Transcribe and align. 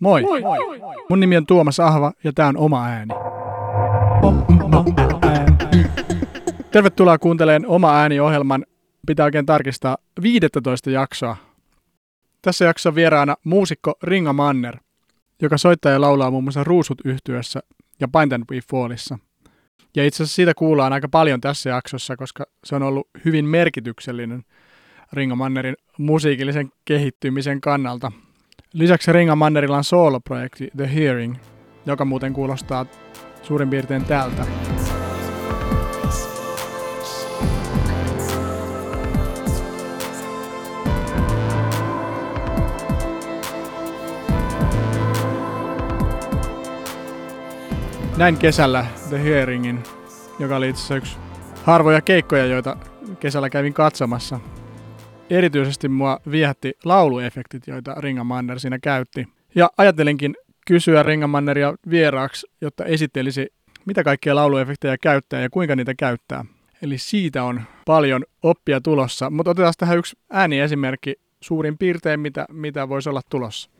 Moi. 0.00 0.22
Moi. 0.22 0.58
Mun 1.10 1.20
nimi 1.20 1.36
on 1.36 1.46
Tuomas 1.46 1.80
Ahva 1.80 2.12
ja 2.24 2.32
tää 2.32 2.48
on 2.48 2.56
Oma 2.56 2.86
ääni. 2.86 3.14
Tervetuloa 6.70 7.18
kuuntelemaan 7.18 7.66
Oma 7.66 7.96
ääni-ohjelman, 7.96 8.66
pitää 9.06 9.24
oikein 9.24 9.46
tarkistaa, 9.46 9.96
15 10.22 10.90
jaksoa. 10.90 11.36
Tässä 12.42 12.64
jaksossa 12.64 12.94
vieraana 12.94 13.36
muusikko 13.44 13.94
Ringa 14.02 14.32
Manner, 14.32 14.76
joka 15.42 15.58
soittaa 15.58 15.92
ja 15.92 16.00
laulaa 16.00 16.30
muun 16.30 16.44
muassa 16.44 16.64
Ruusut 16.64 16.98
yhtyössä 17.04 17.60
ja 18.00 18.08
and 18.14 18.44
We 18.50 18.60
Fallissa. 18.70 19.18
Ja 19.96 20.04
itse 20.04 20.22
asiassa 20.22 20.36
siitä 20.36 20.54
kuullaan 20.54 20.92
aika 20.92 21.08
paljon 21.08 21.40
tässä 21.40 21.70
jaksossa, 21.70 22.16
koska 22.16 22.44
se 22.64 22.76
on 22.76 22.82
ollut 22.82 23.08
hyvin 23.24 23.44
merkityksellinen 23.44 24.44
Ringa 25.12 25.34
Mannerin 25.34 25.76
musiikillisen 25.98 26.70
kehittymisen 26.84 27.60
kannalta– 27.60 28.12
Lisäksi 28.78 29.12
Ringa 29.12 29.36
Mannerilla 29.36 29.76
on 29.76 29.84
sooloprojekti 29.84 30.68
The 30.76 30.94
Hearing, 30.94 31.36
joka 31.86 32.04
muuten 32.04 32.32
kuulostaa 32.32 32.86
suurin 33.42 33.70
piirtein 33.70 34.04
tältä. 34.04 34.46
Näin 48.16 48.36
kesällä 48.36 48.86
The 49.08 49.24
Hearingin, 49.24 49.82
joka 50.38 50.56
oli 50.56 50.68
itse 50.68 50.96
yksi 50.96 51.16
harvoja 51.64 52.00
keikkoja, 52.00 52.46
joita 52.46 52.76
kesällä 53.20 53.50
kävin 53.50 53.74
katsomassa 53.74 54.40
erityisesti 55.30 55.88
mua 55.88 56.20
viehätti 56.30 56.72
lauluefektit, 56.84 57.66
joita 57.66 57.94
Ringa 57.98 58.24
Manner 58.24 58.60
siinä 58.60 58.78
käytti. 58.78 59.28
Ja 59.54 59.70
ajattelinkin 59.78 60.36
kysyä 60.66 61.02
Ringa 61.02 61.26
Manneria 61.26 61.74
vieraaksi, 61.90 62.46
jotta 62.60 62.84
esittelisi, 62.84 63.52
mitä 63.86 64.04
kaikkia 64.04 64.34
lauluefektejä 64.34 64.96
käyttää 64.98 65.40
ja 65.40 65.50
kuinka 65.50 65.76
niitä 65.76 65.94
käyttää. 65.94 66.44
Eli 66.82 66.98
siitä 66.98 67.44
on 67.44 67.62
paljon 67.86 68.24
oppia 68.42 68.80
tulossa, 68.80 69.30
mutta 69.30 69.50
otetaan 69.50 69.74
tähän 69.78 69.98
yksi 69.98 70.16
ääniesimerkki 70.30 71.14
suurin 71.40 71.78
piirtein, 71.78 72.20
mitä, 72.20 72.46
mitä 72.52 72.88
voisi 72.88 73.08
olla 73.08 73.22
tulossa. 73.30 73.70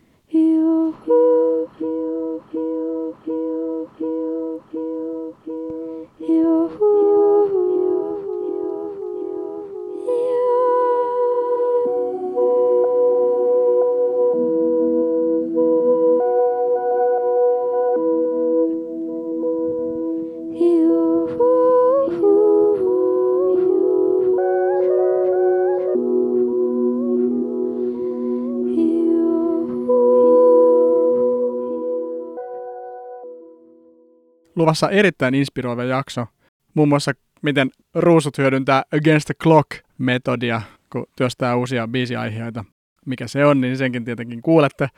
Luvassa 34.56 34.90
erittäin 34.90 35.34
inspiroiva 35.34 35.84
jakso. 35.84 36.26
Muun 36.74 36.88
muassa 36.88 37.12
miten 37.42 37.70
ruusut 37.94 38.38
hyödyntää 38.38 38.82
Against 38.96 39.26
the 39.26 39.34
Clock-metodia, 39.42 40.62
kun 40.92 41.06
työstää 41.16 41.56
uusia 41.56 41.88
biisiaiheita. 41.88 42.64
Mikä 43.06 43.28
se 43.28 43.44
on, 43.44 43.60
niin 43.60 43.76
senkin 43.76 44.04
tietenkin 44.04 44.42
kuulette. 44.42 44.88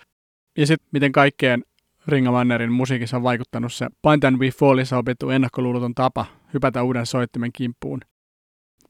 Ja 0.59 0.67
sitten 0.67 0.89
miten 0.93 1.13
kaikkeen 1.13 1.65
Ringa 2.09 2.31
Mannerin 2.31 2.73
musiikissa 2.73 3.17
on 3.17 3.23
vaikuttanut 3.23 3.73
se 3.73 3.87
Point 4.03 4.25
and 4.25 4.39
We 4.39 4.51
Fallissa 4.51 4.99
opittu 4.99 5.31
ennakkoluuloton 5.31 5.95
tapa 5.95 6.27
hypätä 6.55 6.83
uuden 6.83 7.07
soittimen 7.07 7.51
kimppuun. 7.53 8.01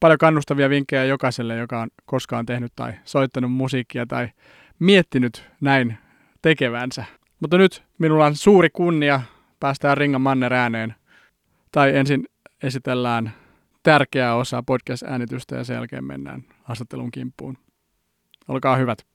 Paljon 0.00 0.18
kannustavia 0.18 0.70
vinkkejä 0.70 1.04
jokaiselle, 1.04 1.56
joka 1.56 1.80
on 1.80 1.88
koskaan 2.04 2.46
tehnyt 2.46 2.72
tai 2.76 2.92
soittanut 3.04 3.52
musiikkia 3.52 4.06
tai 4.06 4.28
miettinyt 4.78 5.50
näin 5.60 5.98
tekevänsä. 6.42 7.04
Mutta 7.40 7.58
nyt 7.58 7.84
minulla 7.98 8.26
on 8.26 8.36
suuri 8.36 8.70
kunnia 8.70 9.20
päästään 9.60 9.96
Ringa 9.96 10.18
Manner 10.18 10.54
ääneen. 10.54 10.94
Tai 11.72 11.96
ensin 11.96 12.28
esitellään 12.62 13.32
tärkeä 13.82 14.34
osa 14.34 14.62
podcast-äänitystä 14.62 15.56
ja 15.56 15.64
sen 15.64 15.74
jälkeen 15.74 16.04
mennään 16.04 16.44
haastattelun 16.62 17.10
kimppuun. 17.10 17.58
Olkaa 18.48 18.76
hyvät. 18.76 19.06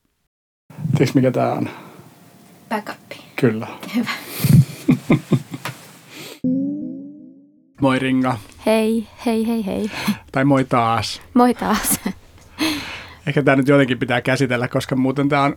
Tiedätkö 0.97 1.19
mikä 1.19 1.31
tää 1.31 1.53
on? 1.53 1.69
Backup. 2.69 2.97
Kyllä. 3.35 3.67
Hyvä. 3.95 4.09
moi 7.81 7.99
Ringa. 7.99 8.37
Hei, 8.65 9.07
hei, 9.25 9.47
hei, 9.47 9.65
hei. 9.65 9.91
Tai 10.31 10.45
moi 10.45 10.65
taas. 10.65 11.21
Moi 11.33 11.53
taas. 11.53 11.99
Ehkä 13.27 13.43
tämä 13.43 13.55
nyt 13.55 13.67
jotenkin 13.67 13.99
pitää 13.99 14.21
käsitellä, 14.21 14.67
koska 14.67 14.95
muuten 14.95 15.29
tämä 15.29 15.43
on, 15.43 15.55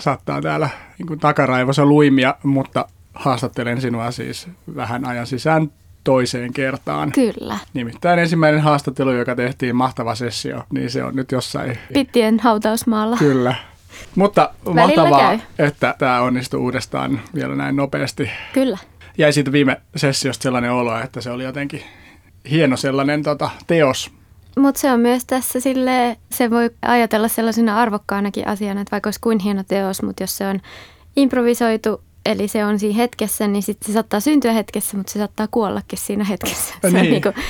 saattaa 0.00 0.42
täällä 0.42 0.68
niin 0.98 1.18
takaraivossa 1.18 1.86
luimia, 1.86 2.34
mutta 2.42 2.88
haastattelen 3.16 3.80
sinua 3.80 4.10
siis 4.10 4.48
vähän 4.76 5.04
ajan 5.04 5.26
sisään 5.26 5.70
toiseen 6.04 6.52
kertaan. 6.52 7.12
Kyllä. 7.12 7.58
Nimittäin 7.74 8.18
ensimmäinen 8.18 8.60
haastattelu, 8.60 9.12
joka 9.12 9.34
tehtiin, 9.34 9.76
mahtava 9.76 10.14
sessio, 10.14 10.62
niin 10.72 10.90
se 10.90 11.04
on 11.04 11.16
nyt 11.16 11.32
jossain... 11.32 11.78
Pittien 11.94 12.40
hautausmaalla. 12.40 13.16
Kyllä. 13.16 13.54
Mutta 14.14 14.50
Välillä 14.66 14.82
mahtavaa, 14.82 15.20
käy. 15.20 15.38
että 15.58 15.94
tämä 15.98 16.20
onnistuu 16.20 16.64
uudestaan 16.64 17.20
vielä 17.34 17.54
näin 17.54 17.76
nopeasti. 17.76 18.30
Kyllä. 18.52 18.78
Jäi 19.18 19.32
siitä 19.32 19.52
viime 19.52 19.80
sessiosta 19.96 20.42
sellainen 20.42 20.72
olo, 20.72 20.98
että 20.98 21.20
se 21.20 21.30
oli 21.30 21.44
jotenkin 21.44 21.82
hieno 22.50 22.76
sellainen 22.76 23.22
tota, 23.22 23.50
teos. 23.66 24.10
Mutta 24.58 24.80
se 24.80 24.92
on 24.92 25.00
myös 25.00 25.24
tässä 25.24 25.60
sille, 25.60 26.16
se 26.30 26.50
voi 26.50 26.70
ajatella 26.82 27.28
sellaisena 27.28 27.80
arvokkaanakin 27.80 28.48
asiana, 28.48 28.80
että 28.80 28.90
vaikka 28.90 29.08
olisi 29.08 29.20
kuin 29.20 29.38
hieno 29.38 29.64
teos, 29.68 30.02
mutta 30.02 30.22
jos 30.22 30.36
se 30.36 30.46
on 30.46 30.60
improvisoitu 31.16 32.00
Eli 32.26 32.48
se 32.48 32.64
on 32.64 32.78
siinä 32.78 32.96
hetkessä, 32.96 33.46
niin 33.46 33.62
sit 33.62 33.82
se 33.82 33.92
saattaa 33.92 34.20
syntyä 34.20 34.52
hetkessä, 34.52 34.96
mutta 34.96 35.12
se 35.12 35.18
saattaa 35.18 35.48
kuollakin 35.50 35.98
siinä 35.98 36.24
hetkessä. 36.24 36.74
Ja 36.82 36.90
se 36.90 36.96
niin, 37.02 37.06
on 37.06 37.10
niinku, 37.10 37.40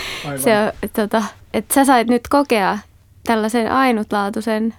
se 0.42 0.59
on, 0.59 0.72
tota, 0.92 1.22
että 1.54 1.75
sä 1.75 1.84
sait 1.84 2.09
nyt 2.09 2.28
kokea 2.28 2.78
tällaisen 3.25 3.72
ainutlaatuisen, 3.72 4.75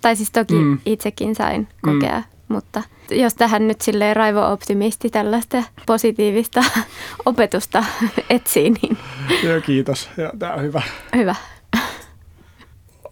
tai 0.00 0.16
siis 0.16 0.30
toki 0.30 0.54
mm. 0.54 0.78
itsekin 0.86 1.34
sain 1.34 1.68
kokea, 1.82 2.18
mm. 2.18 2.24
mutta 2.54 2.82
jos 3.10 3.34
tähän 3.34 3.68
nyt 3.68 3.80
silleen 3.80 4.16
raivo-optimisti 4.16 5.10
tällaista 5.10 5.62
positiivista 5.86 6.64
opetusta 7.26 7.84
etsii, 8.30 8.70
niin... 8.70 8.98
Joo, 9.42 9.60
kiitos. 9.60 10.08
Ja, 10.16 10.32
tämä 10.38 10.52
on 10.52 10.62
hyvä. 10.62 10.82
Hyvä. 11.16 11.34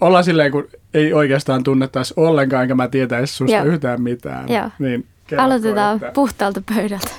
Ollaan 0.00 0.24
silleen, 0.24 0.52
kun 0.52 0.68
ei 0.94 1.12
oikeastaan 1.12 1.64
tunnettaisi 1.64 2.14
ollenkaan, 2.16 2.62
enkä 2.62 2.74
mä 2.74 2.88
tietäisi 2.88 3.34
susta 3.34 3.56
Joo. 3.56 3.64
yhtään 3.64 4.02
mitään. 4.02 4.48
Joo. 4.48 4.70
Niin 4.78 5.06
Kerrotko, 5.30 5.46
Aloitetaan 5.46 5.96
että... 5.96 6.10
puhtaalta 6.12 6.62
pöydältä. 6.74 7.10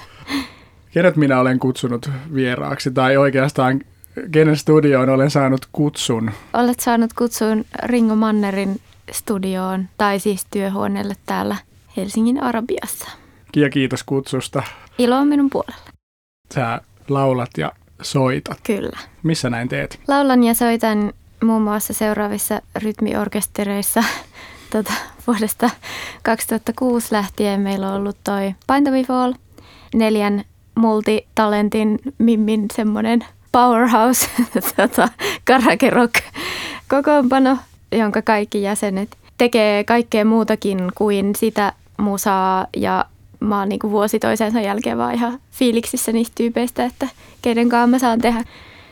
Kenet 0.91 1.15
minä 1.15 1.39
olen 1.39 1.59
kutsunut 1.59 2.09
vieraaksi 2.33 2.91
tai 2.91 3.17
oikeastaan 3.17 3.81
kenen 4.31 4.57
studioon 4.57 5.09
olen 5.09 5.31
saanut 5.31 5.67
kutsun? 5.71 6.31
Olet 6.53 6.79
saanut 6.79 7.13
kutsun 7.13 7.65
Ringo 7.83 8.15
Mannerin 8.15 8.81
studioon 9.11 9.89
tai 9.97 10.19
siis 10.19 10.45
työhuoneelle 10.51 11.15
täällä 11.25 11.55
Helsingin 11.97 12.43
Arabiassa. 12.43 13.11
Ja 13.55 13.69
kiitos 13.69 14.03
kutsusta. 14.03 14.63
Ilo 14.97 15.17
on 15.17 15.27
minun 15.27 15.49
puolella. 15.49 15.91
Sä 16.53 16.81
laulat 17.09 17.49
ja 17.57 17.71
soitat. 18.01 18.57
Kyllä. 18.63 18.97
Missä 19.23 19.49
näin 19.49 19.69
teet? 19.69 19.99
Laulan 20.07 20.43
ja 20.43 20.53
soitan 20.53 21.13
muun 21.43 21.61
muassa 21.61 21.93
seuraavissa 21.93 22.61
rytmiorkestereissa 22.75 24.03
tota, 24.71 24.93
vuodesta 25.27 25.69
2006 26.23 27.07
lähtien 27.11 27.59
meillä 27.59 27.87
on 27.87 27.93
ollut 27.93 28.17
toi 28.23 28.55
Bind 28.67 28.87
the 28.87 29.03
Fall, 29.03 29.33
neljän 29.93 30.43
multitalentin 30.75 31.99
mimmin 32.17 32.65
semmoinen 32.73 33.25
powerhouse 33.51 34.27
tota, 34.77 35.09
karaoke 35.45 35.89
rock 35.89 36.13
kokoonpano, 36.89 37.57
jonka 37.91 38.21
kaikki 38.21 38.61
jäsenet 38.61 39.17
tekee 39.37 39.83
kaikkea 39.83 40.25
muutakin 40.25 40.91
kuin 40.95 41.35
sitä 41.35 41.73
musaa 41.97 42.67
ja 42.77 43.05
mä 43.39 43.59
oon 43.59 43.69
niinku 43.69 43.91
vuosi 43.91 44.19
toisensa 44.19 44.61
jälkeen 44.61 44.97
vaan 44.97 45.13
ihan 45.13 45.39
fiiliksissä 45.51 46.11
niistä 46.11 46.35
tyypeistä, 46.35 46.85
että 46.85 47.07
keiden 47.41 47.69
kanssa 47.69 47.87
mä 47.87 47.99
saan 47.99 48.21
tehdä. 48.21 48.43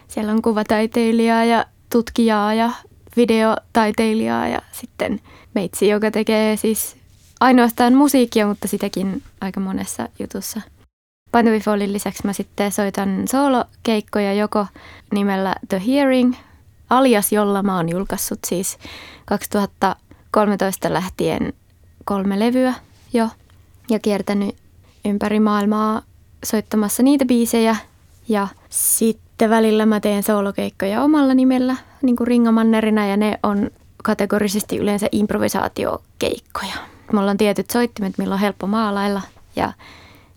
Siellä 0.07 0.31
on 0.31 0.41
kuvataiteilijaa 0.41 1.43
ja 1.43 1.65
tutkijaa 1.91 2.53
ja 2.53 2.71
videotaiteilijaa 3.15 4.47
ja 4.47 4.61
sitten 4.71 5.21
meitsi, 5.55 5.87
joka 5.87 6.11
tekee 6.11 6.57
siis 6.57 6.95
ainoastaan 7.39 7.93
musiikkia, 7.93 8.47
mutta 8.47 8.67
sitäkin 8.67 9.23
aika 9.41 9.59
monessa 9.59 10.09
jutussa. 10.19 10.61
Pandovifolin 11.31 11.93
lisäksi 11.93 12.25
mä 12.25 12.33
sitten 12.33 12.71
soitan 12.71 13.27
soolokeikkoja 13.31 14.33
joko 14.33 14.65
nimellä 15.13 15.55
The 15.69 15.81
Hearing, 15.87 16.33
alias 16.89 17.31
jolla 17.31 17.63
mä 17.63 17.75
oon 17.75 17.89
julkaissut 17.89 18.39
siis 18.45 18.77
2013 19.25 20.93
lähtien 20.93 21.53
kolme 22.05 22.39
levyä 22.39 22.73
jo 23.13 23.29
ja 23.89 23.99
kiertänyt 23.99 24.55
ympäri 25.05 25.39
maailmaa 25.39 26.01
soittamassa 26.45 27.03
niitä 27.03 27.25
biisejä. 27.25 27.75
Ja 28.27 28.47
sitten 28.69 29.49
välillä 29.49 29.85
mä 29.85 29.99
teen 29.99 30.23
soolokeikkoja 30.23 31.03
omalla 31.03 31.33
nimellä, 31.33 31.75
niin 32.01 32.15
kuin 32.15 32.27
Ringamannerina, 32.27 33.05
ja 33.05 33.17
ne 33.17 33.39
on 33.43 33.71
kategorisesti 34.03 34.77
yleensä 34.77 35.07
improvisaatiokeikkoja. 35.11 36.73
Mulla 37.13 37.31
on 37.31 37.37
tietyt 37.37 37.69
soittimet, 37.69 38.17
millä 38.17 38.33
on 38.33 38.39
helppo 38.39 38.67
maalailla, 38.67 39.21
ja 39.55 39.73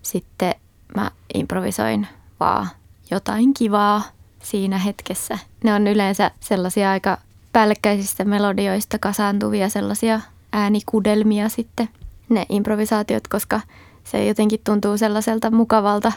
sitten 0.01 0.55
mä 0.95 1.11
improvisoin 1.33 2.07
vaan 2.39 2.67
jotain 3.11 3.53
kivaa 3.53 4.01
siinä 4.43 4.77
hetkessä. 4.77 5.39
Ne 5.63 5.73
on 5.73 5.87
yleensä 5.87 6.31
sellaisia 6.39 6.91
aika 6.91 7.17
päällekkäisistä 7.53 8.25
melodioista 8.25 8.99
kasaantuvia 8.99 9.69
sellaisia 9.69 10.21
äänikudelmia 10.51 11.49
sitten, 11.49 11.89
ne 12.29 12.45
improvisaatiot, 12.49 13.27
koska 13.27 13.61
se 14.03 14.25
jotenkin 14.25 14.59
tuntuu 14.63 14.97
sellaiselta 14.97 15.51
mukavalta 15.51 16.11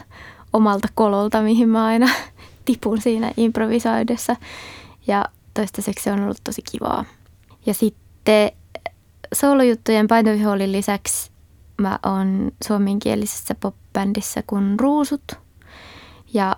omalta 0.53 0.87
kololta, 0.95 1.41
mihin 1.41 1.69
mä 1.69 1.85
aina 1.85 2.09
tipun 2.65 3.01
siinä 3.01 3.31
improvisoidessa. 3.37 4.35
Ja 5.07 5.25
toistaiseksi 5.53 6.03
se 6.03 6.11
on 6.11 6.23
ollut 6.23 6.41
tosi 6.43 6.61
kivaa. 6.71 7.05
Ja 7.67 7.73
sitten 7.73 8.51
soolojuttujen 9.33 10.07
painovihoolin 10.07 10.71
lisäksi 10.71 11.31
mä 11.81 11.99
oon 12.05 12.51
suomenkielisessä 12.67 13.55
popbändissä 13.55 14.43
kuin 14.47 14.79
Ruusut. 14.79 15.31
Ja 16.33 16.55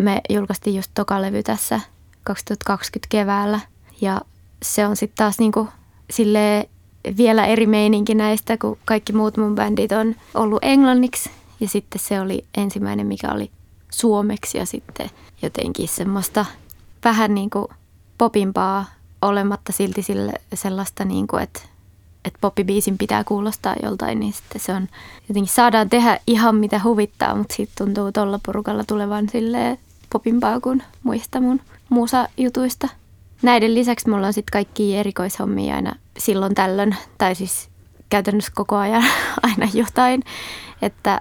me 0.00 0.20
julkaistiin 0.30 0.76
just 0.76 0.90
toka 0.94 1.22
levy 1.22 1.42
tässä 1.42 1.80
2020 2.24 3.06
keväällä. 3.10 3.60
Ja 4.00 4.20
se 4.62 4.86
on 4.86 4.96
sitten 4.96 5.16
taas 5.16 5.38
niinku 5.38 5.68
sille 6.10 6.68
vielä 7.16 7.46
eri 7.46 7.66
meininki 7.66 8.14
näistä, 8.14 8.58
kun 8.58 8.78
kaikki 8.84 9.12
muut 9.12 9.36
mun 9.36 9.54
bändit 9.54 9.92
on 9.92 10.14
ollut 10.34 10.58
englanniksi. 10.62 11.30
Ja 11.60 11.68
sitten 11.68 12.00
se 12.00 12.20
oli 12.20 12.44
ensimmäinen, 12.56 13.06
mikä 13.06 13.32
oli 13.32 13.50
suomeksi 13.90 14.58
ja 14.58 14.66
sitten 14.66 15.10
jotenkin 15.42 15.88
semmoista 15.88 16.44
vähän 17.04 17.34
niin 17.34 17.50
kuin 17.50 17.66
popimpaa 18.18 18.84
olematta 19.24 19.72
silti 19.72 20.02
sille 20.02 20.32
sellaista, 20.54 21.04
niin 21.04 21.26
kuin, 21.26 21.42
että, 21.42 21.60
että 22.24 22.38
poppibiisin 22.40 22.98
pitää 22.98 23.24
kuulostaa 23.24 23.74
joltain, 23.82 24.20
niin 24.20 24.32
sitten 24.32 24.60
se 24.60 24.72
on 24.72 24.88
jotenkin 25.28 25.54
saadaan 25.54 25.90
tehdä 25.90 26.18
ihan 26.26 26.56
mitä 26.56 26.80
huvittaa, 26.84 27.34
mutta 27.34 27.54
sitten 27.54 27.86
tuntuu 27.86 28.12
tuolla 28.12 28.40
porukalla 28.46 28.84
tulevan 28.84 29.28
sille 29.28 29.78
popimpaa 30.12 30.60
kuin 30.60 30.82
muista 31.02 31.40
mun 31.40 31.60
musa-jutuista. 31.88 32.88
Näiden 33.42 33.74
lisäksi 33.74 34.10
mulla 34.10 34.26
on 34.26 34.32
sitten 34.32 34.52
kaikki 34.52 34.96
erikoishommia 34.96 35.74
aina 35.74 35.94
silloin 36.18 36.54
tällöin, 36.54 36.96
tai 37.18 37.34
siis 37.34 37.68
käytännössä 38.08 38.52
koko 38.54 38.76
ajan 38.76 39.04
aina 39.42 39.68
jotain, 39.74 40.22
että 40.82 41.20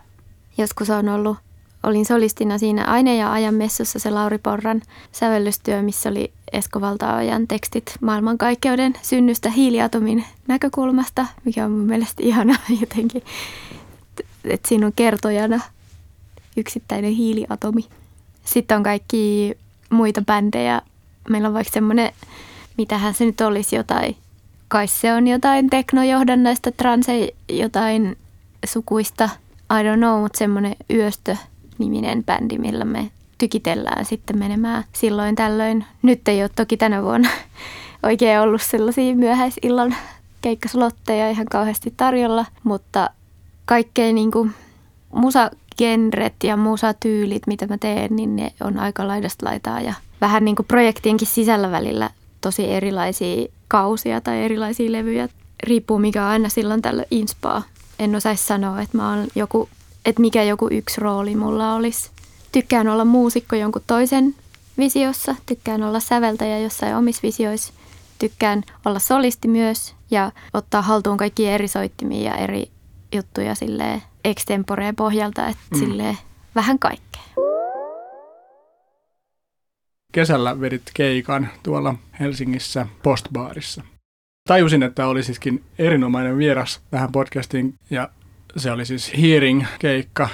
joskus 0.57 0.89
on 0.89 1.09
ollut, 1.09 1.38
olin 1.83 2.06
solistina 2.06 2.57
siinä 2.57 2.85
Aine 2.85 3.15
ja 3.15 3.31
ajan 3.31 3.56
messussa 3.56 4.00
se 4.00 4.09
Lauri 4.09 4.38
Porran 4.38 4.81
sävellystyö, 5.12 5.81
missä 5.81 6.09
oli 6.09 6.31
Esko 6.53 6.81
Valtaojan 6.81 7.47
tekstit 7.47 7.94
maailmankaikkeuden 8.01 8.94
synnystä 9.01 9.50
hiiliatomin 9.50 10.25
näkökulmasta, 10.47 11.25
mikä 11.45 11.65
on 11.65 11.71
mun 11.71 11.85
mielestä 11.85 12.24
ihana 12.24 12.56
jotenkin, 12.81 13.24
että 14.44 14.69
siinä 14.69 14.85
on 14.85 14.94
kertojana 14.95 15.62
yksittäinen 16.57 17.12
hiiliatomi. 17.12 17.86
Sitten 18.45 18.77
on 18.77 18.83
kaikki 18.83 19.53
muita 19.89 20.21
bändejä. 20.21 20.81
Meillä 21.29 21.47
on 21.47 21.53
vaikka 21.53 21.74
semmoinen, 21.74 22.12
mitähän 22.77 23.13
se 23.13 23.25
nyt 23.25 23.41
olisi 23.41 23.75
jotain, 23.75 24.18
kai 24.68 24.88
se 24.88 25.13
on 25.13 25.27
jotain 25.27 25.69
teknojohdannaista, 25.69 26.71
transe, 26.71 27.29
jotain 27.50 28.18
sukuista, 28.65 29.29
I 29.71 29.83
don't 29.83 29.97
know, 29.97 30.21
mutta 30.21 30.38
semmoinen 30.38 30.75
Yöstö-niminen 31.74 32.24
bändi, 32.24 32.58
millä 32.58 32.86
me 32.86 33.12
tykitellään 33.38 34.06
sitten 34.06 34.38
menemään 34.38 34.84
silloin 34.94 35.36
tällöin. 35.36 35.86
Nyt 36.02 36.28
ei 36.28 36.42
ole 36.42 36.50
toki 36.56 36.78
tänä 36.78 37.04
vuonna 37.04 37.30
oikein 38.04 38.40
ollut 38.40 38.62
sellaisia 38.62 39.16
myöhäisillan 39.16 39.96
keikkaslotteja 40.42 41.30
ihan 41.30 41.46
kauheasti 41.46 41.94
tarjolla, 41.98 42.46
mutta 42.64 43.10
kaikkein 43.66 44.16
niin 44.16 44.31
kuin 44.31 44.54
musagenret 45.14 46.36
ja 46.44 46.58
musatyylit, 46.58 47.48
mitä 47.48 47.68
mä 47.68 47.78
teen, 47.78 48.16
niin 48.16 48.36
ne 48.36 48.54
on 48.62 48.80
aika 48.80 49.08
laidasta 49.08 49.46
laitaa 49.46 49.81
ja 49.81 49.94
vähän 50.22 50.46
niin 50.46 50.56
kuin 50.56 50.66
projektienkin 50.66 51.28
sisällä 51.28 51.72
välillä 51.72 52.10
tosi 52.42 52.72
erilaisia 52.72 53.48
kausia 53.68 54.22
tai 54.22 54.44
erilaisia 54.44 54.92
levyjä. 54.92 55.30
Riippuu 55.64 56.00
mikä 56.00 56.28
aina 56.28 56.50
silloin 56.50 56.81
tällöin 56.81 57.08
inspaa. 57.12 57.64
En 58.00 58.16
osaisi 58.16 58.46
sanoa, 58.46 58.81
että, 58.81 58.98
mä 58.98 59.14
olen 59.14 59.28
joku, 59.36 59.70
että 60.05 60.21
mikä 60.21 60.44
joku 60.44 60.67
yksi 60.71 61.01
rooli 61.01 61.35
mulla 61.35 61.75
olisi. 61.75 62.11
Tykkään 62.51 62.88
olla 62.88 63.05
muusikko 63.05 63.55
jonkun 63.55 63.81
toisen 63.88 64.35
visiossa, 64.77 65.35
tykkään 65.45 65.83
olla 65.83 66.00
säveltäjä 66.00 66.59
jossain 66.59 66.95
omissa 66.95 67.21
visioissa, 67.23 67.73
tykkään 68.19 68.63
olla 68.85 69.00
solisti 69.00 69.47
myös 69.47 69.95
ja 70.11 70.31
ottaa 70.53 70.81
haltuun 70.81 71.17
kaikki 71.17 71.47
eri 71.47 71.67
soittimia 71.67 72.31
ja 72.31 72.35
eri 72.35 72.69
juttuja 73.15 73.55
silleen 73.55 74.01
extemporeen 74.23 74.95
pohjalta, 74.95 75.47
että 75.47 75.63
mm. 75.71 75.79
silleen 75.79 76.17
vähän 76.55 76.79
kaikkea. 76.79 77.21
Kesällä 80.11 80.61
vedit 80.61 80.81
keikan 80.94 81.50
tuolla 81.63 81.95
Helsingissä 82.19 82.88
postbaarissa. 83.03 83.83
Tajusin, 84.47 84.83
että 84.83 85.07
oli 85.07 85.23
siskin 85.23 85.63
erinomainen 85.79 86.38
vieras 86.38 86.81
tähän 86.91 87.11
podcastiin 87.11 87.73
ja 87.89 88.09
se 88.57 88.71
oli 88.71 88.85
siis 88.85 89.13
Hearing-keikka. 89.21 90.29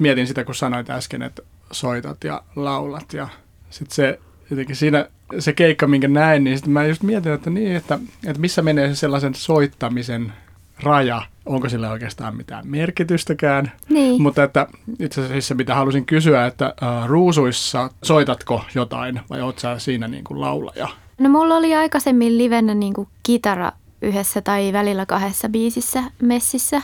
Mietin 0.00 0.26
sitä, 0.26 0.44
kun 0.44 0.54
sanoit 0.54 0.90
äsken, 0.90 1.22
että 1.22 1.42
soitat 1.72 2.24
ja 2.24 2.42
laulat 2.56 3.12
ja 3.12 3.28
sitten 3.70 3.94
se 3.94 4.18
jotenkin 4.50 4.76
siinä 4.76 5.08
se 5.38 5.52
keikka, 5.52 5.86
minkä 5.86 6.08
näin, 6.08 6.44
niin 6.44 6.56
sitten 6.56 6.72
mä 6.72 6.84
just 6.84 7.02
mietin, 7.02 7.32
että 7.32 7.50
niin, 7.50 7.76
että, 7.76 7.98
että 8.26 8.40
missä 8.40 8.62
menee 8.62 8.88
se 8.88 8.94
sellaisen 8.94 9.34
soittamisen 9.34 10.32
raja, 10.82 11.22
onko 11.46 11.68
sillä 11.68 11.90
oikeastaan 11.90 12.36
mitään 12.36 12.66
merkitystäkään. 12.68 13.72
Niin. 13.88 14.22
Mutta 14.22 14.42
että 14.42 14.66
itse 14.98 15.24
asiassa 15.24 15.54
mitä 15.54 15.74
halusin 15.74 16.06
kysyä, 16.06 16.46
että 16.46 16.74
uh, 16.82 17.08
ruusuissa 17.08 17.90
soitatko 18.02 18.64
jotain 18.74 19.20
vai 19.30 19.40
oot 19.40 19.58
sä 19.58 19.78
siinä 19.78 20.08
niin 20.08 20.24
kuin 20.24 20.40
laulaja? 20.40 20.88
No 21.18 21.28
mulla 21.28 21.56
oli 21.56 21.74
aikaisemmin 21.74 22.38
livenä 22.38 22.74
niin 22.74 22.94
kuin 22.94 23.08
kitara 23.22 23.72
yhdessä 24.02 24.42
tai 24.42 24.72
välillä 24.72 25.06
kahdessa 25.06 25.48
biisissä 25.48 26.04
messissä. 26.22 26.82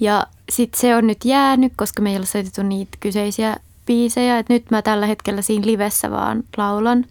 Ja 0.00 0.26
sitten 0.50 0.80
se 0.80 0.96
on 0.96 1.06
nyt 1.06 1.24
jäänyt, 1.24 1.72
koska 1.76 2.02
me 2.02 2.10
ei 2.10 2.16
ole 2.16 2.26
soitettu 2.26 2.62
niitä 2.62 2.98
kyseisiä 3.00 3.56
biisejä. 3.86 4.38
Et 4.38 4.48
nyt 4.48 4.70
mä 4.70 4.82
tällä 4.82 5.06
hetkellä 5.06 5.42
siinä 5.42 5.66
livessä 5.66 6.10
vaan 6.10 6.42
laulan. 6.56 7.04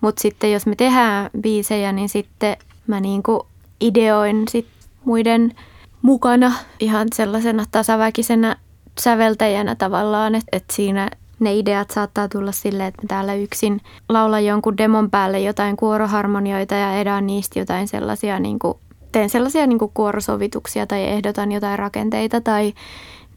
Mutta 0.00 0.22
sitten 0.22 0.52
jos 0.52 0.66
me 0.66 0.76
tehdään 0.76 1.30
biisejä, 1.40 1.92
niin 1.92 2.08
sitten 2.08 2.56
mä 2.86 3.00
niinku 3.00 3.46
ideoin 3.80 4.44
sit 4.50 4.66
muiden 5.04 5.54
mukana 6.02 6.52
ihan 6.80 7.08
sellaisena 7.14 7.64
tasaväkisenä 7.70 8.56
säveltäjänä 9.00 9.74
tavallaan, 9.74 10.34
että 10.34 10.56
et 10.56 10.64
siinä 10.72 11.10
ne 11.40 11.54
ideat 11.54 11.90
saattaa 11.90 12.28
tulla 12.28 12.52
silleen, 12.52 12.88
että 12.88 13.02
mä 13.02 13.06
täällä 13.08 13.34
yksin 13.34 13.80
laulan 14.08 14.46
jonkun 14.46 14.78
demon 14.78 15.10
päälle 15.10 15.40
jotain 15.40 15.76
kuoroharmonioita 15.76 16.74
ja 16.74 16.92
edaan 16.92 17.26
niistä 17.26 17.58
jotain 17.58 17.88
sellaisia, 17.88 18.38
niin 18.38 18.58
kuin, 18.58 18.78
teen 19.12 19.30
sellaisia 19.30 19.66
niin 19.66 19.78
kuin 19.78 19.90
kuorosovituksia 19.94 20.86
tai 20.86 21.04
ehdotan 21.04 21.52
jotain 21.52 21.78
rakenteita 21.78 22.40
tai 22.40 22.74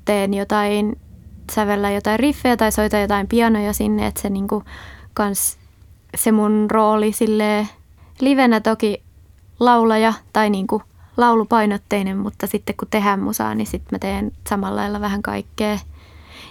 teen 0.05 0.33
jotain, 0.33 0.99
sävellä 1.51 1.91
jotain 1.91 2.19
riffejä 2.19 2.57
tai 2.57 2.71
soita 2.71 2.97
jotain 2.97 3.27
pianoja 3.27 3.73
sinne, 3.73 4.07
että 4.07 4.21
se 4.21 4.29
niin 4.29 4.47
kuin, 4.47 4.65
kans 5.13 5.57
se 6.17 6.31
mun 6.31 6.67
rooli 6.71 7.11
sille 7.11 7.67
livenä 8.19 8.59
toki 8.59 9.03
laulaja 9.59 10.13
tai 10.33 10.49
niin 10.49 10.67
kuin 10.67 10.83
laulupainotteinen, 11.17 12.17
mutta 12.17 12.47
sitten 12.47 12.75
kun 12.77 12.87
tehdään 12.91 13.19
musaa, 13.19 13.55
niin 13.55 13.67
sitten 13.67 13.89
mä 13.91 13.99
teen 13.99 14.31
samalla 14.49 14.81
lailla 14.81 15.01
vähän 15.01 15.21
kaikkea. 15.21 15.79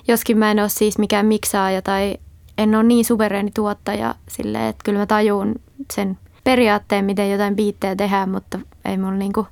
Joskin 0.09 0.39
mä 0.39 0.51
en 0.51 0.61
ole 0.61 0.69
siis 0.69 0.99
mikään 0.99 1.27
miksaaja 1.27 1.83
tai 1.83 2.17
en 2.59 2.75
ole 2.75 2.83
niin 2.83 3.05
suvereeni 3.05 3.51
tuottaja 3.51 4.15
silleen, 4.29 4.65
että 4.65 4.85
kyllä 4.85 4.99
mä 4.99 5.07
tajuun 5.07 5.55
sen 5.93 6.19
periaatteen, 6.45 7.05
miten 7.05 7.31
jotain 7.31 7.57
biittejä 7.57 7.97
tehdään, 7.97 8.31
mutta 8.31 8.59
ei 8.85 8.99
mun 8.99 9.19
niinku, 9.19 9.47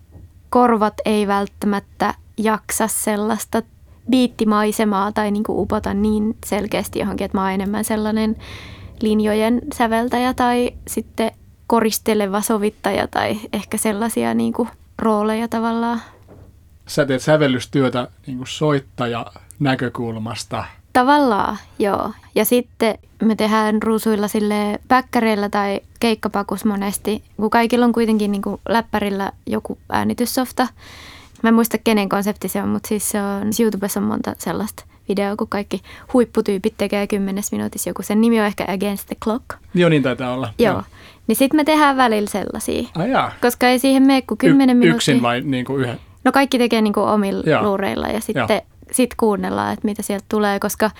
korvat 0.50 0.94
ei 1.04 1.26
välttämättä 1.26 2.14
jaksa 2.36 2.88
sellaista 2.88 3.62
biittimaisemaa 4.10 5.12
tai 5.12 5.30
niinku 5.30 5.62
upota 5.62 5.94
niin 5.94 6.36
selkeästi 6.46 6.98
johonkin, 6.98 7.24
että 7.24 7.38
mä 7.38 7.42
oon 7.42 7.52
enemmän 7.52 7.84
sellainen 7.84 8.36
linjojen 9.00 9.60
säveltäjä 9.74 10.34
tai 10.34 10.70
sitten 10.88 11.32
koristeleva 11.66 12.40
sovittaja 12.40 13.06
tai 13.06 13.40
ehkä 13.52 13.76
sellaisia 13.76 14.34
niinku 14.34 14.68
rooleja 14.98 15.48
tavallaan. 15.48 16.00
Sä 16.86 17.06
teet 17.06 17.22
sävellystyötä 17.22 18.08
niin 18.26 18.38
kuin 18.38 18.48
soittaja 18.48 19.26
näkökulmasta. 19.58 20.64
Tavallaan, 20.92 21.56
joo. 21.78 22.12
Ja 22.34 22.44
sitten 22.44 22.98
me 23.22 23.34
tehdään 23.34 23.82
ruusuilla 23.82 24.28
sille 24.28 24.78
päkkäreillä 24.88 25.48
tai 25.48 25.80
keikkapakus 26.00 26.64
monesti, 26.64 27.22
kun 27.36 27.50
kaikilla 27.50 27.84
on 27.84 27.92
kuitenkin 27.92 28.32
niin 28.32 28.42
kuin 28.42 28.60
läppärillä 28.68 29.32
joku 29.46 29.78
äänityssofta, 29.88 30.66
Mä 31.42 31.48
en 31.48 31.54
muista 31.54 31.78
kenen 31.78 32.08
konsepti 32.08 32.48
se 32.48 32.62
on, 32.62 32.68
mutta 32.68 32.88
siis 32.88 33.10
se 33.10 33.22
on, 33.22 33.50
YouTubessa 33.60 34.00
on 34.00 34.06
monta 34.06 34.34
sellaista 34.38 34.84
videoa, 35.08 35.36
kun 35.36 35.48
kaikki 35.48 35.82
huipputyypit 36.12 36.74
tekee 36.78 37.06
kymmenes 37.06 37.52
minuutissa 37.52 37.90
joku. 37.90 38.02
Sen 38.02 38.20
nimi 38.20 38.40
on 38.40 38.46
ehkä 38.46 38.64
Against 38.68 39.06
the 39.06 39.16
Clock. 39.24 39.44
Joo, 39.74 39.88
niin 39.88 40.02
taitaa 40.02 40.34
olla. 40.34 40.52
Joo. 40.58 40.72
Joo. 40.72 40.82
Niin 41.26 41.36
sitten 41.36 41.60
me 41.60 41.64
tehdään 41.64 41.96
välillä 41.96 42.28
sellaisia. 42.30 42.88
Ai 42.94 43.10
jaa. 43.10 43.32
Koska 43.42 43.68
ei 43.68 43.78
siihen 43.78 44.02
mene 44.02 44.22
kuin 44.22 44.38
kymmenen 44.38 44.76
y- 44.76 44.80
minuuttia. 44.80 44.96
Yksin 44.96 45.22
vai 45.22 45.40
niin 45.40 45.64
kuin 45.64 45.80
yhden? 45.80 46.00
No 46.24 46.32
kaikki 46.32 46.58
tekee 46.58 46.82
niin 46.82 46.92
kuin 46.92 47.06
omilla 47.06 47.42
Joo. 47.46 47.62
luureilla 47.62 48.08
ja 48.08 48.20
sitten 48.20 48.62
sit 48.92 49.14
kuunnellaan, 49.14 49.72
että 49.72 49.84
mitä 49.88 50.02
sieltä 50.02 50.24
tulee. 50.28 50.60
Koska 50.60 50.90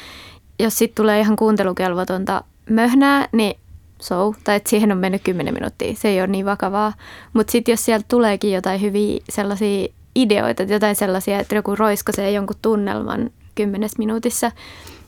jos 0.59 0.79
sitten 0.79 1.03
tulee 1.03 1.21
ihan 1.21 1.37
kuuntelukelvotonta 1.37 2.45
möhnää, 2.71 3.29
niin 3.33 3.59
so, 4.01 4.35
tai 4.45 4.57
että 4.57 4.71
siihen 4.71 4.93
on 4.93 4.99
mennyt 4.99 5.23
10 5.25 5.55
minuuttia. 5.55 5.95
Se 5.95 6.09
ei 6.09 6.21
ole 6.21 6.27
niin 6.27 6.47
vakavaa. 6.47 6.93
Mutta 7.33 7.51
sitten 7.51 7.73
jos 7.73 7.85
sieltä 7.85 8.05
tuleekin 8.09 8.53
jotain 8.53 8.81
hyviä 8.81 9.21
sellaisia 9.29 9.89
ideoita, 10.17 10.63
jotain 10.63 10.97
sellaisia, 10.97 11.41
että 11.41 11.55
joku 11.55 11.77
roiskosee 11.77 12.31
jonkun 12.31 12.57
tunnelman 12.63 13.31
kymmenes 13.55 13.99
minuutissa, 13.99 14.53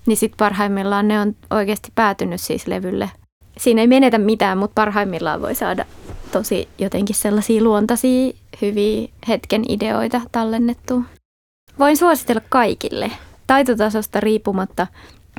niin 0.06 0.16
sitten 0.16 0.36
parhaimmillaan 0.38 1.08
ne 1.08 1.20
on 1.20 1.36
oikeasti 1.50 1.92
päätynyt 1.94 2.40
siis 2.40 2.66
levylle. 2.66 3.10
Siinä 3.58 3.80
ei 3.80 3.86
menetä 3.86 4.18
mitään, 4.18 4.58
mutta 4.58 4.74
parhaimmillaan 4.74 5.42
voi 5.42 5.54
saada 5.54 5.84
tosi 6.32 6.68
jotenkin 6.78 7.16
sellaisia 7.16 7.62
luontaisia, 7.62 8.32
hyviä 8.62 9.08
hetken 9.28 9.62
ideoita 9.68 10.20
tallennettua. 10.32 11.02
Voin 11.80 11.96
suositella 11.96 12.42
kaikille, 12.48 13.10
taitotasosta 13.46 14.20
riippumatta, 14.20 14.86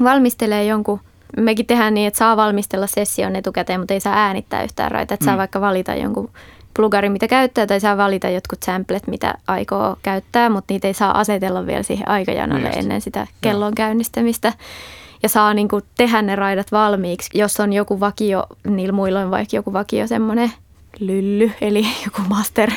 valmistelee 0.03 0.65
jonkun 0.65 0.99
mekin 1.37 1.65
tehdään 1.65 1.93
niin, 1.93 2.07
että 2.07 2.17
saa 2.17 2.37
valmistella 2.37 2.87
session 2.87 3.35
etukäteen, 3.35 3.79
mutta 3.79 3.93
ei 3.93 3.99
saa 3.99 4.13
äänittää 4.13 4.63
yhtään 4.63 4.91
raita. 4.91 5.13
Että 5.13 5.23
mm. 5.23 5.27
saa 5.27 5.37
vaikka 5.37 5.61
valita 5.61 5.95
jonkun 5.95 6.29
plugari, 6.75 7.09
mitä 7.09 7.27
käyttää, 7.27 7.67
tai 7.67 7.79
saa 7.79 7.97
valita 7.97 8.29
jotkut 8.29 8.63
samplet, 8.63 9.07
mitä 9.07 9.33
aikoo 9.47 9.97
käyttää, 10.03 10.49
mutta 10.49 10.73
niitä 10.73 10.87
ei 10.87 10.93
saa 10.93 11.19
asetella 11.19 11.65
vielä 11.65 11.83
siihen 11.83 12.09
aikajanalle 12.09 12.67
Just. 12.67 12.79
ennen 12.79 13.01
sitä 13.01 13.27
kellon 13.41 13.75
käynnistämistä. 13.75 14.53
Ja 15.23 15.29
saa 15.29 15.53
niin 15.53 15.67
kuin 15.67 15.83
tehdä 15.97 16.21
ne 16.21 16.35
raidat 16.35 16.71
valmiiksi, 16.71 17.37
jos 17.37 17.59
on 17.59 17.73
joku 17.73 17.99
vakio, 17.99 18.43
niillä 18.67 18.93
muilla 18.93 19.19
on 19.19 19.31
vaikka 19.31 19.55
joku 19.55 19.73
vakio 19.73 20.07
semmoinen 20.07 20.51
lylly, 20.99 21.51
eli 21.61 21.85
joku 22.05 22.21
master 22.29 22.71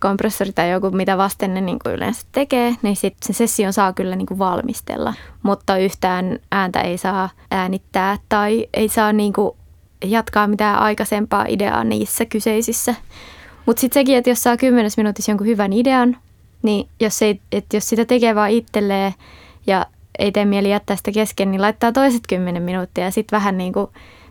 kompressori 0.00 0.52
tai 0.52 0.70
joku, 0.70 0.90
mitä 0.90 1.18
vasten 1.18 1.54
ne 1.54 1.60
niin 1.60 1.78
kuin 1.84 1.94
yleensä 1.94 2.26
tekee, 2.32 2.74
niin 2.82 2.96
sitten 2.96 3.26
se 3.26 3.32
session 3.32 3.72
saa 3.72 3.92
kyllä 3.92 4.16
niin 4.16 4.26
kuin 4.26 4.38
valmistella. 4.38 5.14
Mutta 5.42 5.78
yhtään 5.78 6.38
ääntä 6.52 6.80
ei 6.80 6.98
saa 6.98 7.28
äänittää 7.50 8.18
tai 8.28 8.66
ei 8.74 8.88
saa 8.88 9.12
niin 9.12 9.32
kuin 9.32 9.56
jatkaa 10.04 10.46
mitään 10.46 10.78
aikaisempaa 10.78 11.44
ideaa 11.48 11.84
niissä 11.84 12.24
kyseisissä. 12.24 12.94
Mutta 13.66 13.80
sitten 13.80 14.00
sekin, 14.00 14.16
että 14.16 14.30
jos 14.30 14.42
saa 14.42 14.56
kymmenes 14.56 14.96
minuutissa 14.96 15.30
jonkun 15.30 15.46
hyvän 15.46 15.72
idean, 15.72 16.16
niin 16.62 16.88
jos, 17.00 17.22
ei, 17.22 17.40
että 17.52 17.76
jos 17.76 17.88
sitä 17.88 18.04
tekee 18.04 18.34
vaan 18.34 18.50
itselleen 18.50 19.14
ja 19.66 19.86
ei 20.18 20.32
tee 20.32 20.44
mieli 20.44 20.70
jättää 20.70 20.96
sitä 20.96 21.12
kesken, 21.12 21.50
niin 21.50 21.62
laittaa 21.62 21.92
toiset 21.92 22.22
kymmenen 22.28 22.62
minuuttia 22.62 23.04
ja 23.04 23.10
sitten 23.10 23.36
vähän 23.36 23.58
niin 23.58 23.72
kuin 23.72 23.86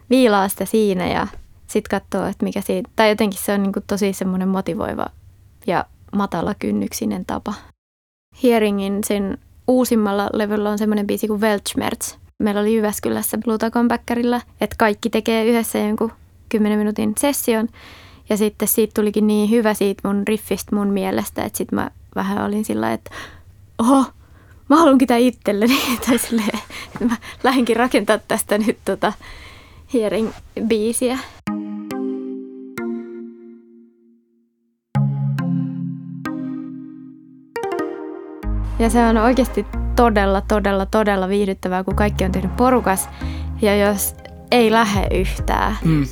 viilaa 0.10 0.48
sitä 0.48 0.66
siinä 0.66 1.08
ja 1.08 1.28
sitten 1.68 2.00
katsoo, 2.00 2.26
että 2.26 2.44
mikä 2.44 2.62
siitä, 2.62 2.90
tai 2.96 3.10
jotenkin 3.10 3.40
se 3.40 3.54
on 3.54 3.64
niin 3.64 3.74
kuin 3.74 3.84
tosi 3.88 4.14
semmoinen 4.14 4.48
motivoiva 4.48 5.06
ja 5.70 5.86
matala 6.16 6.56
kynnyksinen 6.60 7.26
tapa. 7.26 7.54
Hearingin 8.44 9.04
sen 9.04 9.38
uusimmalla 9.68 10.30
levyllä 10.34 10.70
on 10.70 10.78
semmoinen 10.78 11.08
biisi 11.08 11.28
kuin 11.28 11.42
Weltschmerz. 11.42 12.16
Meillä 12.44 12.62
oli 12.62 12.76
Jyväskylässä 12.76 13.38
Blutakon 13.38 13.88
Bäkkärillä, 13.88 14.42
että 14.62 14.76
kaikki 14.80 15.10
tekee 15.10 15.46
yhdessä 15.46 15.80
jonkun 15.80 16.12
10 16.50 16.78
minuutin 16.80 17.14
session. 17.20 17.68
Ja 18.30 18.38
sitten 18.38 18.68
siitä 18.68 18.94
tulikin 18.94 19.28
niin 19.28 19.50
hyvä 19.50 19.74
siitä 19.74 20.08
mun 20.08 20.28
riffistä 20.28 20.76
mun 20.76 20.88
mielestä, 20.88 21.44
että 21.44 21.58
sitten 21.58 21.80
mä 21.80 21.92
vähän 22.16 22.46
olin 22.46 22.66
sillä 22.66 22.94
että 22.94 23.12
oho, 23.78 24.06
mä 24.70 24.76
haluankin 24.76 25.08
tämän 25.08 25.22
itselleni. 25.22 25.80
tai 26.08 26.18
silleen, 26.18 26.60
että 26.94 27.06
mä 27.06 27.18
lähdenkin 27.44 27.76
rakentaa 27.78 28.18
tästä 28.18 28.58
nyt 28.58 28.78
tota 28.86 29.14
Hearing-biisiä. 29.94 31.18
Ja 38.80 38.90
se 38.90 39.06
on 39.06 39.18
oikeasti 39.18 39.66
todella, 39.96 40.42
todella, 40.42 40.86
todella 40.86 41.30
viihdyttävää, 41.30 41.84
kun 41.84 41.96
kaikki 41.96 42.26
on 42.26 42.32
tehnyt 42.32 42.56
porukas. 42.56 43.10
Ja 43.62 43.76
jos 43.76 44.16
ei 44.52 44.72
lähde 44.72 45.08
yhtään. 45.20 45.78
Mm. 45.84 46.06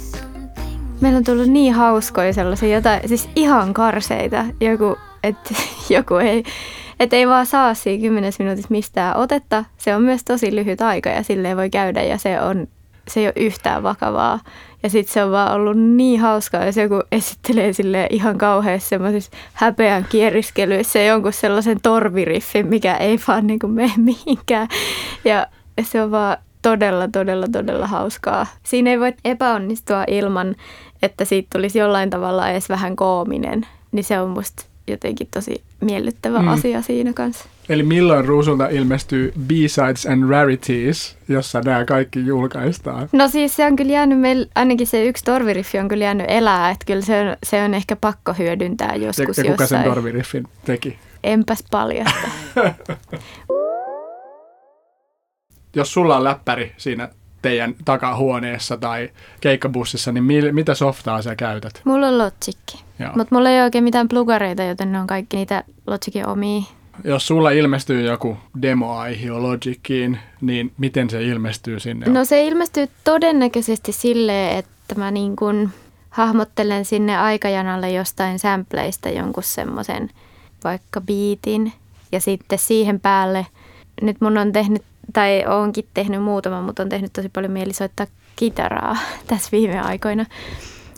Meillä 1.02 1.18
on 1.18 1.24
tullut 1.24 1.48
niin 1.48 1.74
hauskoja 1.74 2.34
sellaisia 2.34 2.76
jotain, 2.76 3.10
siis 3.10 3.30
ihan 3.36 3.74
karseita. 3.74 4.46
Joku, 4.62 4.98
että 5.24 5.54
joku 5.96 6.16
ei, 6.16 6.44
et 7.00 7.14
ei 7.14 7.28
vaan 7.28 7.46
saa 7.46 7.74
siinä 7.74 8.02
kymmenes 8.02 8.40
minuutissa 8.40 8.72
mistään 8.72 9.18
otetta. 9.18 9.66
Se 9.78 9.96
on 9.96 10.02
myös 10.02 10.24
tosi 10.24 10.56
lyhyt 10.56 10.82
aika 10.82 11.10
ja 11.10 11.24
silleen 11.24 11.58
voi 11.58 11.70
käydä 11.70 12.04
ja 12.04 12.18
se, 12.18 12.42
on, 12.42 12.68
se 13.08 13.20
ei 13.20 13.26
ole 13.26 13.34
yhtään 13.36 13.84
vakavaa. 13.84 14.40
Ja 14.88 14.92
sitten 14.92 15.14
se 15.14 15.24
on 15.24 15.32
vaan 15.32 15.54
ollut 15.54 15.78
niin 15.78 16.20
hauskaa, 16.20 16.66
jos 16.66 16.78
joku 16.78 17.02
esittelee 17.12 17.74
sille 17.74 18.08
ihan 18.10 18.38
kauheassa 18.38 18.90
semmoisissa 18.90 19.32
häpeän 19.54 20.06
kieriskelyissä 20.10 21.00
jonkun 21.00 21.34
sellaisen 21.34 21.78
torviriffin, 21.84 22.68
mikä 22.68 22.98
ei 22.98 23.20
vaan 23.28 23.48
niin 23.48 23.60
kuin 23.60 23.72
mene 23.72 23.94
mihinkään. 23.98 24.68
Ja 25.26 25.48
se 25.82 26.04
on 26.04 26.12
vaan 26.12 26.38
todella, 26.62 27.08
todella, 27.08 27.48
todella 27.52 27.88
hauskaa. 27.88 28.46
Siinä 28.64 28.90
ei 28.90 29.00
voi 29.00 29.14
epäonnistua 29.26 30.04
ilman, 30.08 30.56
että 31.02 31.26
siitä 31.26 31.48
tulisi 31.54 31.80
jollain 31.80 32.10
tavalla 32.10 32.50
edes 32.50 32.70
vähän 32.70 32.96
koominen. 32.96 33.68
Niin 33.92 34.04
se 34.04 34.20
on 34.20 34.30
musta 34.30 34.66
jotenkin 34.88 35.28
tosi 35.34 35.64
miellyttävä 35.82 36.40
mm. 36.40 36.48
asia 36.48 36.82
siinä 36.82 37.14
kanssa. 37.14 37.46
Eli 37.70 37.84
milloin 37.84 38.26
Ruusulta 38.26 38.68
ilmestyy 38.68 39.34
B-Sides 39.40 40.06
and 40.06 40.30
Rarities, 40.30 41.18
jossa 41.28 41.62
nämä 41.62 41.86
kaikki 41.86 42.26
julkaistaan? 42.26 43.10
No 43.12 43.28
siis 43.28 43.56
se 43.56 43.66
on 43.66 43.76
kyllä 43.76 43.92
jäänyt, 43.92 44.20
meillä, 44.20 44.46
ainakin 44.56 44.88
se 44.88 45.06
yksi 45.06 45.24
torviriffi 45.24 45.80
on 45.80 45.88
kyllä 45.88 46.04
jäänyt 46.04 46.26
elää, 46.30 46.70
että 46.70 46.86
kyllä 46.86 47.02
se 47.02 47.22
on, 47.22 47.38
se 47.44 47.64
on 47.64 47.74
ehkä 47.74 47.96
pakko 47.96 48.34
hyödyntää 48.34 48.96
joskus 48.96 49.38
ja, 49.38 49.44
ja 49.44 49.52
kuka 49.52 49.64
jossain. 49.64 49.84
sen 49.84 49.92
torviriffin 49.92 50.48
teki? 50.66 51.00
Enpäs 51.24 51.64
paljasta. 51.72 52.28
Jos 55.76 55.94
sulla 55.94 56.18
on 56.18 56.24
läppäri 56.24 56.72
siinä 56.78 57.10
teidän 57.42 57.76
takahuoneessa 57.86 58.78
tai 58.78 59.10
keikkabussissa, 59.42 60.12
niin 60.12 60.24
mil, 60.24 60.52
mitä 60.52 60.76
softaa 60.76 61.22
sä 61.22 61.36
käytät? 61.36 61.82
Mulla 61.84 62.08
on 62.08 62.18
Logic, 62.18 62.76
mutta 63.16 63.36
mulla 63.36 63.50
ei 63.50 63.56
ole 63.56 63.64
oikein 63.64 63.84
mitään 63.84 64.08
plugareita, 64.08 64.64
joten 64.64 64.92
ne 64.92 65.00
on 65.00 65.08
kaikki 65.08 65.38
niitä 65.38 65.64
Logicin 65.88 66.28
omia. 66.28 66.77
Jos 67.04 67.28
sulla 67.28 67.52
ilmestyy 67.52 68.02
joku 68.02 68.38
demoaihio 68.62 69.44
Logiciin, 69.44 70.20
niin 70.42 70.72
miten 70.78 71.10
se 71.10 71.24
ilmestyy 71.24 71.80
sinne? 71.80 72.06
No 72.10 72.26
se 72.26 72.46
ilmestyy 72.46 72.88
todennäköisesti 73.04 73.92
silleen, 73.92 74.58
että 74.58 74.96
mä 74.96 75.12
niin 75.12 75.36
kun 75.36 75.70
hahmottelen 76.10 76.86
sinne 76.86 77.18
aikajanalle 77.18 77.92
jostain 77.92 78.40
sampleista 78.40 79.10
jonkun 79.10 79.44
semmoisen 79.44 80.10
vaikka 80.64 81.02
biitin 81.02 81.74
ja 82.12 82.20
sitten 82.20 82.60
siihen 82.60 83.00
päälle, 83.00 83.46
nyt 84.02 84.22
mun 84.22 84.38
on 84.38 84.52
tehnyt 84.52 84.84
tai 85.14 85.46
onkin 85.46 85.88
tehnyt 85.94 86.24
muutama, 86.24 86.62
mutta 86.62 86.84
on 86.84 86.90
tehnyt 86.90 87.14
tosi 87.14 87.30
paljon 87.30 87.52
mieli 87.52 87.74
soittaa 87.74 88.08
kitaraa 88.36 88.98
tässä 89.28 89.50
viime 89.52 89.80
aikoina, 89.80 90.26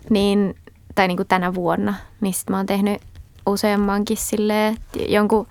niin, 0.10 0.56
tai 0.96 1.08
niin 1.08 1.18
kuin 1.18 1.28
tänä 1.28 1.54
vuonna. 1.54 1.94
Niin 2.22 2.34
sitten 2.34 2.54
mä 2.54 2.58
oon 2.58 2.66
tehnyt 2.66 3.02
useammankin 3.46 4.18
silleen, 4.18 4.78
jonkun, 5.08 5.48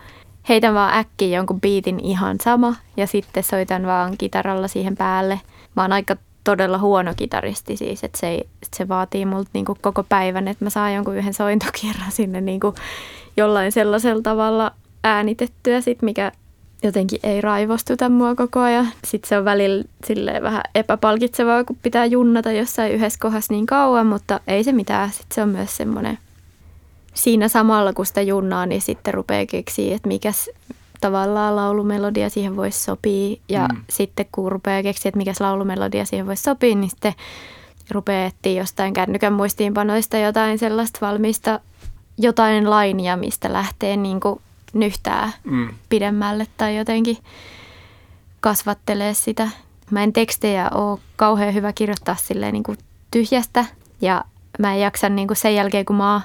heitän 0.48 0.74
vaan 0.74 0.94
äkkiä 0.94 1.36
jonkun 1.36 1.60
biitin 1.60 2.00
ihan 2.00 2.36
sama 2.40 2.74
ja 2.96 3.06
sitten 3.06 3.42
soitan 3.42 3.86
vaan 3.86 4.14
kitaralla 4.18 4.68
siihen 4.68 4.96
päälle. 4.96 5.40
Mä 5.76 5.82
oon 5.82 5.92
aika 5.92 6.16
todella 6.44 6.78
huono 6.78 7.14
kitaristi 7.16 7.76
siis, 7.76 8.04
että 8.04 8.18
se, 8.18 8.34
että 8.34 8.76
se 8.76 8.88
vaatii 8.88 9.26
multa 9.26 9.50
niin 9.52 9.64
kuin 9.64 9.78
koko 9.82 10.02
päivän, 10.02 10.48
että 10.48 10.64
mä 10.64 10.70
saan 10.70 10.94
jonkun 10.94 11.16
yhden 11.16 11.34
sointokierran 11.34 12.12
sinne 12.12 12.40
niin 12.40 12.60
kuin 12.60 12.74
jollain 13.36 13.72
sellaisella 13.72 14.22
tavalla 14.22 14.72
äänitettyä 15.04 15.80
sit, 15.80 16.02
mikä 16.02 16.32
jotenkin 16.82 17.20
ei 17.22 17.40
raivostuta 17.40 18.08
mua 18.08 18.34
koko 18.34 18.60
ajan. 18.60 18.88
Sitten 19.04 19.28
se 19.28 19.38
on 19.38 19.44
välillä 19.44 19.84
vähän 20.42 20.62
epäpalkitsevaa, 20.74 21.64
kun 21.64 21.76
pitää 21.82 22.06
junnata 22.06 22.52
jossain 22.52 22.92
yhdessä 22.92 23.18
kohdassa 23.22 23.52
niin 23.52 23.66
kauan, 23.66 24.06
mutta 24.06 24.40
ei 24.46 24.64
se 24.64 24.72
mitään. 24.72 25.10
Sitten 25.10 25.34
se 25.34 25.42
on 25.42 25.48
myös 25.48 25.76
semmoinen, 25.76 26.18
siinä 27.18 27.48
samalla 27.48 27.92
kun 27.92 28.06
sitä 28.06 28.22
junnaa, 28.22 28.66
niin 28.66 28.82
sitten 28.82 29.14
rupeaa 29.14 29.46
keksiä, 29.46 29.96
että 29.96 30.08
mikä 30.08 30.32
tavallaan 31.00 31.56
laulumelodia 31.56 32.30
siihen 32.30 32.56
voisi 32.56 32.84
sopia. 32.84 33.36
Ja 33.48 33.68
mm. 33.72 33.80
sitten 33.90 34.26
kun 34.32 34.52
rupeaa 34.52 34.82
keksiä, 34.82 35.08
että 35.08 35.18
mikä 35.18 35.32
laulumelodia 35.40 36.04
siihen 36.04 36.26
voisi 36.26 36.42
sopia, 36.42 36.74
niin 36.74 36.90
sitten 36.90 37.14
rupeaa 37.90 38.26
etsiä 38.26 38.60
jostain 38.60 38.94
kännykän 38.94 39.32
muistiinpanoista 39.32 40.16
jotain 40.16 40.58
sellaista 40.58 40.98
valmista, 41.06 41.60
jotain 42.18 42.70
lainia, 42.70 43.16
mistä 43.16 43.52
lähtee 43.52 43.96
niin 43.96 44.20
kuin 44.20 44.40
nyhtää 44.72 45.32
mm. 45.44 45.68
pidemmälle 45.88 46.46
tai 46.56 46.76
jotenkin 46.76 47.18
kasvattelee 48.40 49.14
sitä. 49.14 49.48
Mä 49.90 50.02
en 50.02 50.12
tekstejä 50.12 50.70
ole 50.70 50.98
kauhean 51.16 51.54
hyvä 51.54 51.72
kirjoittaa 51.72 52.16
silleen 52.16 52.52
niin 52.52 52.62
kuin 52.62 52.78
tyhjästä 53.10 53.64
ja 54.00 54.24
mä 54.58 54.74
en 54.74 54.80
jaksa 54.80 55.08
niin 55.08 55.28
kuin 55.28 55.36
sen 55.36 55.54
jälkeen, 55.54 55.84
kun 55.84 55.96
mä 55.96 56.12
oon 56.12 56.22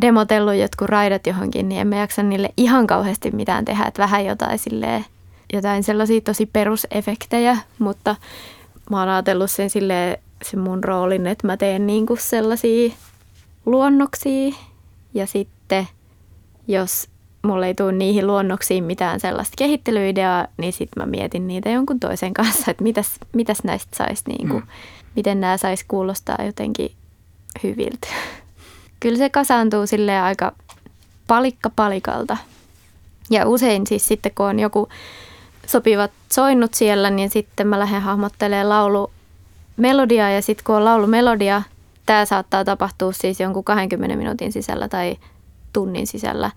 demotellut 0.00 0.54
jotkut 0.54 0.88
raidat 0.88 1.26
johonkin, 1.26 1.68
niin 1.68 1.80
en 1.80 1.86
mä 1.86 1.96
jaksa 1.96 2.22
niille 2.22 2.50
ihan 2.56 2.86
kauheasti 2.86 3.30
mitään 3.30 3.64
tehdä, 3.64 3.84
että 3.84 4.02
vähän 4.02 4.24
jotain 4.24 4.58
silleen, 4.58 5.04
jotain 5.52 5.82
sellaisia 5.82 6.20
tosi 6.20 6.46
perusefektejä, 6.46 7.56
mutta 7.78 8.16
mä 8.90 9.00
oon 9.00 9.08
ajatellut 9.08 9.50
sen 9.50 9.70
silleen, 9.70 10.18
sen 10.42 10.60
mun 10.60 10.84
roolin, 10.84 11.26
että 11.26 11.46
mä 11.46 11.56
teen 11.56 11.86
niinku 11.86 12.16
sellaisia 12.16 12.92
luonnoksia 13.66 14.54
ja 15.14 15.26
sitten 15.26 15.88
jos 16.68 17.08
mulle 17.42 17.66
ei 17.66 17.74
tule 17.74 17.92
niihin 17.92 18.26
luonnoksiin 18.26 18.84
mitään 18.84 19.20
sellaista 19.20 19.54
kehittelyideaa, 19.58 20.46
niin 20.56 20.72
sitten 20.72 21.02
mä 21.02 21.10
mietin 21.10 21.46
niitä 21.46 21.70
jonkun 21.70 22.00
toisen 22.00 22.34
kanssa, 22.34 22.70
että 22.70 22.82
mitäs, 22.82 23.14
mitäs 23.32 23.64
näistä 23.64 23.96
saisi, 23.96 24.22
niinku, 24.28 24.60
mm. 24.60 24.66
miten 25.16 25.40
nämä 25.40 25.56
saisi 25.56 25.84
kuulostaa 25.88 26.38
jotenkin 26.46 26.92
hyviltä. 27.62 28.08
Kyllä 29.00 29.18
se 29.18 29.28
kasaantuu 29.28 29.86
sille 29.86 30.20
aika 30.20 30.52
palikka 31.26 31.70
palikalta. 31.76 32.36
Ja 33.30 33.48
usein 33.48 33.86
siis 33.86 34.08
sitten, 34.08 34.32
kun 34.34 34.46
on 34.46 34.58
joku 34.58 34.88
sopivat 35.66 36.10
soinnut 36.32 36.74
siellä, 36.74 37.10
niin 37.10 37.30
sitten 37.30 37.66
mä 37.66 37.78
lähden 37.78 38.02
hahmottelemaan 38.02 38.68
laulu 38.68 39.10
melodiaa 39.76 40.30
ja 40.30 40.42
sitten 40.42 40.64
kun 40.64 40.74
on 40.74 40.84
laulu 40.84 41.06
melodia, 41.06 41.62
tämä 42.06 42.24
saattaa 42.24 42.64
tapahtua 42.64 43.12
siis 43.12 43.40
jonkun 43.40 43.64
20 43.64 44.16
minuutin 44.16 44.52
sisällä 44.52 44.88
tai 44.88 45.16
tunnin 45.72 46.06
sisällä, 46.06 46.50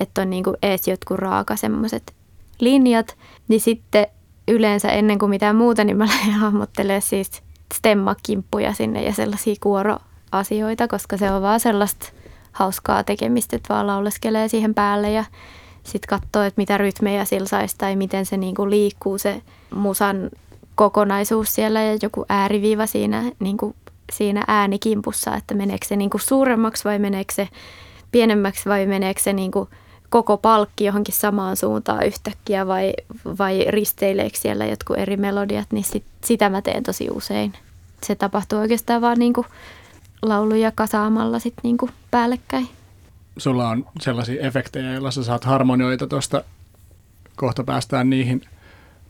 että 0.00 0.22
on 0.22 0.30
niinku 0.30 0.54
ees 0.62 0.88
jotkut 0.88 1.18
raaka 1.18 1.56
semmoiset 1.56 2.14
linjat, 2.60 3.16
niin 3.48 3.60
sitten 3.60 4.06
yleensä 4.48 4.88
ennen 4.88 5.18
kuin 5.18 5.30
mitään 5.30 5.56
muuta, 5.56 5.84
niin 5.84 5.96
mä 5.96 6.06
lähden 6.06 6.34
hahmottelemaan 6.34 7.02
siis 7.02 7.42
stemmakimppuja 7.74 8.72
sinne 8.72 9.02
ja 9.02 9.12
sellaisia 9.12 9.54
kuoroasioita, 10.32 10.88
koska 10.88 11.16
se 11.16 11.30
on 11.30 11.42
vaan 11.42 11.60
sellaista 11.60 12.12
hauskaa 12.52 13.04
tekemistä, 13.04 13.56
että 13.56 13.74
vaan 13.74 13.86
lauleskelee 13.86 14.48
siihen 14.48 14.74
päälle 14.74 15.10
ja 15.10 15.24
sitten 15.84 16.08
katsoo, 16.08 16.42
että 16.42 16.60
mitä 16.60 16.78
rytmejä 16.78 17.24
sillä 17.24 17.48
saisi 17.48 17.74
tai 17.78 17.96
miten 17.96 18.26
se 18.26 18.36
niinku 18.36 18.70
liikkuu 18.70 19.18
se 19.18 19.42
musan 19.74 20.30
kokonaisuus 20.74 21.54
siellä 21.54 21.82
ja 21.82 21.98
joku 22.02 22.24
ääriviiva 22.28 22.86
siinä, 22.86 23.22
niinku, 23.40 23.74
siinä 24.12 24.44
äänikimpussa, 24.48 25.36
että 25.36 25.54
meneekö 25.54 25.86
se 25.86 25.96
niinku 25.96 26.18
suuremmaksi 26.18 26.84
vai 26.84 26.98
meneekö 26.98 27.34
se 27.34 27.48
pienemmäksi 28.12 28.68
vai 28.68 28.86
meneekö 28.86 29.20
se 29.20 29.32
niinku 29.32 29.68
koko 30.10 30.36
palkki 30.36 30.84
johonkin 30.84 31.14
samaan 31.14 31.56
suuntaan 31.56 32.06
yhtäkkiä 32.06 32.66
vai, 32.66 32.92
vai 33.38 33.66
risteileekö 33.68 34.38
siellä 34.38 34.66
jotkut 34.66 34.98
eri 34.98 35.16
melodiat, 35.16 35.72
niin 35.72 35.84
sit, 35.84 36.04
sitä 36.24 36.48
mä 36.48 36.62
teen 36.62 36.82
tosi 36.82 37.08
usein. 37.10 37.52
Se 38.02 38.14
tapahtuu 38.14 38.58
oikeastaan 38.58 39.00
vaan 39.00 39.18
niinku 39.18 39.46
lauluja 40.22 40.72
kasaamalla 40.74 41.38
sit 41.38 41.54
niinku 41.62 41.90
päällekkäin 42.10 42.68
sulla 43.36 43.68
on 43.68 43.86
sellaisia 44.00 44.46
efektejä, 44.46 44.92
joilla 44.92 45.10
sä 45.10 45.24
saat 45.24 45.44
harmonioita 45.44 46.06
tuosta, 46.06 46.44
kohta 47.36 47.64
päästään 47.64 48.10
niihin, 48.10 48.40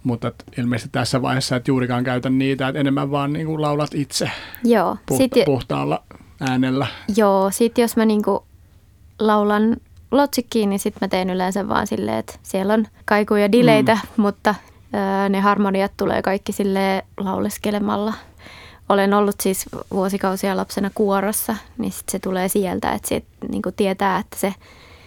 mutta 0.05 0.33
ilmeisesti 0.59 0.89
tässä 0.93 1.23
vaiheessa 1.23 1.57
et 1.57 1.69
juurikaan 1.69 2.05
käytä 2.05 2.31
niitä, 2.31 2.69
että 2.69 2.81
enemmän 2.81 3.11
vaan 3.11 3.33
niin 3.33 3.47
kuin 3.47 3.63
laulat 3.63 3.95
itse 3.95 4.31
Joo. 4.65 4.97
Puhta- 5.07 5.23
sit, 5.35 5.45
puhtaalla 5.45 6.03
äänellä. 6.41 6.87
Joo, 7.17 7.51
sitten 7.51 7.83
jos 7.83 7.97
mä 7.97 8.05
niin 8.05 8.23
kuin 8.23 8.41
laulan 9.19 9.77
lotsikkiin, 10.11 10.71
niin 10.71 10.79
sitten 10.79 10.99
mä 11.01 11.09
teen 11.09 11.31
yleensä 11.31 11.69
vaan 11.69 11.87
silleen, 11.87 12.19
että 12.19 12.35
siellä 12.43 12.75
on 12.75 12.87
kaikuja 13.05 13.53
dileitä, 13.53 13.95
mm. 13.95 14.23
mutta 14.23 14.55
ö, 15.25 15.29
ne 15.29 15.41
harmoniat 15.41 15.93
tulee 15.97 16.23
kaikki 16.23 16.53
sille 16.53 17.05
lauleskelemalla– 17.17 18.15
olen 18.89 19.15
ollut 19.15 19.37
siis 19.41 19.67
vuosikausia 19.91 20.57
lapsena 20.57 20.91
kuorossa, 20.95 21.57
niin 21.79 21.93
sit 21.93 22.09
se 22.09 22.19
tulee 22.19 22.49
sieltä, 22.49 22.93
että 22.93 23.09
se 23.09 23.23
niin 23.49 23.63
tietää, 23.77 24.19
että 24.19 24.37
se 24.39 24.55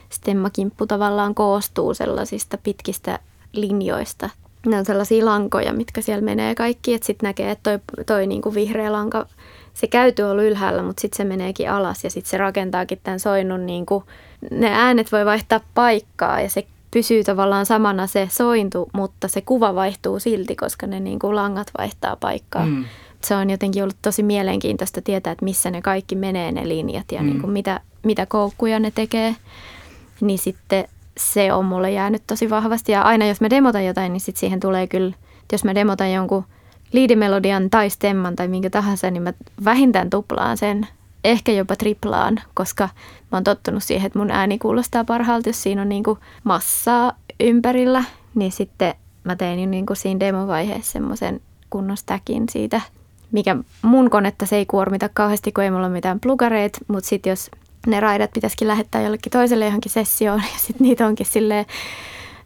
stemmakimppu 0.10 0.88
tavallaan 0.88 1.36
koostuu 1.36 1.94
sellaisista 1.94 2.58
pitkistä 2.58 3.20
linjoista. 3.54 4.30
Ne 4.66 4.78
on 4.78 4.86
sellaisia 4.86 5.26
lankoja, 5.26 5.74
mitkä 5.74 6.02
siellä 6.02 6.26
menee 6.26 6.56
kaikki, 6.56 6.94
että 6.94 7.08
sitten 7.08 7.28
näkee, 7.28 7.52
että 7.52 7.80
toi, 7.96 8.04
toi 8.06 8.28
niin 8.28 8.42
kuin 8.42 8.56
vihreä 8.56 8.92
lanka, 8.92 9.26
se 9.74 9.88
käyty 9.88 10.22
on 10.22 10.40
ylhäällä, 10.40 10.84
mutta 10.84 11.02
sitten 11.02 11.18
se 11.18 11.24
meneekin 11.24 11.72
alas 11.72 12.04
ja 12.04 12.10
sitten 12.10 12.30
se 12.30 12.38
rakentaakin 12.38 13.00
tämän 13.04 13.20
soinnun, 13.20 13.66
niin 13.66 13.86
kuin, 13.86 14.04
ne 14.52 14.70
äänet 14.70 15.12
voi 15.12 15.26
vaihtaa 15.26 15.60
paikkaa 15.74 16.42
ja 16.42 16.50
se 16.50 16.68
pysyy 16.92 17.24
tavallaan 17.24 17.66
samana 17.66 18.08
se 18.08 18.28
sointu, 18.32 18.90
mutta 18.94 19.28
se 19.28 19.42
kuva 19.42 19.76
vaihtuu 19.76 20.20
silti, 20.20 20.56
koska 20.56 20.88
ne 20.88 21.00
niin 21.00 21.20
kuin 21.20 21.36
langat 21.36 21.72
vaihtaa 21.78 22.16
paikkaa. 22.16 22.66
Mm 22.66 22.86
se 23.24 23.36
on 23.36 23.50
jotenkin 23.50 23.84
ollut 23.84 23.98
tosi 24.02 24.24
mielenkiintoista 24.24 25.02
tietää, 25.02 25.32
että 25.32 25.46
missä 25.46 25.72
ne 25.72 25.82
kaikki 25.82 26.16
menee 26.16 26.52
ne 26.52 26.68
linjat 26.68 27.12
ja 27.12 27.22
mm. 27.22 27.26
niin 27.28 27.42
kuin 27.42 27.54
mitä, 27.54 27.80
mitä 28.04 28.26
koukkuja 28.26 28.80
ne 28.80 28.92
tekee. 28.92 29.36
Niin 30.22 30.40
sitten 30.40 30.86
se 31.18 31.54
on 31.54 31.66
mulle 31.66 31.92
jäänyt 31.92 32.24
tosi 32.28 32.50
vahvasti. 32.50 32.92
Ja 32.92 33.02
aina 33.02 33.28
jos 33.28 33.42
mä 33.42 33.50
demotan 33.50 33.86
jotain, 33.86 34.14
niin 34.14 34.22
sitten 34.22 34.40
siihen 34.40 34.60
tulee 34.60 34.88
kyllä, 34.88 35.14
että 35.42 35.54
jos 35.54 35.64
mä 35.64 35.76
demotan 35.76 36.14
jonkun 36.14 36.46
liidimelodian 36.92 37.70
tai 37.70 37.90
stemman 37.90 38.36
tai 38.36 38.48
minkä 38.48 38.70
tahansa, 38.70 39.12
niin 39.12 39.24
mä 39.24 39.34
vähintään 39.66 40.10
tuplaan 40.10 40.58
sen, 40.58 40.88
ehkä 41.24 41.52
jopa 41.52 41.76
triplaan, 41.76 42.42
koska 42.54 42.90
mä 43.32 43.38
oon 43.38 43.44
tottunut 43.44 43.84
siihen, 43.84 44.08
että 44.08 44.20
mun 44.20 44.32
ääni 44.32 44.60
kuulostaa 44.60 45.04
parhaalta, 45.04 45.50
jos 45.50 45.64
siinä 45.64 45.82
on 45.82 45.90
niin 45.90 46.04
kuin 46.04 46.20
massaa 46.44 47.12
ympärillä, 47.40 48.04
niin 48.36 48.52
sitten 48.52 48.94
mä 49.24 49.36
tein 49.36 49.60
jo 49.60 49.66
niin 49.66 49.86
kuin 49.86 49.98
siinä 49.98 50.20
demovaiheessa 50.20 50.92
semmoisen 50.92 51.42
kunnon 51.70 51.98
stackin 51.98 52.44
siitä 52.52 52.82
mikä 53.36 53.56
mun 53.82 54.10
konetta 54.10 54.46
se 54.46 54.56
ei 54.56 54.66
kuormita 54.66 55.10
kauheasti, 55.14 55.52
kun 55.52 55.64
ei 55.64 55.72
mulla 55.72 55.86
ole 55.86 55.94
mitään 55.94 56.20
plugareita, 56.20 56.80
mutta 56.88 57.10
sitten 57.10 57.30
jos 57.30 57.52
ne 57.88 58.00
raidat 58.00 58.32
pitäisikin 58.34 58.68
lähettää 58.68 59.02
jollekin 59.02 59.32
toiselle 59.32 59.66
johonkin 59.66 59.92
sessioon 59.92 60.40
ja 60.54 60.60
sitten 60.60 60.88
niitä 60.88 61.08
onkin 61.08 61.26
silleen, 61.26 61.66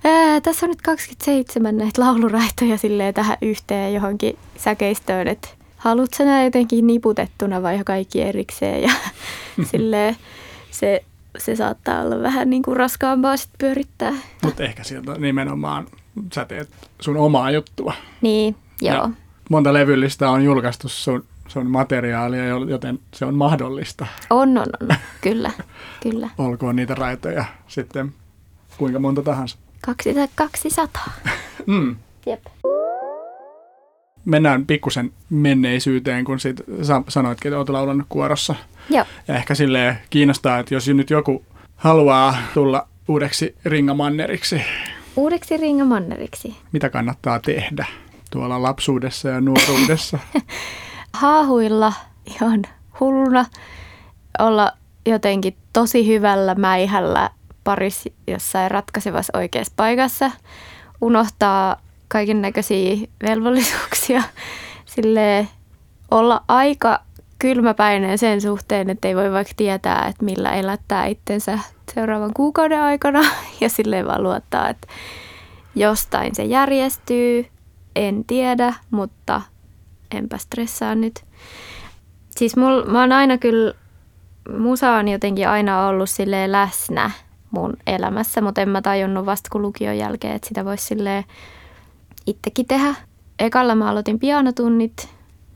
ää, 0.03 0.41
tässä 0.41 0.65
on 0.65 0.69
nyt 0.69 0.81
27 0.81 1.77
näitä 1.77 2.01
lauluraitoja 2.01 2.77
silleen 2.77 3.13
tähän 3.13 3.37
yhteen 3.41 3.93
johonkin 3.93 4.37
säkeistöön, 4.57 5.27
että 5.27 5.47
haluatko 5.77 6.23
nämä 6.23 6.43
jotenkin 6.43 6.87
niputettuna 6.87 7.61
vai 7.61 7.79
kaikki 7.85 8.21
erikseen 8.21 8.81
ja 8.81 8.91
silleen 9.71 10.15
se, 10.71 11.03
se 11.37 11.55
saattaa 11.55 12.01
olla 12.01 12.21
vähän 12.21 12.49
niin 12.49 12.63
kuin 12.63 12.77
raskaampaa 12.77 13.37
sit 13.37 13.49
pyörittää. 13.57 14.13
Mutta 14.43 14.63
ehkä 14.63 14.83
sieltä 14.83 15.13
nimenomaan 15.13 15.87
sä 16.33 16.45
teet 16.45 16.69
sun 16.99 17.17
omaa 17.17 17.51
juttua. 17.51 17.93
Niin, 18.21 18.55
joo. 18.81 18.95
Ja 18.95 19.09
monta 19.49 19.73
levyllistä 19.73 20.29
on 20.29 20.43
julkaistu 20.43 20.89
sun, 20.89 21.23
sun 21.47 21.69
materiaalia, 21.71 22.45
joten 22.45 22.99
se 23.13 23.25
on 23.25 23.35
mahdollista. 23.35 24.07
On, 24.29 24.57
on, 24.57 24.65
on. 24.81 24.97
Kyllä, 25.21 25.51
kyllä. 26.03 26.29
Olkoon 26.37 26.75
niitä 26.75 26.95
raitoja 26.95 27.45
sitten 27.67 28.13
kuinka 28.77 28.99
monta 28.99 29.21
tahansa. 29.21 29.57
Kaksi 29.81 30.13
tai 30.13 30.27
200. 30.35 31.13
mm. 31.65 31.95
Jep. 32.25 32.45
Mennään 34.25 34.65
pikkusen 34.65 35.11
menneisyyteen, 35.29 36.25
kun 36.25 36.39
sit 36.39 36.61
sanoitkin, 37.07 37.49
että 37.49 37.57
olet 37.57 37.69
laulannut 37.69 38.05
kuorossa. 38.09 38.55
Joo. 38.89 39.05
Ja 39.27 39.35
ehkä 39.35 39.55
sille 39.55 39.97
kiinnostaa, 40.09 40.59
että 40.59 40.73
jos 40.73 40.87
nyt 40.87 41.09
joku 41.09 41.45
haluaa 41.75 42.37
tulla 42.53 42.87
uudeksi 43.07 43.55
ringamanneriksi. 43.65 44.61
Uudeksi 45.15 45.57
ringamanneriksi. 45.57 46.55
Mitä 46.71 46.89
kannattaa 46.89 47.39
tehdä? 47.39 47.85
Tuolla 48.29 48.61
lapsuudessa 48.61 49.29
ja 49.29 49.41
nuoruudessa? 49.41 50.19
Haahuilla 51.13 51.93
ihan 52.25 52.61
hulluna 52.99 53.45
olla 54.39 54.71
jotenkin 55.05 55.57
tosi 55.73 56.07
hyvällä 56.07 56.55
mäihällä 56.55 57.29
parissa 57.63 58.09
jossain 58.27 58.71
ratkaisevassa 58.71 59.37
oikeassa 59.37 59.73
paikassa. 59.75 60.31
Unohtaa 61.01 61.81
kaiken 62.07 62.41
näköisiä 62.41 62.95
velvollisuuksia. 63.23 64.23
Sille 64.95 65.47
olla 66.11 66.43
aika 66.47 66.99
kylmäpäinen 67.39 68.17
sen 68.17 68.41
suhteen, 68.41 68.89
että 68.89 69.07
ei 69.07 69.15
voi 69.15 69.31
vaikka 69.31 69.53
tietää, 69.57 70.07
että 70.07 70.25
millä 70.25 70.51
elättää 70.51 71.05
itsensä 71.05 71.59
seuraavan 71.95 72.33
kuukauden 72.33 72.81
aikana 72.81 73.21
ja 73.61 73.69
silleen 73.69 74.07
vaan 74.07 74.23
luottaa, 74.23 74.69
että 74.69 74.87
jostain 75.75 76.35
se 76.35 76.43
järjestyy 76.43 77.45
en 78.07 78.25
tiedä, 78.25 78.73
mutta 78.91 79.41
enpä 80.11 80.37
stressaa 80.37 80.95
nyt. 80.95 81.25
Siis 82.29 82.57
mul, 82.57 82.83
mä 82.85 82.99
oon 83.01 83.11
aina 83.11 83.37
kyllä, 83.37 83.73
musa 84.57 84.91
on 84.91 85.07
jotenkin 85.07 85.49
aina 85.49 85.87
ollut 85.87 86.09
sille 86.09 86.51
läsnä 86.51 87.11
mun 87.51 87.73
elämässä, 87.87 88.41
mutta 88.41 88.61
en 88.61 88.69
mä 88.69 88.81
tajunnut 88.81 89.25
vasta 89.25 89.49
kun 89.51 89.61
lukion 89.61 89.97
jälkeen, 89.97 90.35
että 90.35 90.47
sitä 90.47 90.65
voisi 90.65 90.85
sille 90.85 91.25
itsekin 92.27 92.65
tehdä. 92.65 92.95
Ekalla 93.39 93.75
mä 93.75 93.89
aloitin 93.89 94.19
pianotunnit, 94.19 95.09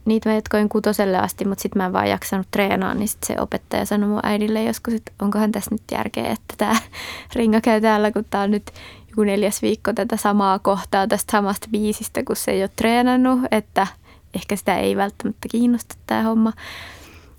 niitä 0.04 0.28
mä 0.28 0.34
jatkoin 0.34 0.68
kutoselle 0.68 1.18
asti, 1.18 1.44
mutta 1.44 1.62
sitten 1.62 1.82
mä 1.82 1.86
en 1.86 1.92
vaan 1.92 2.10
jaksanut 2.10 2.46
treenaa, 2.50 2.94
niin 2.94 3.08
sitten 3.08 3.26
se 3.26 3.40
opettaja 3.40 3.84
sanoi 3.86 4.08
mun 4.08 4.20
äidille 4.22 4.64
joskus, 4.64 4.94
että 4.94 5.12
onkohan 5.22 5.52
tässä 5.52 5.70
nyt 5.74 5.82
järkeä, 5.92 6.26
että 6.26 6.54
tämä 6.58 6.76
ringa 7.34 7.60
käy 7.60 7.80
täällä, 7.80 8.12
kun 8.12 8.24
tää 8.30 8.42
on 8.42 8.50
nyt 8.50 8.70
joku 9.14 9.24
neljäs 9.24 9.62
viikko 9.62 9.92
tätä 9.92 10.16
samaa 10.16 10.58
kohtaa 10.58 11.06
tästä 11.06 11.32
samasta 11.32 11.68
biisistä, 11.70 12.22
kun 12.24 12.36
se 12.36 12.50
ei 12.50 12.62
ole 12.62 12.70
treenannut, 12.76 13.40
että 13.50 13.86
ehkä 14.34 14.56
sitä 14.56 14.78
ei 14.78 14.96
välttämättä 14.96 15.48
kiinnosta 15.50 15.94
tämä 16.06 16.22
homma. 16.22 16.52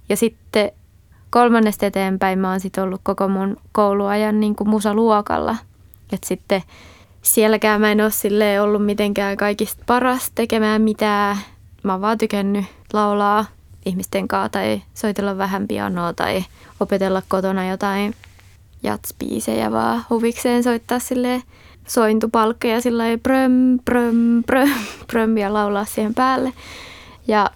Ja 0.10 0.18
sitten 0.18 0.72
kolmannesta 1.30 1.86
eteenpäin 1.86 2.40
mä 2.40 2.50
oon 2.50 2.60
sitten 2.60 2.84
ollut 2.84 3.02
koko 3.04 3.28
mun 3.28 3.58
kouluajan 3.72 4.40
niin 4.40 4.56
kuin 4.56 4.70
musaluokalla. 4.70 5.56
että 6.14 6.28
sitten 6.28 6.64
sielläkään 7.22 7.82
mä 7.82 7.92
en 7.92 8.02
ole 8.02 8.62
ollut 8.62 8.86
mitenkään 8.86 9.38
kaikista 9.38 9.84
paras 9.86 10.32
tekemään 10.36 10.82
mitään. 10.82 11.38
Mä 11.84 11.92
oon 11.92 12.02
vaan 12.02 12.18
tykännyt 12.18 12.66
laulaa 12.94 13.46
ihmisten 13.86 14.28
kanssa 14.28 14.50
tai 14.50 14.82
soitella 14.94 15.38
vähän 15.38 15.68
pianoa 15.68 16.14
tai 16.14 16.46
opetella 16.80 17.22
kotona 17.28 17.70
jotain 17.70 18.16
jatspiisejä 18.84 19.72
vaan 19.72 20.06
huvikseen 20.10 20.64
soittaa 20.64 21.00
silleen 21.00 21.44
sointupalkkeja 21.88 22.82
sillä 22.82 23.04
pröm, 23.24 23.80
pröm, 23.86 24.44
pröm, 24.46 24.70
pröm 25.12 25.38
ja 25.38 25.54
laulaa 25.54 25.86
siihen 25.86 26.14
päälle. 26.14 26.54
Ja 27.28 27.50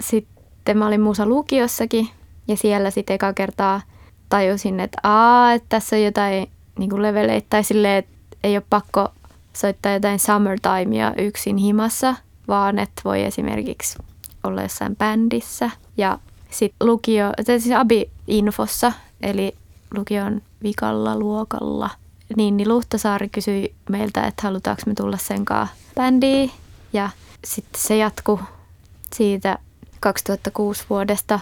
sitten 0.00 0.78
mä 0.78 0.86
olin 0.86 1.00
muusa 1.00 1.26
lukiossakin 1.26 2.08
ja 2.48 2.56
siellä 2.56 2.90
sitten 2.90 3.14
eka 3.14 3.32
kertaa 3.32 3.80
tajusin, 4.28 4.80
että 4.80 4.98
aa, 5.02 5.52
että 5.52 5.66
tässä 5.68 5.96
on 5.96 6.02
jotain 6.02 6.50
niin 6.78 6.90
kuin 6.90 7.02
leveleitä 7.02 7.46
tai 7.50 7.64
silleen, 7.64 7.96
että 7.98 8.16
ei 8.44 8.56
ole 8.56 8.64
pakko 8.70 9.08
soittaa 9.52 9.92
jotain 9.92 10.18
summertimea 10.18 11.12
yksin 11.18 11.56
himassa, 11.56 12.14
vaan 12.48 12.78
että 12.78 13.02
voi 13.04 13.22
esimerkiksi 13.22 13.98
olla 14.44 14.62
jossain 14.62 14.96
bändissä. 14.96 15.70
Ja 15.96 16.18
sitten 16.50 16.88
lukio, 16.88 17.32
siis 17.44 17.70
Abi-infossa, 17.70 18.92
eli 19.20 19.54
lukion 19.96 20.42
vikalla 20.62 21.18
luokalla, 21.18 21.90
niin, 22.36 22.56
niin 22.56 22.68
Luhtasaari 22.68 23.28
kysyi 23.28 23.74
meiltä, 23.90 24.26
että 24.26 24.42
halutaanko 24.42 24.82
me 24.86 24.94
tulla 24.94 25.16
sen 25.16 25.44
kanssa 25.44 25.76
bändiin. 25.94 26.50
Ja 26.92 27.10
sitten 27.44 27.80
se 27.82 27.96
jatkuu 27.96 28.40
siitä 29.14 29.58
2006 30.00 30.84
vuodesta, 30.90 31.40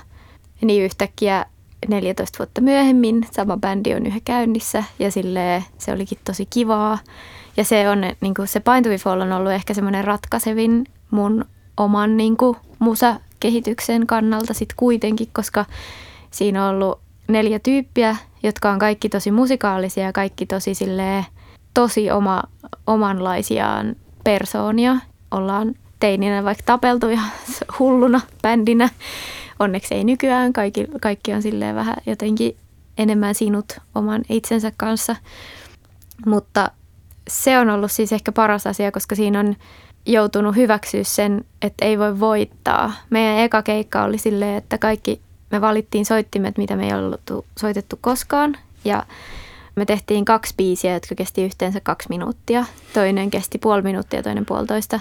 niin 0.61 0.85
yhtäkkiä 0.85 1.47
14 1.89 2.39
vuotta 2.39 2.61
myöhemmin 2.61 3.27
sama 3.31 3.57
bändi 3.57 3.95
on 3.95 4.07
yhä 4.07 4.21
käynnissä 4.25 4.85
ja 4.99 5.11
sille 5.11 5.65
se 5.79 5.93
olikin 5.93 6.19
tosi 6.25 6.47
kivaa. 6.47 6.99
Ja 7.57 7.65
se 7.65 7.89
on, 7.89 8.01
niin 8.21 8.35
kuin 8.35 8.49
se 8.49 8.61
Bind 8.61 8.85
to 8.85 9.03
Fall 9.03 9.21
on 9.21 9.33
ollut 9.33 9.53
ehkä 9.53 9.75
semmoinen 9.75 10.05
ratkaisevin 10.05 10.87
mun 11.11 11.45
oman 11.77 12.17
niin 12.17 12.37
kuin, 12.37 12.57
musakehityksen 12.79 14.07
kannalta 14.07 14.55
sitten 14.55 14.77
kuitenkin, 14.77 15.29
koska 15.33 15.65
siinä 16.31 16.67
on 16.67 16.75
ollut 16.75 17.04
neljä 17.29 17.59
tyyppiä, 17.59 18.17
jotka 18.43 18.71
on 18.71 18.79
kaikki 18.79 19.09
tosi 19.09 19.31
musikaalisia 19.31 20.05
ja 20.05 20.13
kaikki 20.13 20.47
tosi 20.47 20.75
silleen, 20.75 21.25
tosi 21.75 22.11
oma, 22.11 22.43
omanlaisiaan 22.87 23.97
persoonia. 24.25 24.97
Ollaan 25.31 25.75
teininä 26.01 26.45
vaikka 26.45 26.63
tapeltu 26.67 27.09
ja 27.09 27.21
hulluna 27.79 28.21
bändinä. 28.43 28.89
Onneksi 29.59 29.95
ei 29.95 30.05
nykyään. 30.05 30.53
Kaikki, 30.53 30.87
kaikki 31.01 31.33
on 31.33 31.43
silleen 31.43 31.77
vähän 31.77 31.97
jotenkin 32.07 32.57
enemmän 32.99 33.35
sinut 33.35 33.79
oman 33.95 34.23
itsensä 34.29 34.73
kanssa. 34.77 35.17
Mutta 36.27 36.71
se 37.29 37.59
on 37.59 37.71
ollut 37.71 37.93
siis 37.93 38.13
ehkä 38.13 38.33
paras 38.33 38.67
asia, 38.67 38.93
koska 38.93 39.15
siinä 39.15 39.41
on 39.41 39.57
joutunut 40.07 40.57
hyväksyä 40.57 41.05
sen, 41.05 41.45
että 41.63 41.85
ei 41.85 41.99
voi 41.99 42.21
voittaa. 42.21 42.93
Meidän 43.11 43.39
eka 43.39 43.63
keikka 43.63 44.03
oli 44.03 44.19
silleen, 44.19 44.57
että 44.57 44.79
kaikki, 44.79 45.21
me 45.55 45.61
valittiin 45.61 46.05
soittimet, 46.05 46.59
mitä 46.59 46.77
me 46.77 46.87
ei 46.87 46.95
ollut 46.95 47.21
soitettu 47.59 47.99
koskaan. 48.01 48.57
Ja 48.85 49.03
me 49.77 49.85
tehtiin 49.85 50.25
kaksi 50.25 50.55
biisiä, 50.57 50.95
jotka 50.95 51.15
kesti 51.15 51.45
yhteensä 51.45 51.81
kaksi 51.81 52.09
minuuttia. 52.09 52.65
Toinen 52.95 53.31
kesti 53.31 53.59
puoli 53.59 53.83
minuuttia, 53.83 54.23
toinen 54.23 54.47
puolitoista. 54.47 55.01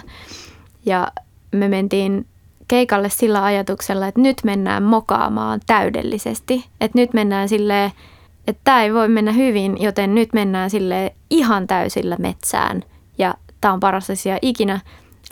Ja 0.86 1.08
me 1.52 1.68
mentiin 1.68 2.26
keikalle 2.68 3.08
sillä 3.08 3.44
ajatuksella, 3.44 4.06
että 4.06 4.20
nyt 4.20 4.36
mennään 4.44 4.82
mokaamaan 4.82 5.60
täydellisesti. 5.66 6.64
Että 6.80 6.98
nyt 6.98 7.14
mennään 7.14 7.48
silleen, 7.48 7.92
että 8.46 8.60
tämä 8.64 8.82
ei 8.82 8.94
voi 8.94 9.08
mennä 9.08 9.32
hyvin, 9.32 9.82
joten 9.82 10.14
nyt 10.14 10.32
mennään 10.32 10.70
sille 10.70 11.14
ihan 11.30 11.66
täysillä 11.66 12.16
metsään. 12.18 12.82
Ja 13.18 13.34
tämä 13.60 13.74
on 13.74 13.80
paras 13.80 14.10
asia 14.10 14.38
ikinä. 14.42 14.80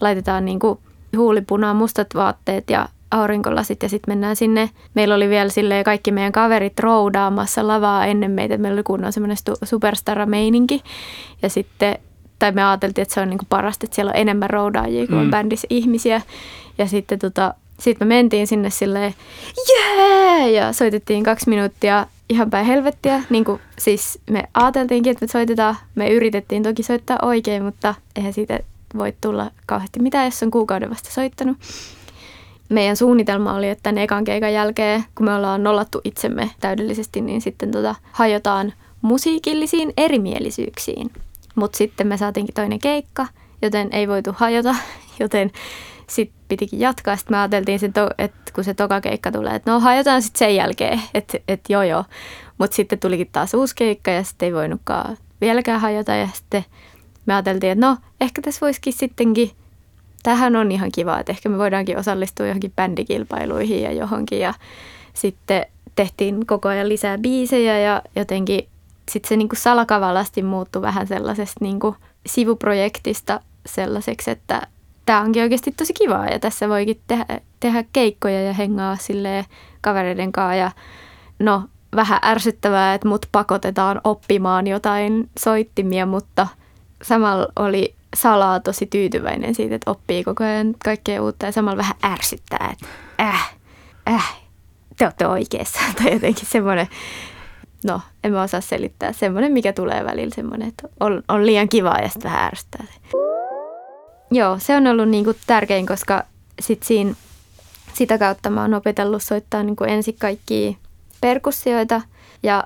Laitetaan 0.00 0.44
niin 0.44 0.58
kuin 0.58 0.78
huulipunaan 1.16 1.76
mustat 1.76 2.08
vaatteet 2.14 2.70
ja 2.70 2.88
aurinkolasit 3.12 3.82
ja 3.82 3.88
sitten 3.88 4.12
mennään 4.12 4.36
sinne. 4.36 4.70
Meillä 4.94 5.14
oli 5.14 5.28
vielä 5.28 5.48
sille 5.48 5.84
kaikki 5.84 6.12
meidän 6.12 6.32
kaverit 6.32 6.80
roudaamassa 6.80 7.66
lavaa 7.66 8.06
ennen 8.06 8.30
meitä. 8.30 8.58
Meillä 8.58 8.76
oli 8.76 8.82
kunnon 8.82 9.12
semmoinen 9.12 9.36
superstara-meininki. 9.64 10.82
Ja 11.42 11.48
sitten, 11.48 11.98
tai 12.38 12.52
me 12.52 12.64
ajateltiin, 12.64 13.02
että 13.02 13.14
se 13.14 13.20
on 13.20 13.30
niin 13.30 13.38
kuin 13.38 13.48
parasta, 13.48 13.86
että 13.86 13.94
siellä 13.94 14.10
on 14.10 14.16
enemmän 14.16 14.50
roudaajia 14.50 15.06
kuin 15.06 15.24
mm. 15.24 15.30
bändissä 15.30 15.66
ihmisiä. 15.70 16.22
Ja 16.78 16.86
sitten 16.86 17.18
tota, 17.18 17.54
sitten 17.80 18.08
me 18.08 18.14
mentiin 18.14 18.46
sinne 18.46 18.70
silleen, 18.70 19.14
jee! 19.68 20.50
Ja 20.50 20.72
soitettiin 20.72 21.24
kaksi 21.24 21.48
minuuttia 21.50 22.06
ihan 22.28 22.50
päin 22.50 22.66
helvettiä. 22.66 23.22
Niin 23.30 23.44
kuin, 23.44 23.60
siis 23.78 24.18
me 24.30 24.42
ajateltiinkin, 24.54 25.10
että 25.10 25.24
me 25.24 25.30
soitetaan. 25.30 25.76
Me 25.94 26.10
yritettiin 26.10 26.62
toki 26.62 26.82
soittaa 26.82 27.18
oikein, 27.22 27.64
mutta 27.64 27.94
eihän 28.16 28.32
siitä 28.32 28.60
voi 28.98 29.14
tulla 29.20 29.50
kauheasti 29.66 30.00
mitään, 30.00 30.24
jos 30.24 30.42
on 30.42 30.50
kuukauden 30.50 30.90
vasta 30.90 31.10
soittanut. 31.10 31.56
Meidän 32.72 32.96
suunnitelma 32.96 33.54
oli, 33.54 33.68
että 33.68 33.92
ne 33.92 34.02
ekan 34.02 34.24
keikan 34.24 34.52
jälkeen, 34.52 35.04
kun 35.14 35.26
me 35.26 35.34
ollaan 35.34 35.62
nollattu 35.62 36.00
itsemme 36.04 36.50
täydellisesti, 36.60 37.20
niin 37.20 37.40
sitten 37.40 37.70
tota, 37.70 37.94
hajotaan 38.12 38.72
musiikillisiin 39.02 39.92
erimielisyyksiin. 39.96 41.10
Mutta 41.54 41.78
sitten 41.78 42.06
me 42.06 42.16
saatiinkin 42.16 42.54
toinen 42.54 42.78
keikka, 42.78 43.26
joten 43.62 43.88
ei 43.92 44.08
voitu 44.08 44.30
hajota, 44.36 44.74
joten 45.20 45.50
sitten 46.06 46.38
pitikin 46.48 46.80
jatkaa. 46.80 47.16
Sitten 47.16 47.34
me 47.34 47.38
ajateltiin, 47.38 47.80
että 48.18 48.52
kun 48.54 48.64
se 48.64 48.74
toka 48.74 49.00
keikka 49.00 49.32
tulee, 49.32 49.54
että 49.54 49.70
no 49.70 49.80
hajotaan 49.80 50.22
sitten 50.22 50.38
sen 50.38 50.56
jälkeen, 50.56 51.02
että, 51.14 51.38
että 51.48 51.72
joo 51.72 51.82
joo. 51.82 52.04
Mutta 52.58 52.74
sitten 52.74 52.98
tulikin 52.98 53.28
taas 53.32 53.54
uusi 53.54 53.76
keikka 53.76 54.10
ja 54.10 54.22
sitten 54.22 54.46
ei 54.46 54.54
voinutkaan 54.54 55.16
vieläkään 55.40 55.80
hajota. 55.80 56.14
Ja 56.14 56.28
sitten 56.34 56.64
me 57.26 57.34
ajateltiin, 57.34 57.72
että 57.72 57.86
no 57.86 57.96
ehkä 58.20 58.42
tässä 58.42 58.60
voisikin 58.60 58.92
sittenkin, 58.92 59.50
tähän 60.22 60.56
on 60.56 60.72
ihan 60.72 60.92
kiva, 60.94 61.18
että 61.18 61.32
ehkä 61.32 61.48
me 61.48 61.58
voidaankin 61.58 61.98
osallistua 61.98 62.46
johonkin 62.46 62.72
bändikilpailuihin 62.76 63.82
ja 63.82 63.92
johonkin. 63.92 64.40
Ja 64.40 64.54
sitten 65.14 65.66
tehtiin 65.96 66.46
koko 66.46 66.68
ajan 66.68 66.88
lisää 66.88 67.18
biisejä 67.18 67.78
ja 67.78 68.02
jotenkin 68.16 68.68
sitten 69.10 69.28
se 69.28 69.36
niinku 69.36 69.56
salakavalasti 69.56 70.42
muuttui 70.42 70.82
vähän 70.82 71.06
sellaisesta 71.06 71.58
niinku 71.60 71.96
sivuprojektista 72.26 73.40
sellaiseksi, 73.66 74.30
että 74.30 74.66
tämä 75.06 75.20
onkin 75.20 75.42
oikeasti 75.42 75.72
tosi 75.76 75.92
kivaa 75.92 76.26
ja 76.26 76.38
tässä 76.38 76.68
voikin 76.68 77.00
tehdä, 77.06 77.40
tehdä 77.60 77.84
keikkoja 77.92 78.42
ja 78.42 78.52
hengaa 78.52 78.96
sille 78.96 79.46
kavereiden 79.80 80.32
kanssa 80.32 80.54
ja 80.54 80.70
no 81.38 81.62
vähän 81.96 82.18
ärsyttävää, 82.24 82.94
että 82.94 83.08
mut 83.08 83.26
pakotetaan 83.32 84.00
oppimaan 84.04 84.66
jotain 84.66 85.30
soittimia, 85.38 86.06
mutta 86.06 86.46
samalla 87.02 87.46
oli 87.56 87.94
salaa 88.14 88.60
tosi 88.60 88.86
tyytyväinen 88.86 89.54
siitä, 89.54 89.74
että 89.74 89.90
oppii 89.90 90.24
koko 90.24 90.44
ajan 90.44 90.74
kaikkea 90.84 91.22
uutta 91.22 91.46
ja 91.46 91.52
samalla 91.52 91.76
vähän 91.76 91.96
ärsyttää, 92.04 92.72
että 92.72 92.86
äh, 93.20 93.54
äh, 94.08 94.36
te 94.96 95.04
olette 95.04 95.26
oikeassa 95.26 95.80
tai 96.02 96.12
jotenkin 96.12 96.46
semmoinen, 96.46 96.86
no 97.84 98.00
en 98.24 98.32
mä 98.32 98.42
osaa 98.42 98.60
selittää, 98.60 99.12
semmoinen 99.12 99.52
mikä 99.52 99.72
tulee 99.72 100.04
välillä 100.04 100.34
semmoinen, 100.34 100.68
että 100.68 100.88
on, 101.00 101.22
on 101.28 101.46
liian 101.46 101.68
kivaa 101.68 101.98
ja 101.98 102.08
sitten 102.08 102.30
vähän 102.30 102.46
ärsyttää. 102.46 102.84
Joo, 104.30 104.58
se 104.58 104.76
on 104.76 104.86
ollut 104.86 105.08
niin 105.08 105.24
kuin 105.24 105.36
tärkein, 105.46 105.86
koska 105.86 106.24
sit 106.60 106.82
siinä, 106.82 107.14
sitä 107.92 108.18
kautta 108.18 108.50
mä 108.50 108.62
oon 108.62 108.74
opetellut 108.74 109.22
soittaa 109.22 109.62
niin 109.62 109.76
kuin 109.76 109.90
ensin 109.90 110.16
kaikkia 110.20 110.72
perkussioita 111.20 112.00
ja 112.42 112.64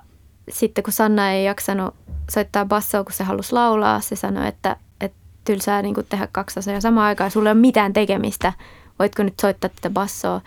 sitten 0.50 0.84
kun 0.84 0.92
Sanna 0.92 1.32
ei 1.32 1.44
jaksanut 1.44 1.94
soittaa 2.30 2.64
bassoa, 2.64 3.04
kun 3.04 3.12
se 3.12 3.24
halusi 3.24 3.52
laulaa, 3.52 4.00
se 4.00 4.16
sanoi, 4.16 4.48
että 4.48 4.76
tylsää 5.46 5.82
niin 5.82 5.94
kuin 5.94 6.06
tehdä 6.08 6.28
kaksi 6.32 6.58
asiaa 6.58 6.80
samaan 6.80 7.06
aikaan, 7.06 7.30
sulla 7.30 7.48
ei 7.48 7.52
ole 7.52 7.60
mitään 7.60 7.92
tekemistä, 7.92 8.52
voitko 8.98 9.22
nyt 9.22 9.34
soittaa 9.40 9.70
tätä 9.70 9.90
bassoa. 9.90 10.40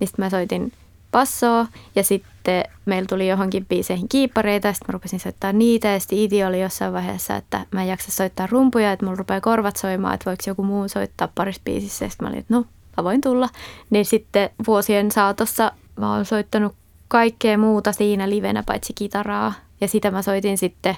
Niin 0.00 0.08
sitten 0.08 0.24
mä 0.24 0.30
soitin 0.30 0.72
bassoa 1.12 1.66
ja 1.94 2.04
sitten 2.04 2.64
meillä 2.86 3.06
tuli 3.06 3.28
johonkin 3.28 3.66
biiseihin 3.66 4.08
kiippareita 4.08 4.68
ja 4.68 4.72
sitten 4.72 4.86
mä 4.88 4.92
rupesin 4.92 5.20
soittaa 5.20 5.52
niitä 5.52 5.88
ja 5.88 6.00
sitten 6.00 6.18
Iti 6.18 6.44
oli 6.44 6.60
jossain 6.60 6.92
vaiheessa, 6.92 7.36
että 7.36 7.66
mä 7.70 7.82
en 7.82 7.88
jaksa 7.88 8.12
soittaa 8.12 8.46
rumpuja, 8.46 8.92
että 8.92 9.06
mulla 9.06 9.16
rupeaa 9.16 9.40
korvat 9.40 9.76
soimaan, 9.76 10.14
että 10.14 10.30
voiko 10.30 10.42
joku 10.46 10.62
muu 10.62 10.88
soittaa 10.88 11.28
parissa 11.34 11.62
biisissä 11.64 12.04
ja 12.04 12.08
sitten 12.08 12.24
mä 12.24 12.28
olin, 12.28 12.40
että 12.40 12.54
no 12.54 12.64
mä 12.96 13.04
voin 13.04 13.20
tulla. 13.20 13.48
Niin 13.90 14.04
sitten 14.04 14.50
vuosien 14.66 15.10
saatossa 15.10 15.72
mä 15.96 16.14
oon 16.14 16.24
soittanut 16.24 16.74
kaikkea 17.08 17.58
muuta 17.58 17.92
siinä 17.92 18.30
livenä 18.30 18.62
paitsi 18.66 18.92
kitaraa 18.94 19.52
ja 19.80 19.88
sitä 19.88 20.10
mä 20.10 20.22
soitin 20.22 20.58
sitten 20.58 20.96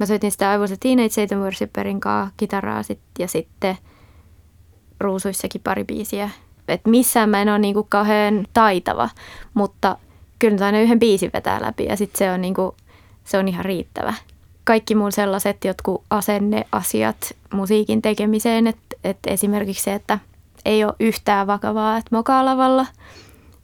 Mä 0.00 0.06
soitin 0.06 0.32
sitä 0.32 0.54
I 0.54 0.58
Was 0.58 0.72
a 0.72 0.76
Teenage 0.80 1.08
Satan 1.08 1.40
Worshipperin 1.40 2.00
kanssa 2.00 2.34
kitaraa 2.36 2.82
sit, 2.82 3.00
ja 3.18 3.28
sitten 3.28 3.76
ruusuissakin 5.00 5.60
pari 5.64 5.84
biisiä 5.84 6.30
että 6.68 6.90
missään 6.90 7.30
mä 7.30 7.42
en 7.42 7.48
ole 7.48 7.58
niinku 7.58 7.86
kauhean 7.88 8.46
taitava, 8.52 9.08
mutta 9.54 9.96
kyllä 10.38 10.66
aina 10.66 10.80
yhden 10.80 10.98
biisin 10.98 11.30
vetää 11.34 11.62
läpi 11.62 11.84
ja 11.84 11.96
sitten 11.96 12.18
se 12.18 12.32
on, 12.32 12.40
niinku, 12.40 12.76
se 13.24 13.38
on 13.38 13.48
ihan 13.48 13.64
riittävä. 13.64 14.14
Kaikki 14.64 14.94
mun 14.94 15.12
sellaiset 15.12 15.64
jotkut 15.64 16.02
asenneasiat 16.10 17.16
musiikin 17.52 18.02
tekemiseen, 18.02 18.66
että 18.66 18.96
et 19.04 19.18
esimerkiksi 19.26 19.84
se, 19.84 19.94
että 19.94 20.18
ei 20.64 20.84
ole 20.84 20.94
yhtään 21.00 21.46
vakavaa, 21.46 21.96
että 21.96 22.16
mokaa 22.16 22.44
lavalla 22.44 22.86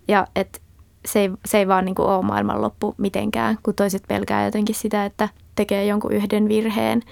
ja 0.08 0.26
että 0.36 0.58
se 1.04 1.20
ei, 1.20 1.30
se 1.44 1.58
ei 1.58 1.68
vaan 1.68 1.84
niin 1.84 1.94
kuin 1.94 2.08
ole 2.08 2.24
maailmanloppu 2.24 2.94
mitenkään, 2.98 3.58
kun 3.62 3.74
toiset 3.74 4.02
pelkää 4.08 4.44
jotenkin 4.44 4.74
sitä, 4.74 5.04
että 5.04 5.28
tekee 5.60 5.86
jonkun 5.86 6.12
yhden 6.12 6.48
virheen 6.48 7.02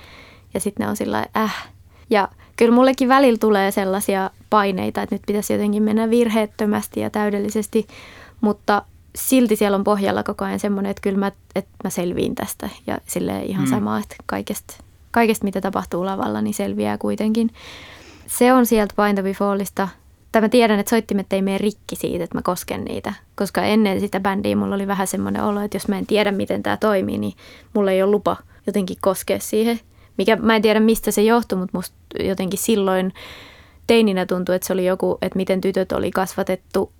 ja 0.54 0.60
sitten 0.60 0.84
ne 0.84 0.90
on 0.90 0.96
sillä 0.96 1.26
äh. 1.36 1.68
Ja 2.10 2.28
kyllä 2.56 2.74
mullekin 2.74 3.08
välillä 3.08 3.38
tulee 3.38 3.70
sellaisia 3.70 4.30
paineita, 4.50 5.02
että 5.02 5.14
nyt 5.14 5.22
pitäisi 5.26 5.52
jotenkin 5.52 5.82
mennä 5.82 6.10
virheettömästi 6.10 7.00
ja 7.00 7.10
täydellisesti, 7.10 7.86
mutta 8.40 8.82
silti 9.16 9.56
siellä 9.56 9.76
on 9.76 9.84
pohjalla 9.84 10.22
koko 10.22 10.44
ajan 10.44 10.58
semmoinen, 10.58 10.90
että 10.90 11.00
kyllä 11.00 11.18
mä, 11.18 11.32
että 11.54 11.70
mä 11.84 11.90
selviin 11.90 12.34
tästä 12.34 12.68
ja 12.86 12.98
sille 13.06 13.42
ihan 13.42 13.64
mm. 13.64 13.70
sama, 13.70 13.98
että 13.98 14.16
kaikesta, 14.26 14.74
kaikesta 15.10 15.44
mitä 15.44 15.60
tapahtuu 15.60 16.06
lavalla, 16.06 16.42
niin 16.42 16.54
selviää 16.54 16.98
kuitenkin. 16.98 17.50
Se 18.26 18.52
on 18.52 18.66
sieltä 18.66 18.94
Bind 18.96 19.34
Fallista 19.34 19.88
tai 20.32 20.42
mä 20.42 20.48
tiedän, 20.48 20.78
että 20.78 20.90
soittimet 20.90 21.32
ei 21.32 21.42
mene 21.42 21.58
rikki 21.58 21.96
siitä, 21.96 22.24
että 22.24 22.38
mä 22.38 22.42
kosken 22.42 22.84
niitä. 22.84 23.14
Koska 23.36 23.62
ennen 23.62 24.00
sitä 24.00 24.20
bändiä 24.20 24.56
mulla 24.56 24.74
oli 24.74 24.86
vähän 24.86 25.06
semmoinen 25.06 25.44
olo, 25.44 25.60
että 25.60 25.76
jos 25.76 25.88
mä 25.88 25.98
en 25.98 26.06
tiedä, 26.06 26.32
miten 26.32 26.62
tämä 26.62 26.76
toimii, 26.76 27.18
niin 27.18 27.32
mulla 27.74 27.90
ei 27.90 28.02
ole 28.02 28.10
lupa 28.10 28.36
jotenkin 28.66 28.96
koskea 29.00 29.38
siihen. 29.38 29.80
Mikä, 30.18 30.36
mä 30.36 30.56
en 30.56 30.62
tiedä, 30.62 30.80
mistä 30.80 31.10
se 31.10 31.22
johtui, 31.22 31.58
mutta 31.58 31.78
musta 31.78 31.96
jotenkin 32.20 32.58
silloin 32.58 33.12
teininä 33.86 34.26
tuntui, 34.26 34.54
että 34.54 34.66
se 34.66 34.72
oli 34.72 34.86
joku, 34.86 35.18
että 35.22 35.36
miten 35.36 35.60
tytöt 35.60 35.92
oli 35.92 36.10
kasvatettu 36.10 36.92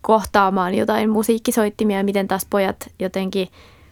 kohtaamaan 0.00 0.74
jotain 0.74 1.10
musiikkisoittimia 1.10 1.96
ja 1.96 2.04
miten 2.04 2.28
taas 2.28 2.46
pojat 2.50 2.76
jotenkin 2.98 3.48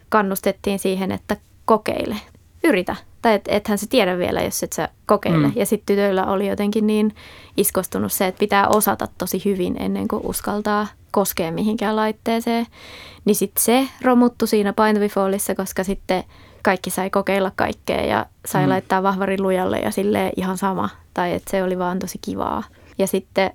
kannustettiin 0.08 0.78
siihen, 0.78 1.12
että 1.12 1.36
kokeile, 1.64 2.16
yritä. 2.64 2.96
Tai 3.22 3.34
et, 3.34 3.44
ethän 3.48 3.78
se 3.78 3.86
tiedä 3.86 4.18
vielä, 4.18 4.42
jos 4.42 4.62
et 4.62 4.72
sä 4.72 4.88
kokeile. 5.06 5.46
Mm. 5.46 5.52
Ja 5.56 5.66
sitten 5.66 5.96
tytöillä 5.96 6.26
oli 6.26 6.48
jotenkin 6.48 6.86
niin 6.86 7.14
iskostunut 7.56 8.12
se, 8.12 8.26
että 8.26 8.38
pitää 8.38 8.68
osata 8.68 9.08
tosi 9.18 9.42
hyvin 9.44 9.76
ennen 9.82 10.08
kuin 10.08 10.26
uskaltaa 10.26 10.86
koskea 11.10 11.52
mihinkään 11.52 11.96
laitteeseen. 11.96 12.66
Niin 13.24 13.36
sitten 13.36 13.64
se 13.64 13.88
romuttu 14.02 14.46
siinä 14.46 14.72
Paintovifallissa, 14.72 15.54
koska 15.54 15.84
sitten 15.84 16.24
kaikki 16.62 16.90
sai 16.90 17.10
kokeilla 17.10 17.52
kaikkea 17.56 18.06
ja 18.06 18.26
sai 18.46 18.62
mm. 18.62 18.68
laittaa 18.68 19.02
vahvarin 19.02 19.42
lujalle 19.42 19.78
ja 19.78 19.90
sille 19.90 20.32
ihan 20.36 20.58
sama. 20.58 20.88
Tai 21.14 21.32
että 21.32 21.50
se 21.50 21.62
oli 21.62 21.78
vaan 21.78 21.98
tosi 21.98 22.18
kivaa. 22.18 22.62
Ja 22.98 23.06
sitten 23.06 23.50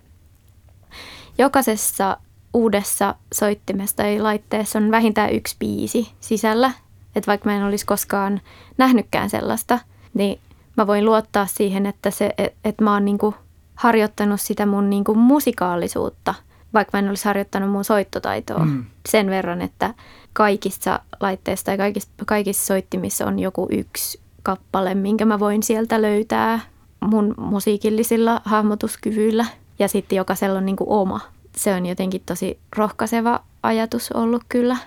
jokaisessa 1.37 2.17
uudessa 2.53 3.15
soittimessa 3.33 3.95
tai 3.95 4.19
laitteessa 4.19 4.79
on 4.79 4.91
vähintään 4.91 5.33
yksi 5.33 5.55
biisi 5.59 6.11
sisällä. 6.19 6.71
Että 7.15 7.27
vaikka 7.27 7.49
mä 7.49 7.55
en 7.55 7.63
olisi 7.63 7.85
koskaan 7.85 8.41
nähnytkään 8.77 9.29
sellaista, 9.29 9.79
niin 10.13 10.39
mä 10.77 10.87
voin 10.87 11.05
luottaa 11.05 11.45
siihen, 11.45 11.85
että, 11.85 12.11
se, 12.11 12.33
että, 12.37 12.57
että 12.65 12.83
mä 12.83 12.93
oon 12.93 13.05
niinku 13.05 13.35
harjoittanut 13.75 14.41
sitä 14.41 14.65
mun 14.65 14.89
niinku 14.89 15.15
musikaalisuutta, 15.15 16.35
vaikka 16.73 16.97
mä 16.97 16.99
en 16.99 17.09
olisi 17.09 17.25
harjoittanut 17.25 17.71
mun 17.71 17.83
soittotaitoa 17.83 18.65
mm. 18.65 18.85
sen 19.09 19.29
verran, 19.29 19.61
että 19.61 19.93
kaikissa 20.33 20.99
laitteissa 21.19 21.65
tai 21.65 21.77
kaikissa, 21.77 22.09
kaikissa 22.25 22.65
soittimissa 22.65 23.25
on 23.25 23.39
joku 23.39 23.67
yksi 23.71 24.19
kappale, 24.43 24.95
minkä 24.95 25.25
mä 25.25 25.39
voin 25.39 25.63
sieltä 25.63 26.01
löytää 26.01 26.59
mun 27.01 27.33
musiikillisilla 27.37 28.41
hahmotuskyvyillä. 28.45 29.45
Ja 29.79 29.87
sitten 29.87 30.15
jokaisella 30.15 30.57
on 30.57 30.65
niinku 30.65 30.85
oma. 30.87 31.19
Se 31.55 31.73
on 31.73 31.85
jotenkin 31.85 32.21
tosi 32.25 32.59
rohkaiseva 32.75 33.39
ajatus 33.63 34.11
ollut 34.11 34.43
kyllä. 34.49 34.77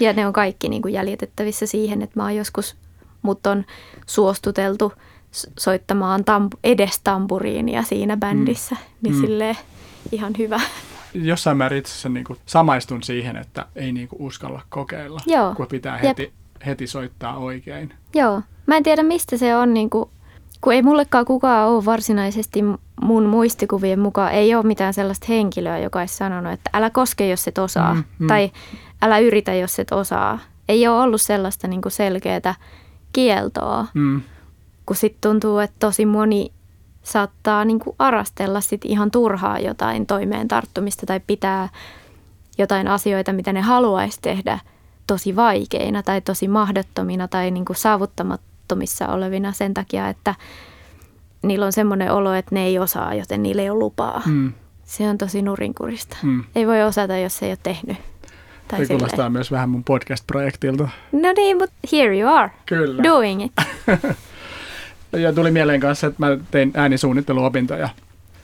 Ja 0.00 0.12
ne 0.12 0.26
on 0.26 0.32
kaikki 0.32 0.68
niin 0.68 0.82
kuin 0.82 0.94
jäljitettävissä 0.94 1.66
siihen, 1.66 2.02
että 2.02 2.20
mä 2.20 2.22
oon 2.22 2.36
joskus, 2.36 2.76
mut 3.22 3.46
on 3.46 3.64
suostuteltu 4.06 4.92
soittamaan 5.58 6.20
tamp- 6.20 6.58
edes 6.64 7.00
tampuriinia 7.04 7.82
siinä 7.82 8.16
bändissä. 8.16 8.74
Mm. 8.74 8.80
Niin 9.02 9.14
mm. 9.14 9.20
silleen 9.20 9.56
ihan 10.12 10.32
hyvä. 10.38 10.60
Jossain 11.14 11.56
määrin 11.56 11.78
itse 11.78 11.90
asiassa 11.90 12.08
niin 12.08 12.24
kuin 12.24 12.38
samaistun 12.46 13.02
siihen, 13.02 13.36
että 13.36 13.66
ei 13.76 13.92
niin 13.92 14.08
kuin 14.08 14.22
uskalla 14.22 14.62
kokeilla, 14.68 15.20
Joo. 15.26 15.54
kun 15.54 15.66
pitää 15.66 15.98
heti, 15.98 16.32
heti 16.66 16.86
soittaa 16.86 17.36
oikein. 17.36 17.94
Joo. 18.14 18.42
Mä 18.66 18.76
en 18.76 18.82
tiedä, 18.82 19.02
mistä 19.02 19.36
se 19.36 19.56
on, 19.56 19.74
niin 19.74 19.90
kuin, 19.90 20.10
kun 20.60 20.72
ei 20.72 20.82
mullekaan 20.82 21.24
kukaan 21.24 21.68
ole 21.68 21.84
varsinaisesti 21.84 22.60
mun 23.02 23.26
muistikuvien 23.26 24.00
mukaan, 24.00 24.32
ei 24.32 24.54
ole 24.54 24.66
mitään 24.66 24.94
sellaista 24.94 25.26
henkilöä, 25.28 25.78
joka 25.78 25.98
olisi 25.98 26.16
sanonut, 26.16 26.52
että 26.52 26.70
älä 26.72 26.90
koske, 26.90 27.28
jos 27.28 27.48
et 27.48 27.58
osaa. 27.58 27.94
Mm, 27.94 28.04
mm. 28.18 28.26
Tai 28.26 28.50
älä 29.02 29.18
yritä, 29.18 29.54
jos 29.54 29.78
et 29.78 29.92
osaa. 29.92 30.38
Ei 30.68 30.88
ole 30.88 31.00
ollut 31.00 31.20
sellaista 31.20 31.68
niin 31.68 31.82
kuin 31.82 31.92
selkeää 31.92 32.54
kieltoa, 33.12 33.86
mm. 33.94 34.22
kun 34.86 34.96
sitten 34.96 35.30
tuntuu, 35.30 35.58
että 35.58 35.76
tosi 35.78 36.06
moni 36.06 36.52
saattaa 37.02 37.64
niin 37.64 37.78
kuin 37.78 37.96
arastella 37.98 38.60
sit 38.60 38.84
ihan 38.84 39.10
turhaa 39.10 39.58
jotain 39.58 40.06
toimeen 40.06 40.48
tarttumista 40.48 41.06
tai 41.06 41.20
pitää 41.26 41.68
jotain 42.58 42.88
asioita, 42.88 43.32
mitä 43.32 43.52
ne 43.52 43.60
haluaisi 43.60 44.18
tehdä 44.22 44.58
tosi 45.06 45.36
vaikeina 45.36 46.02
tai 46.02 46.20
tosi 46.20 46.48
mahdottomina 46.48 47.28
tai 47.28 47.50
niin 47.50 47.64
kuin 47.64 47.76
saavuttamattomissa 47.76 49.08
olevina 49.08 49.52
sen 49.52 49.74
takia, 49.74 50.08
että 50.08 50.34
niillä 51.42 51.66
on 51.66 51.72
semmoinen 51.72 52.12
olo, 52.12 52.34
että 52.34 52.54
ne 52.54 52.64
ei 52.64 52.78
osaa, 52.78 53.14
joten 53.14 53.42
niillä 53.42 53.62
ei 53.62 53.70
ole 53.70 53.78
lupaa. 53.78 54.22
Mm. 54.26 54.52
Se 54.84 55.08
on 55.08 55.18
tosi 55.18 55.42
nurinkurista. 55.42 56.16
Mm. 56.22 56.44
Ei 56.54 56.66
voi 56.66 56.82
osata, 56.82 57.18
jos 57.18 57.42
ei 57.42 57.50
ole 57.50 57.58
tehnyt. 57.62 57.96
Tai 58.70 58.86
Se 58.86 58.86
kuulostaa 58.86 59.30
myös 59.30 59.50
vähän 59.50 59.70
mun 59.70 59.84
podcast-projektilta. 59.84 60.88
No 61.12 61.32
niin, 61.36 61.58
mutta 61.58 61.74
here 61.92 62.18
you 62.18 62.34
are. 62.34 62.50
Kyllä. 62.66 63.02
Doing 63.02 63.44
it. 63.44 63.52
ja 65.22 65.32
tuli 65.32 65.50
mieleen 65.50 65.80
kanssa, 65.80 66.06
että 66.06 66.26
mä 66.26 66.38
tein 66.50 66.70
äänisuunnitteluopintoja 66.74 67.88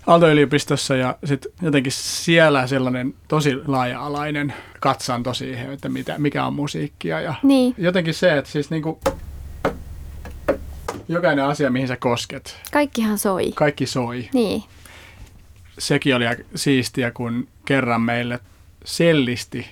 Aalto-yliopistossa 0.07 0.97
ja 0.97 1.17
sitten 1.25 1.53
jotenkin 1.63 1.93
siellä 1.93 2.67
sellainen 2.67 3.15
tosi 3.29 3.55
laaja-alainen 3.67 4.55
katsanto 4.81 5.35
siihen, 5.35 5.73
että 5.73 5.89
mitä, 5.89 6.15
mikä 6.19 6.45
on 6.45 6.55
musiikkia. 6.55 7.21
Ja 7.21 7.35
niin. 7.43 7.75
jotenkin 7.79 8.15
se, 8.15 8.39
että 8.39 8.51
siis 8.51 8.71
niinku, 8.71 9.01
jokainen 11.09 11.45
asia, 11.45 11.71
mihin 11.71 11.89
sä 11.89 11.97
kosket. 11.97 12.57
Kaikkihan 12.73 13.19
soi. 13.19 13.53
Kaikki 13.55 13.87
soi. 13.87 14.29
Niin. 14.33 14.63
Sekin 15.79 16.17
oli 16.17 16.25
siistiä, 16.55 17.11
kun 17.11 17.49
kerran 17.65 18.01
meille 18.01 18.41
sellisti 18.85 19.67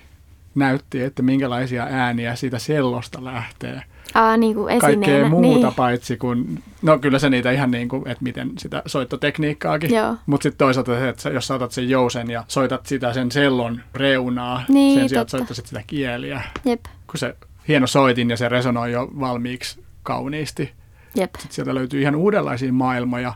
näytti, 0.54 1.02
että 1.02 1.22
minkälaisia 1.22 1.86
ääniä 1.90 2.34
siitä 2.34 2.58
sellosta 2.58 3.24
lähtee. 3.24 3.82
Aa, 4.14 4.36
niin 4.36 4.54
kuin 4.54 4.78
Kaikkea 4.78 5.28
muuta 5.28 5.66
niin. 5.66 5.74
paitsi 5.74 6.16
kuin, 6.16 6.62
no 6.82 6.98
kyllä 6.98 7.18
se 7.18 7.30
niitä 7.30 7.50
ihan 7.50 7.70
niin 7.70 7.88
kuin, 7.88 8.08
että 8.08 8.24
miten 8.24 8.50
sitä 8.58 8.82
soittotekniikkaakin. 8.86 9.90
Mutta 10.26 10.42
sitten 10.42 10.58
toisaalta 10.58 10.98
se, 10.98 11.08
että 11.08 11.28
jos 11.30 11.50
otat 11.50 11.72
sen 11.72 11.90
jousen 11.90 12.30
ja 12.30 12.44
soitat 12.48 12.86
sitä 12.86 13.12
sen 13.12 13.30
sellon 13.30 13.80
reunaa, 13.94 14.64
niin, 14.68 15.00
sen 15.00 15.08
sijaan, 15.08 15.22
että 15.22 15.30
soittaisit 15.30 15.66
sitä 15.66 15.82
kieliä. 15.86 16.42
Jep. 16.64 16.84
Kun 17.06 17.18
se 17.18 17.36
hieno 17.68 17.86
soitin 17.86 18.30
ja 18.30 18.36
se 18.36 18.48
resonoi 18.48 18.92
jo 18.92 19.10
valmiiksi 19.20 19.84
kauniisti. 20.02 20.72
Jep. 21.14 21.34
Sitten 21.34 21.54
sieltä 21.54 21.74
löytyy 21.74 22.00
ihan 22.00 22.16
uudenlaisia 22.16 22.72
maailmoja, 22.72 23.34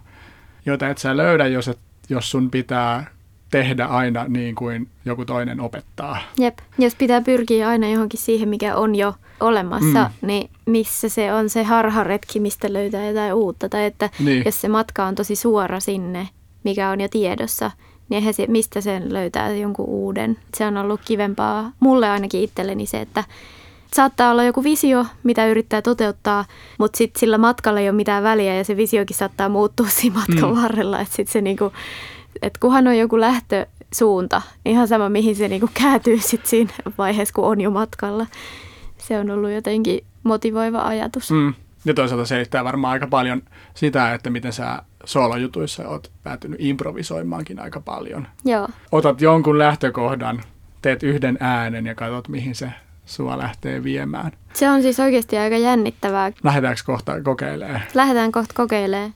joita 0.67 0.89
et 0.89 0.99
sä 0.99 1.17
löydä, 1.17 1.47
jos, 1.47 1.69
et, 1.69 1.79
jos 2.09 2.31
sun 2.31 2.51
pitää 2.51 3.07
tehdä 3.51 3.85
aina 3.85 4.25
niin 4.29 4.55
kuin 4.55 4.89
joku 5.05 5.25
toinen 5.25 5.61
opettaa. 5.61 6.19
Jep, 6.39 6.59
jos 6.79 6.95
pitää 6.95 7.21
pyrkiä 7.21 7.69
aina 7.69 7.89
johonkin 7.89 8.21
siihen, 8.21 8.49
mikä 8.49 8.77
on 8.77 8.95
jo 8.95 9.15
olemassa, 9.41 10.11
mm. 10.23 10.27
niin 10.27 10.51
missä 10.67 11.09
se 11.09 11.35
on 11.35 11.49
se 11.49 11.63
harharetki, 11.63 12.41
mistä 12.41 12.73
löytää 12.73 13.09
jotain 13.09 13.35
uutta. 13.35 13.69
Tai 13.69 13.85
että 13.85 14.11
niin. 14.19 14.43
jos 14.45 14.61
se 14.61 14.69
matka 14.69 15.05
on 15.05 15.15
tosi 15.15 15.37
suora 15.37 15.81
sinne, 15.81 16.29
mikä 16.65 16.91
on 16.91 17.01
jo 17.01 17.09
tiedossa, 17.09 17.71
niin 18.09 18.17
eihän 18.17 18.35
se, 18.35 18.47
mistä 18.47 18.81
sen 18.81 19.13
löytää 19.13 19.55
jonkun 19.55 19.87
uuden. 19.87 20.37
Se 20.57 20.67
on 20.67 20.77
ollut 20.77 21.01
kivempaa 21.05 21.73
mulle 21.81 22.09
ainakin 22.09 22.43
itselleni 22.43 22.87
se, 22.87 23.01
että 23.01 23.25
saattaa 23.95 24.31
olla 24.31 24.45
joku 24.45 24.65
visio, 24.65 25.07
mitä 25.23 25.47
yrittää 25.47 25.83
toteuttaa, 25.83 26.45
mutta 26.79 26.97
sitten 26.97 27.21
sillä 27.21 27.39
matkalla 27.39 27.81
ei 27.81 27.89
ole 27.89 27.97
mitään 27.97 28.23
väliä 28.23 28.55
ja 28.55 28.65
se 28.65 28.77
visiokin 28.77 29.17
saattaa 29.17 29.49
muuttua 29.49 29.87
siinä 29.89 30.17
matkan 30.17 30.51
mm. 30.51 30.63
varrella. 30.63 31.01
Että 31.01 31.17
sitten 31.17 31.33
se 31.33 31.41
niinku, 31.41 31.73
että 32.42 32.61
kunhan 32.61 32.87
on 32.87 32.98
joku 32.98 33.20
lähtösuunta, 33.20 34.42
ihan 34.64 34.88
sama 34.88 35.09
mihin 35.09 35.37
se 35.37 35.48
niinku 35.48 35.70
kääntyy 35.74 36.18
sit 36.31 36.46
siinä 36.46 36.72
vaiheessa, 36.98 37.35
kun 37.35 37.44
on 37.44 37.61
jo 37.61 37.70
matkalla. 37.70 38.27
Se 38.98 39.18
on 39.18 39.31
ollut 39.31 39.51
jotenkin 39.51 40.05
motivoiva 40.22 40.83
ajatus. 40.83 41.31
Mm. 41.31 41.55
Ja 41.85 41.94
toisaalta 41.94 42.27
selittää 42.27 42.64
varmaan 42.64 42.92
aika 42.92 43.07
paljon 43.07 43.42
sitä, 43.74 44.14
että 44.14 44.31
miten 44.31 44.53
sä 44.53 44.83
soolojutuissa 45.05 45.88
oot 45.88 46.11
päätynyt 46.22 46.61
improvisoimaankin 46.61 47.61
aika 47.61 47.81
paljon. 47.81 48.29
Joo. 48.44 48.68
Otat 48.92 49.20
jonkun 49.20 49.59
lähtökohdan, 49.59 50.42
teet 50.83 51.03
yhden 51.03 51.37
äänen 51.40 51.87
ja 51.87 51.94
katsot, 51.94 52.29
mihin 52.29 52.55
se 52.55 52.72
sua 53.07 53.38
lähtee 53.38 53.83
viemään. 53.83 54.33
Se 54.53 54.70
on 54.70 54.83
siis 54.83 55.01
oikeasti 55.01 55.38
aika 55.38 55.57
jännittävää. 55.57 56.33
Lähdetäänkö 56.42 56.83
kohta 56.87 57.22
kokeilemaan? 57.22 57.81
Lähdetään 57.94 58.33
kohta 58.33 58.55
kokeilemaan. 58.57 59.14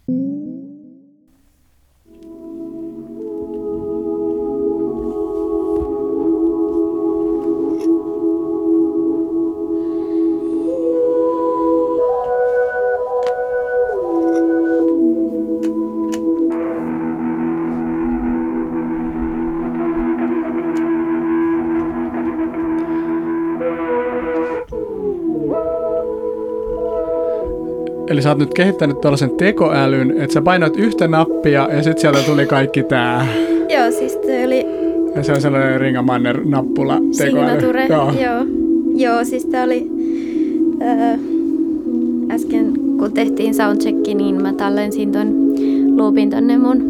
Eli 28.08 28.22
sä 28.22 28.28
oot 28.28 28.38
nyt 28.38 28.54
kehittänyt 28.54 29.00
tuollaisen 29.00 29.30
tekoälyn, 29.30 30.10
että 30.10 30.34
sä 30.34 30.42
painoit 30.42 30.76
yhtä 30.76 31.08
nappia 31.08 31.68
ja 31.72 31.82
sitten 31.82 32.00
sieltä 32.00 32.18
tuli 32.26 32.46
kaikki 32.46 32.82
tää. 32.82 33.26
Joo, 33.68 33.90
siis 33.90 34.18
se 34.26 34.44
oli 34.46 34.66
Ja 35.16 35.22
se 35.22 35.32
on 35.32 35.40
sellainen 35.40 35.80
Ringamanner-nappula 35.80 37.00
tekoäly. 37.18 37.50
Signature. 37.50 37.86
Joo. 37.86 38.12
Joo. 38.12 38.44
Joo, 38.94 39.24
siis 39.24 39.46
tää 39.46 39.64
oli 39.64 39.90
ää, 40.80 41.18
äsken 42.30 42.72
kun 42.98 43.12
tehtiin 43.12 43.54
soundchecki, 43.54 44.14
niin 44.14 44.42
mä 44.42 44.52
tallensin 44.52 45.12
ton 45.12 45.52
loopin 45.96 46.30
tonne 46.30 46.58
mun 46.58 46.82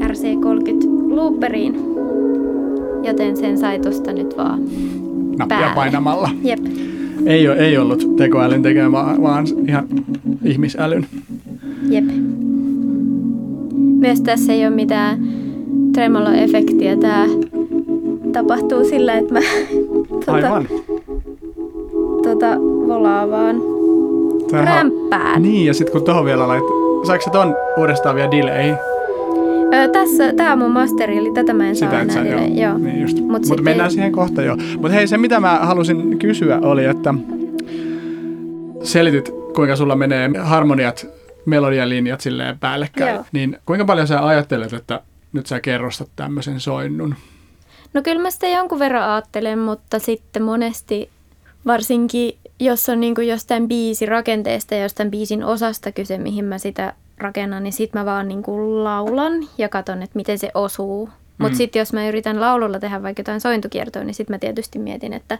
RC30 0.00 0.86
looperiin. 1.14 1.76
Joten 3.02 3.36
sen 3.36 3.58
sai 3.58 3.78
tosta 3.78 4.12
nyt 4.12 4.36
vaan. 4.36 4.60
Nappia 5.38 5.58
päälle. 5.58 5.74
painamalla. 5.74 6.30
Jep. 6.42 6.60
Ei, 7.26 7.48
ole, 7.48 7.56
ei 7.56 7.78
ollut 7.78 8.16
tekoälyn 8.16 8.62
tekemä, 8.62 8.92
vaan- 8.92 9.22
vaan 9.22 9.46
ihan 9.68 9.84
ihmisälyn. 10.44 11.06
Jep. 11.88 12.04
Myös 13.98 14.20
tässä 14.20 14.52
ei 14.52 14.66
ole 14.66 14.74
mitään 14.74 15.18
tremolo-efektiä. 15.92 16.96
Tää 16.96 17.26
tapahtuu 18.32 18.84
sillä, 18.84 19.14
että 19.14 19.32
mä 19.34 19.40
tota, 20.26 20.32
Aivan. 20.32 20.68
tota, 22.22 22.46
volaan 22.88 23.30
vaan 23.30 23.56
Tämähän- 24.50 24.74
rämpään. 24.76 25.42
Niin, 25.42 25.66
ja 25.66 25.74
sitten 25.74 25.92
kun 25.92 26.02
tuohon 26.04 26.24
vielä 26.24 26.48
lait... 26.48 26.64
Se 27.24 27.30
ton 27.30 27.54
uudestaan 27.78 28.16
vielä 28.16 28.30
delayhin? 28.30 28.74
Öö, 29.74 29.88
tässä, 29.88 30.32
tää 30.32 30.52
on 30.52 30.58
mun 30.58 30.70
masteri, 30.72 31.16
eli 31.16 31.32
tätä 31.34 31.52
mä 31.52 31.68
en 31.68 31.76
saa 31.76 31.88
Sitä 31.88 32.02
et 32.02 32.10
enää. 32.10 32.24
sä, 32.24 32.30
joo. 32.30 32.68
joo. 32.68 32.78
Niin 32.78 33.00
just. 33.00 33.18
Mut 33.18 33.28
Mutta 33.28 33.48
sit 33.48 33.60
mennään 33.60 33.90
siihen 33.90 34.12
kohta 34.12 34.42
jo. 34.42 34.56
Mutta 34.56 34.88
hei, 34.88 35.06
se 35.06 35.18
mitä 35.18 35.40
mä 35.40 35.58
halusin 35.62 36.18
kysyä 36.18 36.58
oli, 36.62 36.84
että 36.84 37.14
selitit, 38.82 39.30
kuinka 39.54 39.76
sulla 39.76 39.96
menee 39.96 40.30
harmoniat, 40.38 41.06
melodialinjat 41.46 42.20
silleen 42.20 42.58
päällekkäin. 42.58 43.14
Joo. 43.14 43.24
Niin 43.32 43.58
kuinka 43.66 43.84
paljon 43.84 44.06
sä 44.06 44.26
ajattelet, 44.26 44.72
että 44.72 45.00
nyt 45.32 45.46
sä 45.46 45.60
kerrostat 45.60 46.08
tämmöisen 46.16 46.60
soinnun? 46.60 47.14
No 47.94 48.02
kyllä 48.02 48.22
mä 48.22 48.30
sitä 48.30 48.46
jonkun 48.48 48.78
verran 48.78 49.10
ajattelen, 49.10 49.58
mutta 49.58 49.98
sitten 49.98 50.42
monesti 50.42 51.08
varsinkin, 51.66 52.36
jos 52.60 52.88
on 52.88 53.00
niin 53.00 53.14
jostain 53.28 53.68
biisin 53.68 54.08
rakenteesta 54.08 54.74
ja 54.74 54.82
jostain 54.82 55.10
biisin 55.10 55.44
osasta 55.44 55.92
kyse, 55.92 56.18
mihin 56.18 56.44
mä 56.44 56.58
sitä 56.58 56.92
rakennan, 57.18 57.62
niin 57.62 57.72
sit 57.72 57.92
mä 57.94 58.04
vaan 58.04 58.28
niin 58.28 58.42
kuin 58.42 58.84
laulan 58.84 59.32
ja 59.58 59.68
katon, 59.68 60.02
että 60.02 60.16
miten 60.16 60.38
se 60.38 60.50
osuu. 60.54 61.08
Mutta 61.38 61.54
Mm. 61.54 61.56
sitten 61.56 61.80
jos 61.80 61.92
mä 61.92 62.08
yritän 62.08 62.40
laululla 62.40 62.78
tehdä 62.80 63.02
vaikka 63.02 63.20
jotain 63.20 63.40
sointukiertoa, 63.40 64.04
niin 64.04 64.14
sitten 64.14 64.34
mä 64.34 64.38
tietysti 64.38 64.78
mietin, 64.78 65.12
että 65.12 65.38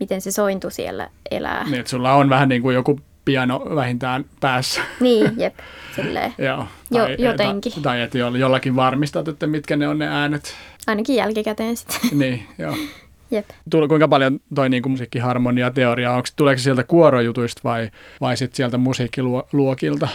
miten 0.00 0.20
se 0.20 0.30
sointu 0.32 0.70
siellä 0.70 1.08
elää. 1.30 1.64
Niin, 1.64 1.80
että 1.80 1.90
sulla 1.90 2.12
on 2.14 2.28
vähän 2.30 2.48
niin 2.48 2.62
kuin 2.62 2.74
joku 2.74 3.00
piano 3.24 3.62
vähintään 3.74 4.24
päässä. 4.40 4.80
Niin, 5.00 5.32
jep, 5.40 5.54
silleen. 5.96 6.34
Joo. 6.38 6.66
Jo- 6.90 7.04
Tai, 7.04 7.16
jotenkin. 7.18 7.72
Tai, 7.72 7.82
tai 7.82 8.02
että 8.02 8.18
jollakin 8.18 8.76
varmistat, 8.76 9.28
että 9.28 9.46
mitkä 9.46 9.76
ne 9.76 9.88
on 9.88 9.98
ne 9.98 10.08
äänet. 10.08 10.54
Ainakin 10.86 11.16
jälkikäteen 11.16 11.76
sitten. 11.76 12.00
niin, 12.18 12.42
joo. 12.58 12.74
jep. 13.30 13.46
Tuli, 13.70 13.88
kuinka 13.88 14.08
paljon 14.08 14.40
toi 14.54 14.68
niin 14.68 14.90
musiikkiharmonia 14.90 15.70
teoria, 15.70 16.12
onko, 16.12 16.28
tuleeko 16.36 16.58
se 16.58 16.62
sieltä 16.62 16.84
kuorojutuista 16.84 17.60
vai, 17.64 17.90
vai 18.20 18.36
sitten 18.36 18.56
sieltä 18.56 18.78
musiikkiluokilta? 18.78 20.08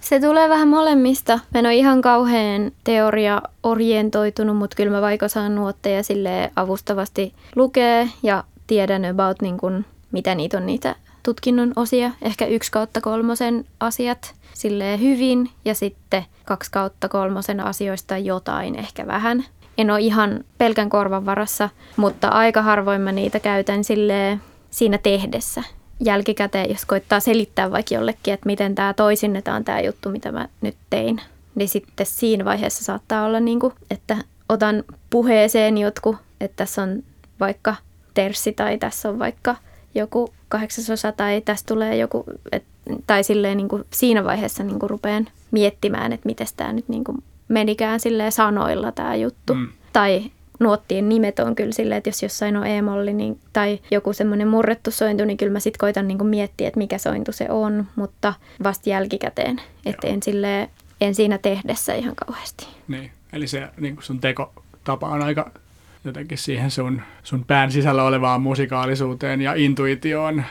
Se 0.00 0.20
tulee 0.20 0.48
vähän 0.48 0.68
molemmista. 0.68 1.40
Mä 1.54 1.58
en 1.58 1.66
ole 1.66 1.74
ihan 1.74 2.02
kauhean 2.02 2.72
teoria-orientoitunut, 2.84 4.56
mutta 4.56 4.76
kyllä 4.76 4.92
mä 4.92 5.00
vaikka 5.00 5.28
saan 5.28 5.54
nuotteja 5.54 6.02
sille 6.02 6.52
avustavasti 6.56 7.32
lukee 7.56 8.08
ja 8.22 8.44
tiedän 8.66 9.04
about 9.04 9.42
niin 9.42 9.58
kun, 9.58 9.84
mitä 10.12 10.34
niitä 10.34 10.56
on 10.56 10.66
niitä 10.66 10.96
tutkinnon 11.22 11.72
osia. 11.76 12.10
Ehkä 12.22 12.46
yksi 12.46 12.72
kautta 12.72 13.00
kolmosen 13.00 13.64
asiat 13.80 14.34
silleen 14.54 15.00
hyvin 15.00 15.50
ja 15.64 15.74
sitten 15.74 16.24
kaksi 16.44 16.70
kautta 16.70 17.08
kolmosen 17.08 17.60
asioista 17.60 18.18
jotain 18.18 18.78
ehkä 18.78 19.06
vähän. 19.06 19.44
En 19.78 19.90
ole 19.90 20.00
ihan 20.00 20.44
pelkän 20.58 20.88
korvan 20.88 21.26
varassa, 21.26 21.68
mutta 21.96 22.28
aika 22.28 22.62
harvoin 22.62 23.00
mä 23.00 23.12
niitä 23.12 23.40
käytän 23.40 23.84
silleen 23.84 24.40
siinä 24.70 24.98
tehdessä 24.98 25.62
jälkikäteen, 26.00 26.70
jos 26.70 26.84
koittaa 26.84 27.20
selittää 27.20 27.70
vaikka 27.70 27.94
jollekin, 27.94 28.34
että 28.34 28.46
miten 28.46 28.74
tämä 28.74 28.94
toisinnetaan 28.94 29.64
tämä 29.64 29.80
juttu, 29.80 30.10
mitä 30.10 30.32
mä 30.32 30.48
nyt 30.60 30.76
tein, 30.90 31.20
niin 31.54 31.68
sitten 31.68 32.06
siinä 32.06 32.44
vaiheessa 32.44 32.84
saattaa 32.84 33.24
olla 33.24 33.40
niin 33.40 33.60
kuin, 33.60 33.72
että 33.90 34.16
otan 34.48 34.84
puheeseen 35.10 35.78
jotkut, 35.78 36.16
että 36.40 36.56
tässä 36.56 36.82
on 36.82 37.02
vaikka 37.40 37.74
terssi 38.14 38.52
tai 38.52 38.78
tässä 38.78 39.08
on 39.08 39.18
vaikka 39.18 39.56
joku 39.94 40.34
kahdeksasosa 40.48 41.12
tai 41.12 41.40
tässä 41.40 41.66
tulee 41.66 41.96
joku, 41.96 42.24
et, 42.52 42.64
tai 43.06 43.24
silleen 43.24 43.56
niin 43.56 43.68
kuin 43.68 43.84
siinä 43.92 44.24
vaiheessa 44.24 44.64
niin 44.64 44.78
kuin 44.78 44.90
rupean 44.90 45.26
miettimään, 45.50 46.12
että 46.12 46.26
miten 46.26 46.46
tämä 46.56 46.72
nyt 46.72 46.88
niin 46.88 47.04
kuin 47.04 47.18
menikään 47.48 48.00
silleen 48.00 48.32
sanoilla 48.32 48.92
tämä 48.92 49.14
juttu. 49.14 49.54
Mm. 49.54 49.68
Tai 49.92 50.30
nuottien 50.60 51.08
nimet 51.08 51.38
on 51.38 51.54
kyllä 51.54 51.72
silleen, 51.72 51.98
että 51.98 52.08
jos 52.08 52.22
jossain 52.22 52.56
on 52.56 52.66
e-molli 52.66 53.12
niin, 53.12 53.40
tai 53.52 53.78
joku 53.90 54.12
semmoinen 54.12 54.48
murrettu 54.48 54.90
sointu, 54.90 55.24
niin 55.24 55.36
kyllä 55.36 55.52
mä 55.52 55.60
sitten 55.60 55.78
koitan 55.78 56.08
niin 56.08 56.18
kuin 56.18 56.28
miettiä, 56.28 56.68
että 56.68 56.78
mikä 56.78 56.98
sointu 56.98 57.32
se 57.32 57.46
on, 57.50 57.86
mutta 57.96 58.34
vasta 58.62 58.90
jälkikäteen. 58.90 59.60
Että 59.86 60.06
en, 60.06 60.22
silleen, 60.22 60.68
en 61.00 61.14
siinä 61.14 61.38
tehdessä 61.38 61.94
ihan 61.94 62.14
kauheasti. 62.16 62.66
Niin, 62.88 63.10
eli 63.32 63.46
se 63.46 63.68
niin 63.80 63.96
sun 64.00 64.20
tekotapa 64.20 65.08
on 65.08 65.22
aika 65.22 65.50
jotenkin 66.04 66.38
siihen 66.38 66.70
sun, 66.70 67.02
sun 67.22 67.44
pään 67.44 67.72
sisällä 67.72 68.04
olevaan 68.04 68.42
musikaalisuuteen 68.42 69.40
ja 69.40 69.54
intuitioon 69.54 70.44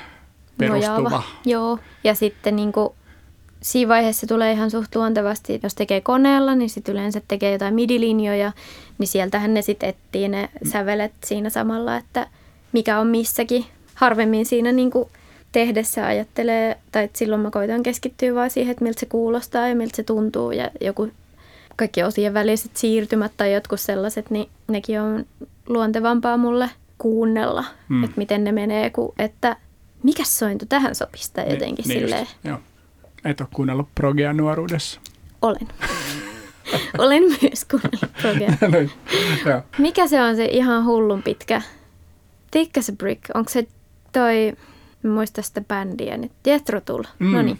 perustuva. 0.57 0.97
Nojaava. 0.97 1.23
Joo, 1.45 1.79
ja 2.03 2.15
sitten 2.15 2.55
niin 2.55 2.71
kuin, 2.71 2.89
siinä 3.61 3.89
vaiheessa 3.89 4.27
tulee 4.27 4.51
ihan 4.51 4.71
suht 4.71 4.95
luontevasti, 4.95 5.59
jos 5.63 5.75
tekee 5.75 6.01
koneella, 6.01 6.55
niin 6.55 6.69
sitten 6.69 6.93
yleensä 6.93 7.21
tekee 7.27 7.51
jotain 7.51 7.73
midilinjoja, 7.73 8.51
niin 8.97 9.07
sieltähän 9.07 9.53
ne 9.53 9.61
sitten 9.61 9.89
etsii 9.89 10.27
ne 10.27 10.49
sävelet 10.71 11.11
siinä 11.25 11.49
samalla, 11.49 11.97
että 11.97 12.27
mikä 12.71 12.99
on 12.99 13.07
missäkin. 13.07 13.65
Harvemmin 13.95 14.45
siinä 14.45 14.71
niin 14.71 14.91
kuin 14.91 15.09
tehdessä 15.51 16.05
ajattelee, 16.07 16.77
tai 16.91 17.03
että 17.03 17.17
silloin 17.19 17.41
mä 17.41 17.51
koitan 17.51 17.83
keskittyä 17.83 18.35
vaan 18.35 18.49
siihen, 18.49 18.71
että 18.71 18.83
miltä 18.83 18.99
se 18.99 19.05
kuulostaa 19.05 19.67
ja 19.67 19.75
miltä 19.75 19.95
se 19.95 20.03
tuntuu 20.03 20.51
ja 20.51 20.69
joku 20.81 21.09
kaikki 21.75 22.03
osien 22.03 22.33
väliset 22.33 22.71
siirtymät 22.77 23.31
tai 23.37 23.53
jotkut 23.53 23.79
sellaiset, 23.79 24.29
niin 24.29 24.49
nekin 24.67 25.01
on 25.01 25.25
luontevampaa 25.67 26.37
mulle 26.37 26.69
kuunnella, 26.97 27.65
Mm. 27.89 28.03
että 28.03 28.17
miten 28.17 28.43
ne 28.43 28.51
menee, 28.51 28.89
kuin 28.89 29.11
että 29.19 29.57
mikä 30.03 30.23
sointu 30.23 30.65
tähän 30.69 30.95
sopisi 30.95 31.33
tai 31.33 31.49
jotenkin 31.49 31.85
niin, 31.87 31.99
silleen. 31.99 32.21
Just, 32.21 32.35
joo. 32.43 32.57
Et 33.25 33.41
ole 33.41 33.49
kuunnellut 33.53 33.87
progia 33.95 34.33
nuoruudessa. 34.33 34.99
Olen. 35.41 35.67
Olen 36.97 37.23
myös 37.23 37.65
kuunnellut 37.65 38.17
progea. 38.21 38.53
No, 38.71 38.79
joo. 39.51 39.61
Mikä 39.77 40.07
se 40.07 40.21
on 40.21 40.35
se 40.35 40.45
ihan 40.45 40.85
hullun 40.85 41.23
pitkä? 41.23 41.61
As 42.77 42.89
a 42.89 42.93
Brick. 42.93 43.21
Onko 43.33 43.49
se 43.49 43.67
toi, 44.11 44.53
muista 45.03 45.41
sitä 45.41 45.61
bändiä 45.61 46.17
nyt, 46.17 46.31
Jethro 46.47 46.81
Tull. 46.81 47.03
Mm. 47.19 47.31
No 47.31 47.41
niin. 47.41 47.59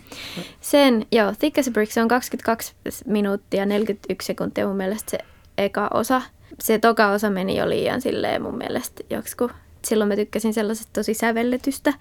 Sen, 0.62 1.06
joo, 1.12 1.34
Thick 1.40 1.58
as 1.58 1.68
a 1.68 1.72
Brick, 1.72 1.92
se 1.92 2.02
on 2.02 2.08
22 2.08 2.74
minuuttia 3.06 3.66
41 3.66 4.26
sekuntia 4.26 4.68
mun 4.68 4.78
mielestä 4.78 5.12
se 5.12 5.18
eka 5.58 5.90
osa. 5.94 6.22
Se 6.60 6.80
toka 6.80 7.12
osa 7.12 7.30
meni 7.30 7.58
jo 7.58 7.70
liian 7.70 8.02
silleen 8.02 8.42
mun 8.42 8.58
mielestä 8.58 9.04
joksiku. 9.10 9.50
Silloin 9.86 10.08
mä 10.08 10.16
tykkäsin 10.16 10.54
sellaisesta 10.54 10.94
tosi 10.94 11.14
sävelletystä 11.14 11.94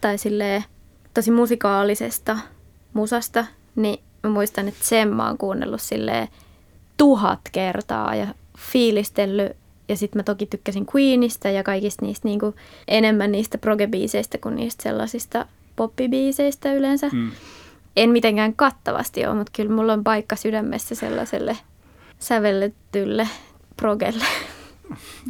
tai 0.00 0.18
silleen 0.18 0.64
tosi 1.14 1.30
musikaalisesta 1.30 2.38
musasta, 2.92 3.46
niin 3.76 4.00
mä 4.28 4.34
muistan, 4.34 4.68
että 4.68 4.84
sen 4.84 5.08
mä 5.08 5.26
oon 5.26 5.38
kuunnellut 5.38 5.80
silleen 5.80 6.28
tuhat 6.96 7.40
kertaa 7.52 8.14
ja 8.14 8.26
fiilistellyt. 8.58 9.56
Ja 9.88 9.96
sitten 9.96 10.18
mä 10.18 10.22
toki 10.22 10.46
tykkäsin 10.46 10.86
Queenista 10.94 11.48
ja 11.48 11.62
kaikista 11.62 12.04
niistä 12.06 12.28
niinku, 12.28 12.54
enemmän 12.88 13.32
niistä 13.32 13.58
progebiiseistä 13.58 14.38
kuin 14.38 14.56
niistä 14.56 14.82
sellaisista 14.82 15.46
poppibiiseistä 15.76 16.72
yleensä. 16.72 17.08
Mm. 17.12 17.30
En 17.96 18.10
mitenkään 18.10 18.54
kattavasti 18.54 19.26
ole, 19.26 19.34
mutta 19.34 19.52
kyllä 19.56 19.74
mulla 19.74 19.92
on 19.92 20.04
paikka 20.04 20.36
sydämessä 20.36 20.94
sellaiselle 20.94 21.56
sävellettylle 22.18 23.28
progelle. 23.76 24.24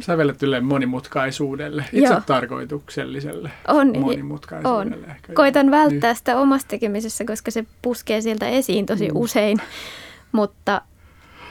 Sävellettylle 0.01 0.59
monimutkaisuudelle, 0.59 1.85
itse 1.93 2.13
Joo. 2.13 2.21
tarkoitukselliselle 2.25 3.51
On, 3.67 3.77
on. 3.95 3.99
monimutkaisuudelle. 3.99 5.07
Ehkä 5.07 5.33
Koitan 5.33 5.65
joo. 5.67 5.71
välttää 5.71 6.13
sitä 6.13 6.37
omassa 6.39 6.67
tekemisessä, 6.67 7.25
koska 7.25 7.51
se 7.51 7.65
puskee 7.81 8.21
sieltä 8.21 8.47
esiin 8.47 8.85
tosi 8.85 9.05
Mm. 9.09 9.15
usein, 9.15 9.57
mutta 10.31 10.81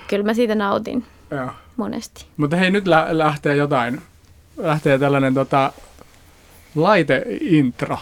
kyllä 0.08 0.24
mä 0.24 0.34
siitä 0.34 0.54
nautin 0.54 1.04
Niin, 1.30 1.40
joo. 1.40 1.50
monesti. 1.76 2.26
Mutta 2.36 2.56
hei, 2.56 2.70
nyt 2.70 2.86
lä- 2.86 3.06
lähtee 3.10 3.56
jotain, 3.56 4.00
lähtee 4.56 4.98
tällainen 4.98 5.34
tota, 5.34 5.72
laiteintro. 6.74 7.98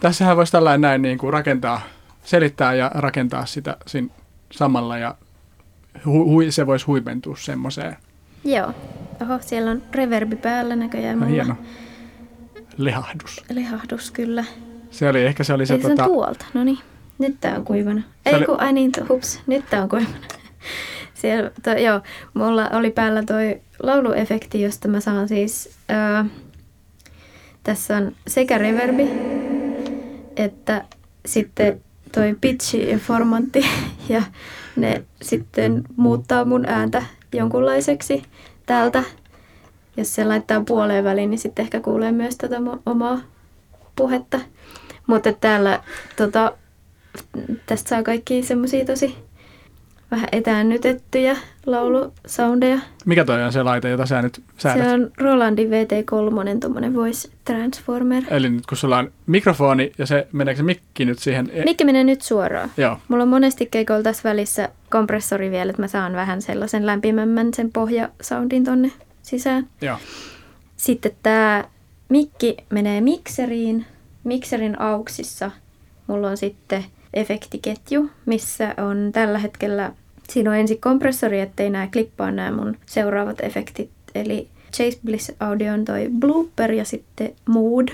Tässähän 0.00 0.36
voisi 0.36 0.52
tällainen 0.52 0.80
näin 0.80 1.02
niin 1.02 1.18
kuin 1.18 1.32
rakentaa, 1.32 1.80
selittää 2.24 2.74
ja 2.74 2.90
rakentaa 2.94 3.46
sitä 3.46 3.76
siinä 3.86 4.08
samalla 4.50 4.98
ja 4.98 5.14
hu- 5.98 6.02
hui, 6.24 6.50
se 6.52 6.66
voisi 6.66 6.86
huipentua 6.86 7.36
semmoiseen. 7.36 7.96
Joo. 8.44 8.74
Oho, 9.22 9.38
siellä 9.40 9.70
on 9.70 9.82
reverbi 9.92 10.36
päällä 10.36 10.76
näköjään. 10.76 11.18
No, 11.20 11.26
mulla. 11.26 11.42
hieno 11.42 11.56
lehahdus. 12.76 13.44
Lehahdus 13.50 14.10
kyllä. 14.10 14.44
Se 14.90 15.08
oli, 15.08 15.22
ehkä 15.24 15.44
se 15.44 15.52
oli 15.52 15.66
se, 15.66 15.74
Eli 15.74 15.82
se 15.82 15.88
tota, 15.88 16.04
tuolta. 16.04 16.46
No 16.54 16.64
niin, 16.64 16.78
nyt 17.18 17.36
tää 17.40 17.56
on 17.56 17.64
kuivana. 17.64 18.00
Se 18.00 18.30
Ei 18.30 18.34
oli- 18.34 18.44
kun, 18.44 18.60
ai 18.60 18.72
niin, 18.72 18.92
hups, 19.08 19.40
nyt 19.46 19.64
tää 19.70 19.82
on 19.82 19.88
kuivana. 19.88 20.16
Siellä, 21.14 21.50
to, 21.62 21.70
joo, 21.70 22.00
mulla 22.34 22.68
oli 22.72 22.90
päällä 22.90 23.22
toi 23.22 23.60
lauluefekti, 23.82 24.62
josta 24.62 24.88
mä 24.88 25.00
saan 25.00 25.28
siis, 25.28 25.76
ää, 25.88 26.24
tässä 27.62 27.96
on 27.96 28.12
sekä 28.26 28.58
reverbi, 28.58 29.08
että 30.36 30.84
sitten 31.26 31.80
toi 32.14 32.36
pitchi 32.40 32.90
ja 32.90 32.98
formantti, 32.98 33.66
ja 34.08 34.22
ne 34.76 35.04
sitten 35.22 35.82
muuttaa 35.96 36.44
mun 36.44 36.66
ääntä 36.66 37.02
jonkunlaiseksi 37.32 38.22
täältä. 38.70 39.02
Jos 39.96 40.14
se 40.14 40.24
laittaa 40.24 40.62
puoleen 40.66 41.04
väliin, 41.04 41.30
niin 41.30 41.38
sitten 41.38 41.62
ehkä 41.62 41.80
kuulee 41.80 42.12
myös 42.12 42.36
tätä 42.36 42.56
omaa 42.86 43.20
puhetta. 43.96 44.40
Mutta 45.06 45.32
täällä 45.32 45.82
tota, 46.16 46.52
tästä 47.66 47.88
saa 47.88 48.02
kaikki 48.02 48.42
semmosia 48.42 48.84
tosi 48.84 49.16
vähän 50.10 50.28
etäännytettyjä 50.32 51.36
laulusoundeja. 51.66 52.78
mikä 53.06 53.24
toi 53.24 53.42
on 53.42 53.52
se 53.52 53.62
laite, 53.62 53.88
jota 53.90 54.06
sä 54.06 54.22
nyt 54.22 54.42
säädät? 54.58 54.84
Se 54.84 54.92
on 54.94 55.10
Rolandin 55.18 55.68
VT3, 55.68 56.58
tuommoinen 56.60 56.94
voice 56.94 57.28
transformer. 57.44 58.22
Eli 58.30 58.50
nyt 58.50 58.66
kun 58.66 58.78
sulla 58.78 58.98
on 58.98 59.12
mikrofoni 59.26 59.92
ja 59.98 60.06
se, 60.06 60.26
meneekö 60.32 60.56
se 60.58 60.62
mikki 60.62 61.04
nyt 61.04 61.18
siihen? 61.18 61.50
E- 61.52 61.64
Mikki 61.64 61.84
menee 61.84 62.04
nyt 62.04 62.22
suoraan. 62.22 62.70
Joo, 62.76 62.98
Mulla 63.08 63.22
on 63.22 63.28
monesti 63.28 63.66
keikoilla 63.70 64.02
tässä 64.02 64.28
välissä 64.28 64.68
kompressori 64.90 65.50
vielä, 65.50 65.70
että 65.70 65.82
mä 65.82 65.88
saan 65.88 66.12
vähän 66.12 66.42
sellaisen 66.42 66.86
lämpimämmän 66.86 67.54
sen 67.54 67.72
pohjasoundin 67.72 68.64
tonne 68.64 68.90
sisään. 69.22 69.66
joo. 69.80 69.96
Sitten 70.76 71.12
tämä 71.22 71.64
mikki 72.08 72.56
menee 72.70 73.00
mikseriin. 73.00 73.86
Mikserin 74.24 74.80
auksissa 74.80 75.50
mulla 76.06 76.28
on 76.28 76.36
sitten 76.36 76.84
efektiketju, 77.14 78.10
missä 78.26 78.74
on 78.78 79.10
tällä 79.12 79.38
hetkellä, 79.38 79.92
siinä 80.30 80.50
on 80.50 80.56
ensin 80.56 80.80
kompressori, 80.80 81.40
ettei 81.40 81.70
nämä 81.70 81.88
klippaa 81.92 82.30
nämä 82.30 82.56
mun 82.56 82.76
seuraavat 82.86 83.40
efektit. 83.40 83.90
Eli 84.14 84.48
Chase 84.72 84.98
Bliss 85.04 85.32
Audio 85.40 85.72
on 85.72 85.84
toi 85.84 86.08
blooper 86.18 86.72
ja 86.72 86.84
sitten 86.84 87.32
mood. 87.48 87.88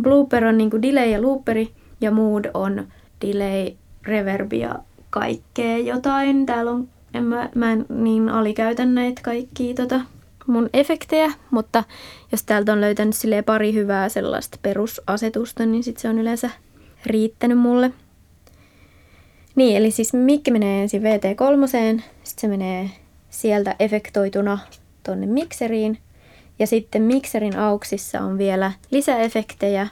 Blooper 0.00 0.44
on 0.44 0.58
niinku 0.58 0.82
delay 0.82 1.08
ja 1.08 1.22
looperi 1.22 1.70
ja 2.00 2.10
mood 2.10 2.44
on 2.54 2.86
delay, 3.26 3.72
reverb 4.02 4.52
ja 4.52 4.78
kaikkea 5.10 5.78
jotain. 5.78 6.46
Täällä 6.46 6.70
on, 6.70 6.88
en 7.14 7.24
mä, 7.24 7.48
mä 7.54 7.72
en 7.72 7.86
niin 7.88 8.28
alikäytän 8.28 8.94
näitä 8.94 9.22
kaikkia 9.22 9.74
tota, 9.74 10.00
mun 10.46 10.70
efektejä, 10.72 11.32
mutta 11.50 11.84
jos 12.32 12.42
täältä 12.42 12.72
on 12.72 12.80
löytänyt 12.80 13.16
silleen 13.16 13.44
pari 13.44 13.74
hyvää 13.74 14.08
sellaista 14.08 14.58
perusasetusta, 14.62 15.66
niin 15.66 15.84
sit 15.84 15.98
se 15.98 16.08
on 16.08 16.18
yleensä 16.18 16.50
riittänyt 17.06 17.58
mulle. 17.58 17.92
Niin, 19.54 19.76
eli 19.76 19.90
siis 19.90 20.12
mikki 20.12 20.50
menee 20.50 20.82
ensin 20.82 21.02
VT3, 21.02 22.02
sitten 22.22 22.40
se 22.40 22.48
menee 22.48 22.90
sieltä 23.30 23.76
efektoituna 23.78 24.58
tonne 25.02 25.26
mikseriin. 25.26 25.98
Ja 26.58 26.66
sitten 26.66 27.02
mikserin 27.02 27.56
auksissa 27.56 28.20
on 28.20 28.38
vielä 28.38 28.72
lisäefektejä, 28.90 29.86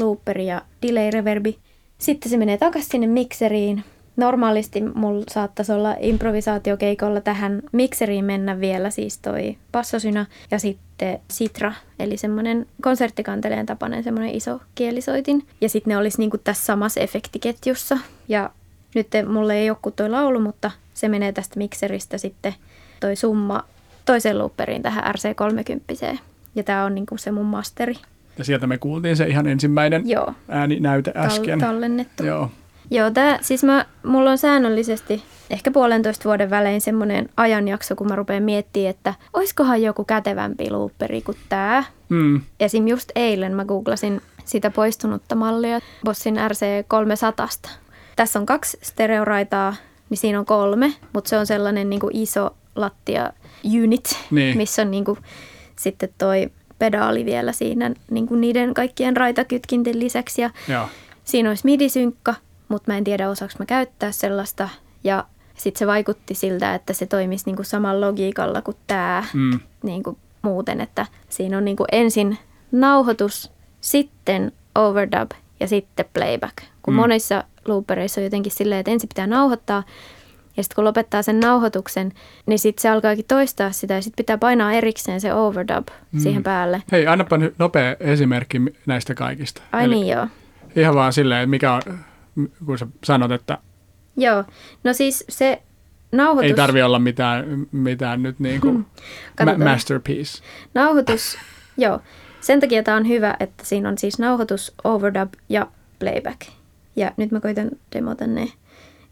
looperi 0.00 0.46
ja 0.46 0.62
delay 0.82 1.10
reverbi. 1.10 1.58
Sitten 1.98 2.30
se 2.30 2.36
menee 2.36 2.58
takaisin 2.58 2.90
sinne 2.90 3.06
mikseriin. 3.06 3.84
Normaalisti 4.16 4.80
mulla 4.80 5.24
saattaisi 5.30 5.72
olla 5.72 5.96
improvisaatiokeikolla 6.00 7.20
tähän 7.20 7.62
mikseriin 7.72 8.24
mennä 8.24 8.60
vielä 8.60 8.90
siis 8.90 9.18
toi 9.18 9.56
bassosynä 9.72 10.26
ja 10.50 10.58
sitten 10.58 11.20
sitra, 11.30 11.72
eli 11.98 12.16
semmoinen 12.16 12.66
konserttikanteleen 12.82 13.66
tapainen 13.66 14.04
semmoinen 14.04 14.34
iso 14.34 14.60
kielisoitin. 14.74 15.46
Ja 15.60 15.68
sitten 15.68 15.90
ne 15.90 15.96
olisi 15.98 16.18
niinku 16.18 16.38
tässä 16.38 16.64
samassa 16.64 17.00
efektiketjussa. 17.00 17.98
Ja 18.28 18.50
nyt 18.94 19.06
mulle 19.28 19.54
ei 19.54 19.70
ole 19.70 19.78
kuin 19.82 19.94
toi 19.94 20.10
laulu, 20.10 20.40
mutta 20.40 20.70
se 20.94 21.08
menee 21.08 21.32
tästä 21.32 21.58
mikseristä 21.58 22.18
sitten 22.18 22.54
toi 23.00 23.16
summa 23.16 23.64
toiseen 24.04 24.38
looperiin 24.38 24.82
tähän 24.82 25.14
RC30. 25.14 26.18
Ja 26.54 26.62
tämä 26.62 26.84
on 26.84 26.94
niinku 26.94 27.16
se 27.18 27.30
mun 27.30 27.46
masteri. 27.46 27.94
Ja 28.38 28.44
sieltä 28.44 28.66
me 28.66 28.78
kuultiin 28.78 29.16
se 29.16 29.26
ihan 29.26 29.46
ensimmäinen 29.46 30.08
Joo, 30.08 30.32
ääninäyte 30.48 31.12
äsken. 31.16 31.58
Tal- 31.60 31.66
tallennettu. 31.66 32.24
Joo, 32.24 32.50
Joo, 32.90 33.10
tää, 33.10 33.38
siis 33.40 33.64
mä, 33.64 33.86
mulla 34.06 34.30
on 34.30 34.38
säännöllisesti 34.38 35.22
ehkä 35.50 35.70
puolentoista 35.70 36.24
vuoden 36.24 36.50
välein 36.50 36.80
semmoinen 36.80 37.28
ajanjakso, 37.36 37.96
kun 37.96 38.08
mä 38.08 38.16
rupean 38.16 38.42
miettimään, 38.42 38.90
että 38.90 39.14
oiskohan 39.34 39.82
joku 39.82 40.04
kätevämpi 40.04 40.70
looperi 40.70 41.22
kuin 41.22 41.36
tää. 41.48 41.84
mm, 42.08 42.40
Esim. 42.60 42.88
just 42.88 43.10
eilen 43.14 43.56
mä 43.56 43.64
googlasin 43.64 44.20
sitä 44.44 44.70
poistunutta 44.70 45.34
mallia 45.34 45.80
Bossin 46.04 46.36
RC300. 46.36 47.70
Tässä 48.16 48.38
on 48.38 48.46
kaksi 48.46 48.78
stereoraitaa, 48.82 49.74
niin 50.10 50.18
siinä 50.18 50.38
on 50.38 50.46
kolme, 50.46 50.92
mutta 51.12 51.28
se 51.30 51.38
on 51.38 51.46
sellainen 51.46 51.90
niin 51.90 52.00
kuin 52.00 52.16
iso 52.16 52.56
lattia 52.76 53.32
unit, 53.82 54.18
Niin. 54.30 54.56
missä 54.56 54.82
on 54.82 54.90
niin 54.90 55.04
kuin, 55.04 55.18
sitten 55.76 56.08
toi 56.18 56.50
pedaali 56.78 57.24
vielä 57.24 57.52
siinä 57.52 57.90
niin 58.10 58.26
kuin 58.26 58.40
niiden 58.40 58.74
kaikkien 58.74 59.16
raitakytkinten 59.16 59.98
lisäksi. 59.98 60.42
Ja 60.42 60.50
joo. 60.68 60.88
Siinä 61.24 61.48
olisi 61.48 61.64
midisynkka, 61.64 62.34
mutta 62.68 62.92
mä 62.92 62.98
en 62.98 63.04
tiedä 63.04 63.30
osaako 63.30 63.54
mä 63.58 63.66
käyttää 63.66 64.12
sellaista. 64.12 64.68
Ja 65.04 65.24
sitten 65.58 65.78
se 65.78 65.86
vaikutti 65.86 66.34
siltä, 66.34 66.74
että 66.74 66.92
se 66.92 67.06
toimisi 67.06 67.44
niinku 67.46 67.64
samalla 67.64 68.06
logiikalla 68.06 68.62
kuin 68.62 68.76
tämä 68.86 69.24
Mm, 69.34 69.60
niinku 69.82 70.18
muuten, 70.42 70.80
että 70.80 71.06
siinä 71.28 71.58
on 71.58 71.64
niinku 71.64 71.84
ensin 71.92 72.38
nauhoitus, 72.72 73.52
sitten 73.80 74.52
overdub 74.74 75.30
ja 75.62 75.68
sitten 75.68 76.04
playback. 76.14 76.56
Kun 76.82 76.94
Mm. 76.94 77.00
monissa 77.00 77.44
loopereissa 77.68 78.20
on 78.20 78.24
jotenkin 78.24 78.52
silleen, 78.52 78.78
että 78.80 78.90
ensin 78.90 79.08
pitää 79.08 79.26
nauhoittaa 79.26 79.82
ja 80.56 80.62
sitten 80.62 80.74
kun 80.74 80.84
lopettaa 80.84 81.22
sen 81.22 81.40
nauhoituksen, 81.40 82.12
niin 82.46 82.58
sitten 82.58 82.82
se 82.82 82.88
alkaakin 82.88 83.24
toistaa 83.28 83.72
sitä 83.72 83.94
ja 83.94 84.02
sitten 84.02 84.24
pitää 84.24 84.38
painaa 84.38 84.72
erikseen 84.72 85.20
se 85.20 85.34
overdub 85.34 85.88
Mm. 86.12 86.20
siihen 86.20 86.42
päälle. 86.42 86.82
Hei, 86.92 87.06
annapa 87.06 87.36
nyt 87.38 87.54
nopea 87.58 87.96
esimerkki 88.00 88.58
näistä 88.86 89.14
kaikista. 89.14 89.62
Ai 89.72 89.84
Eli 89.84 89.94
niin 89.94 90.08
joo. 90.08 90.26
Ihan 90.76 90.94
vaan 90.94 91.12
silleen, 91.12 91.50
mikä 91.50 91.72
on, 91.72 91.82
kun 92.66 92.78
sä 92.78 92.86
sanot, 93.04 93.32
että 93.32 93.58
Joo, 94.16 94.44
no 94.84 94.92
siis 94.92 95.24
se 95.28 95.62
nauhoitus... 96.12 96.50
ei 96.50 96.54
tarvi 96.56 96.82
olla 96.82 96.98
mitään, 96.98 97.66
mitään 97.72 98.22
nyt 98.22 98.40
niin 98.40 98.60
kuin 98.60 98.76
ma- 98.78 98.84
Katsotaan. 99.36 99.70
masterpiece. 99.70 100.42
Nauhoitus, 100.74 101.38
joo. 101.78 102.00
Sen 102.42 102.60
takia 102.60 102.82
tämä 102.82 102.96
on 102.96 103.08
hyvä, 103.08 103.36
että 103.40 103.64
siinä 103.66 103.88
on 103.88 103.98
siis 103.98 104.18
nauhoitus, 104.18 104.74
overdub 104.84 105.32
ja 105.48 105.66
playback. 105.98 106.40
Ja 106.96 107.12
nyt 107.16 107.30
mä 107.30 107.40
koitan 107.40 107.70
demota 107.94 108.26
ne. 108.26 108.48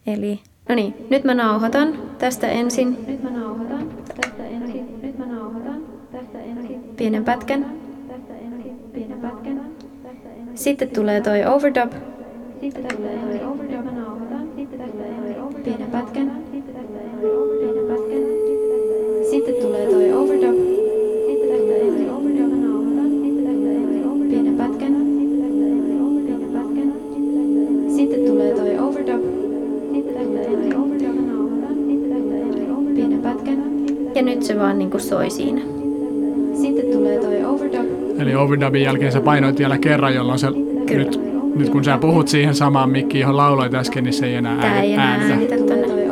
Eli, 0.06 0.40
no 0.68 0.74
niin, 0.74 0.94
nyt 1.10 1.24
mä 1.24 1.34
nauhoitan 1.34 1.98
tästä 2.18 2.48
ensin. 2.48 2.98
Nyt 3.06 3.22
mä 3.22 3.30
nauhoitan 3.30 3.88
tästä 4.20 4.46
ensin. 4.46 5.02
Nyt 5.02 5.18
mä 5.18 5.26
nauhoitan 5.26 5.82
tästä 6.12 6.38
ensin. 6.38 6.80
Pienen 6.96 7.24
pätkän. 7.24 7.66
Tästä 8.08 8.34
ensin. 8.36 8.78
Pienen 8.92 9.20
pätkän. 9.20 9.66
Sitten 10.54 10.88
tulee 10.90 11.20
toi 11.20 11.44
overdub. 11.44 11.92
Sitten 12.60 12.96
tulee 12.96 13.18
toi 13.18 13.44
overdub. 13.44 13.84
Mä 13.84 13.92
nauhoitan. 13.92 14.48
Sitten. 14.56 14.92
Pienen 15.64 15.90
pätkän. 15.90 16.42
Sitten 16.52 16.74
pätkän. 17.88 18.22
Sitten 19.30 19.54
tulee 19.54 19.86
toi 19.86 20.12
overdub. 20.12 20.79
Ja 34.20 34.24
nyt 34.26 34.42
se 34.42 34.58
vaan 34.58 34.78
niinku 34.78 34.98
soi 34.98 35.30
siinä. 35.30 35.60
Sitten 36.54 36.84
tulee 36.92 37.18
toi 37.18 37.44
overdub. 37.44 37.86
Eli 38.18 38.34
overdubin 38.36 38.82
jälkeen 38.82 39.12
sä 39.12 39.20
painoit 39.20 39.58
vielä 39.58 39.78
kerran, 39.78 40.14
jolloin 40.14 40.38
se 40.38 40.46
Kyllä. 40.86 41.04
nyt, 41.04 41.20
nyt 41.56 41.68
kun 41.68 41.84
sä 41.84 41.98
puhut 41.98 42.28
siihen 42.28 42.54
samaan 42.54 42.90
mikkiin, 42.90 43.20
johon 43.20 43.36
lauloit 43.36 43.74
äsken, 43.74 44.04
niin 44.04 44.12
se 44.12 44.26
ei 44.26 44.34
enää 44.34 44.60
Tää 44.60 44.82
ei 44.82 44.92
enää 44.92 45.14
ääntä. 45.14 45.56
tonne. 45.56 46.04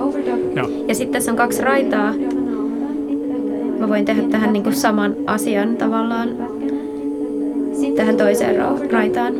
Joo. 0.57 0.69
Ja 0.89 0.95
sitten 0.95 1.13
tässä 1.13 1.31
on 1.31 1.37
kaksi 1.37 1.63
raitaa. 1.63 2.15
Mä 3.79 3.89
voin 3.89 4.05
tehdä 4.05 4.23
tähän 4.23 4.53
niinku 4.53 4.73
saman 4.73 5.15
asian 5.27 5.77
tavallaan 5.77 6.29
tähän 7.97 8.17
toiseen 8.17 8.57
ra- 8.57 8.93
raitaan. 8.93 9.35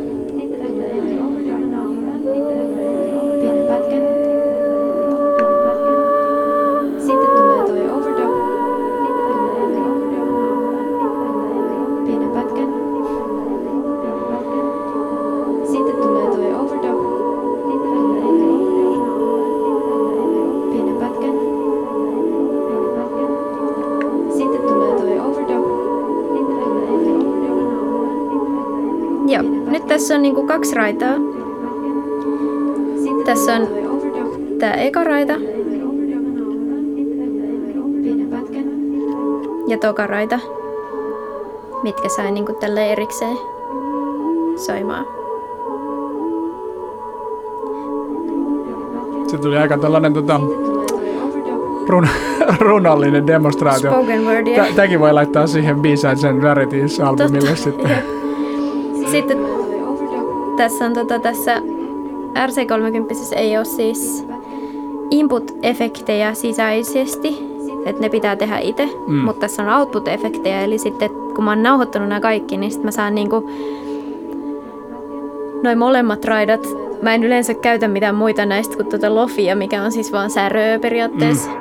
Nyt 29.71 29.87
tässä 29.87 30.14
on 30.14 30.23
niinku 30.23 30.47
kaksi 30.47 30.75
raitaa. 30.75 31.14
Tässä 33.25 33.55
on 33.55 33.69
tämä 34.59 34.73
eka 34.73 35.05
raita 35.05 35.35
ja 39.69 39.79
toka 39.79 40.07
raita, 40.07 40.39
mitkä 41.83 42.09
sai 42.09 42.31
niinku 42.31 42.53
tälle 42.53 42.93
erikseen 42.93 43.37
soimaan. 44.66 45.05
Se 49.27 49.39
tuli 49.39 49.57
aika 49.57 49.79
tällainen 49.79 50.12
tota, 50.12 50.41
run, 51.89 52.09
runollinen 52.61 53.27
demonstraatio. 53.27 53.91
Spoken 53.91 54.25
wordia. 54.25 54.64
Tä- 54.64 54.73
Tämäkin 54.77 55.01
voi 55.01 55.12
laittaa 55.12 55.47
siihen 55.47 55.77
B-Sides 55.81 56.25
and 56.25 56.43
Rarities-albumille 56.43 57.57
sitten. 57.57 57.91
Sitten 59.12 59.39
tässä 60.59 60.85
on 60.85 60.93
tota, 60.95 61.19
tässä 61.19 61.57
RC30 62.35 63.37
ei 63.37 63.57
ole 63.57 63.65
siis 63.65 64.27
input-efektejä 65.11 66.35
sisäisesti, 66.35 67.39
että 67.87 68.03
ne 68.03 68.09
pitää 68.09 68.37
tehdä 68.37 68.59
itse, 68.59 68.89
Mm. 69.07 69.15
mutta 69.17 69.41
tässä 69.41 69.63
on 69.63 69.69
output-efektejä, 69.69 70.65
eli 70.65 70.79
sitten 70.79 71.11
kun 71.35 71.45
mä 71.45 71.51
oon 71.51 71.63
nauhoittanut 71.63 72.09
nämä 72.09 72.21
kaikki, 72.21 72.57
niin 72.57 72.71
sitten 72.71 72.87
mä 72.87 72.91
saan 72.91 73.15
niinku 73.15 73.51
noin 75.63 75.79
molemmat 75.79 76.25
raidat. 76.25 76.67
Mä 77.03 77.15
en 77.15 77.25
yleensä 77.25 77.55
käytä 77.55 77.89
mitään 77.89 78.15
muita 78.15 78.47
näistä 78.47 78.77
kuin 78.77 78.87
tuota 78.89 79.15
lofia, 79.15 79.57
mikä 79.57 79.83
on 79.83 79.93
siis 79.93 80.13
vaan 80.13 80.31
säröä 80.31 80.79
periaatteessa. 80.79 81.51
Mm. 81.51 81.57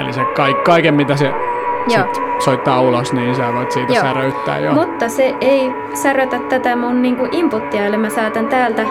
Eli 0.00 0.12
se 0.12 0.20
ka- 0.36 0.62
kaiken, 0.64 0.94
mitä 0.94 1.16
se. 1.16 1.30
Sit 1.88 2.22
soittaa 2.38 2.80
ulos, 2.80 3.12
niin 3.12 3.34
sä 3.34 3.52
voit 3.54 3.72
siitä 3.72 3.92
Joo. 3.92 4.02
säröyttää 4.02 4.58
jo. 4.58 4.72
Mutta 4.72 5.08
se 5.08 5.34
ei 5.40 5.72
särötä 5.94 6.38
tätä 6.38 6.76
mun 6.76 7.02
niinku 7.02 7.28
inputtia, 7.32 7.86
eli 7.86 7.96
mä 7.96 8.10
saatan 8.10 8.46
täältä 8.46 8.82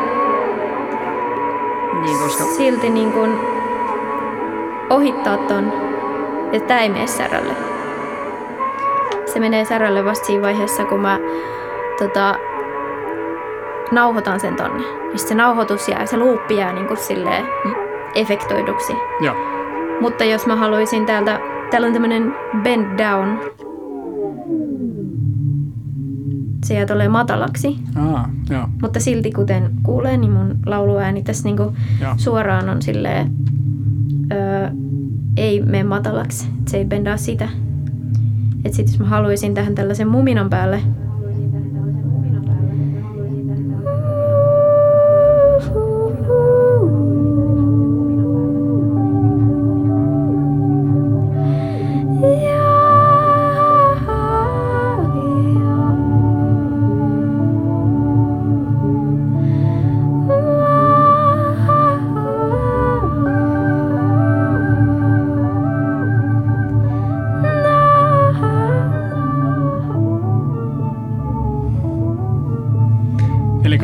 Niin, 2.01 2.19
koska 2.23 2.43
silti 2.43 2.89
niin 2.89 3.11
kuin 3.11 3.39
ohittaa 4.89 5.37
ton, 5.37 5.73
että 6.51 6.67
tämä 6.67 6.79
ei 6.81 6.89
mene 6.89 7.07
särölle. 7.07 7.53
Se 9.25 9.39
menee 9.39 9.65
särölle 9.65 10.05
vasta 10.05 10.25
siinä 10.25 10.41
vaiheessa, 10.41 10.85
kun 10.85 10.99
mä 10.99 11.19
tota, 11.99 12.35
nauhoitan 13.91 14.39
sen 14.39 14.55
tonne. 14.55 14.83
Ja 15.11 15.17
se 15.19 15.35
nauhoitus 15.35 15.87
jää, 15.89 16.05
se 16.05 16.17
luuppi 16.17 16.57
jää 16.57 16.73
niin 16.73 16.87
kuin 16.87 16.97
silleen 16.97 17.45
efektoiduksi. 18.15 18.93
joo. 19.19 19.35
Mutta 20.01 20.23
jos 20.23 20.47
mä 20.47 20.55
haluaisin 20.55 21.05
täältä, 21.05 21.39
täällä 21.71 21.87
on 21.87 21.93
tämmönen 21.93 22.33
bend 22.63 22.85
down. 22.99 23.37
Se 26.65 26.73
jää 26.73 26.85
tolleen 26.85 27.11
matalaksi. 27.11 27.79
Aa, 27.95 28.29
joo. 28.49 28.67
Mutta 28.81 28.99
silti 28.99 29.31
kuten 29.31 29.71
kuulee, 29.83 30.17
niin 30.17 30.31
mun 30.31 30.55
lauluääni 30.65 31.23
tässä 31.23 31.43
niinku 31.43 31.73
Joo. 32.01 32.13
suoraan 32.17 32.69
on 32.69 32.81
silleen, 32.81 33.31
öö, 34.33 34.69
ei 35.37 35.61
mene 35.61 35.83
matalaksi, 35.83 36.49
et 36.61 36.67
se 36.67 36.77
ei 36.77 36.85
bendaa 36.85 37.17
sitä. 37.17 37.49
Et 38.65 38.73
sit 38.73 38.87
jos 38.87 38.99
mä 38.99 39.05
haluaisin 39.05 39.53
tähän 39.53 39.75
tällaisen 39.75 40.07
muminan 40.07 40.49
päälle, 40.49 40.81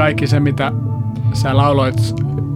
kaikki 0.01 0.27
se, 0.27 0.39
mitä 0.39 0.71
sä 1.33 1.57
lauloit 1.57 1.95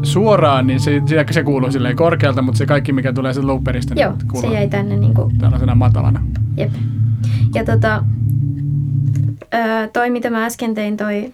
suoraan, 0.04 0.68
niin 0.68 0.80
se, 0.80 1.02
se, 1.06 1.26
se 1.32 1.44
kuuluu 1.44 1.72
silleen 1.72 1.96
korkealta, 1.96 2.42
mutta 2.42 2.58
se 2.58 2.66
kaikki, 2.66 2.94
mikä 2.94 3.14
tulee 3.14 3.34
sen 3.34 3.48
looperista, 3.48 3.94
joo, 3.98 4.12
niin 4.12 4.22
se 4.22 4.28
kuuluu 4.32 4.54
jäi 4.54 4.68
tänne 4.68 4.96
niinku 4.96 5.32
tällaisena 5.40 5.76
matalana. 5.76 6.24
Jep. 6.58 6.72
Ja 7.56 7.66
tota, 7.66 8.04
öö, 9.54 9.88
toi 9.94 10.10
mitä 10.10 10.30
mä 10.30 10.46
äsken 10.46 10.76
tein, 10.76 10.98
toi 10.98 11.34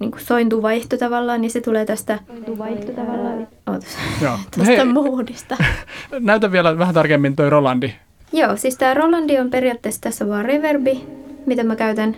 niin 0.00 0.10
sointuvaihto 0.16 0.96
tavallaan, 0.96 1.40
niin 1.40 1.50
se 1.50 1.60
tulee 1.60 1.84
tästä 1.84 2.18
sointuvaihto 2.26 2.92
tavallaan. 2.92 3.46
Ootas, 3.66 3.98
Joo. 4.22 4.38
tästä 4.50 4.64
Hei, 4.64 4.84
moodista. 4.84 5.56
näytä 6.20 6.52
vielä 6.52 6.78
vähän 6.78 6.94
tarkemmin 6.94 7.36
toi 7.36 7.50
Rolandi. 7.50 7.92
Joo, 8.32 8.56
siis 8.56 8.76
tää 8.76 8.94
Rolandi 8.94 9.38
on 9.38 9.50
periaatteessa 9.50 10.00
tässä 10.00 10.28
vaan 10.28 10.44
reverbi, 10.44 11.04
mitä 11.46 11.64
mä 11.64 11.76
käytän 11.76 12.16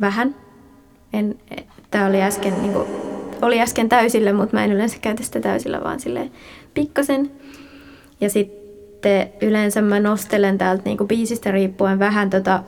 vähän. 0.00 0.34
En, 1.12 1.34
tää 1.90 2.06
oli 2.06 2.22
äsken, 2.22 2.62
niin 2.62 2.72
kuin, 2.72 2.88
oli 3.42 3.60
äsken 3.60 3.88
täysillä, 3.88 4.32
mutta 4.32 4.56
mä 4.56 4.64
en 4.64 4.72
yleensä 4.72 4.96
käytä 5.00 5.22
sitä 5.22 5.40
täysillä, 5.40 5.80
vaan 5.84 6.00
sille 6.00 6.30
pikkasen. 6.74 7.30
Ja 8.20 8.30
sitten 8.30 9.28
yleensä 9.40 9.82
mä 9.82 10.00
nostelen 10.00 10.58
täältä 10.58 10.82
niin 10.84 11.08
biisistä 11.08 11.50
riippuen 11.50 11.98
vähän 11.98 12.30
tota, 12.30 12.62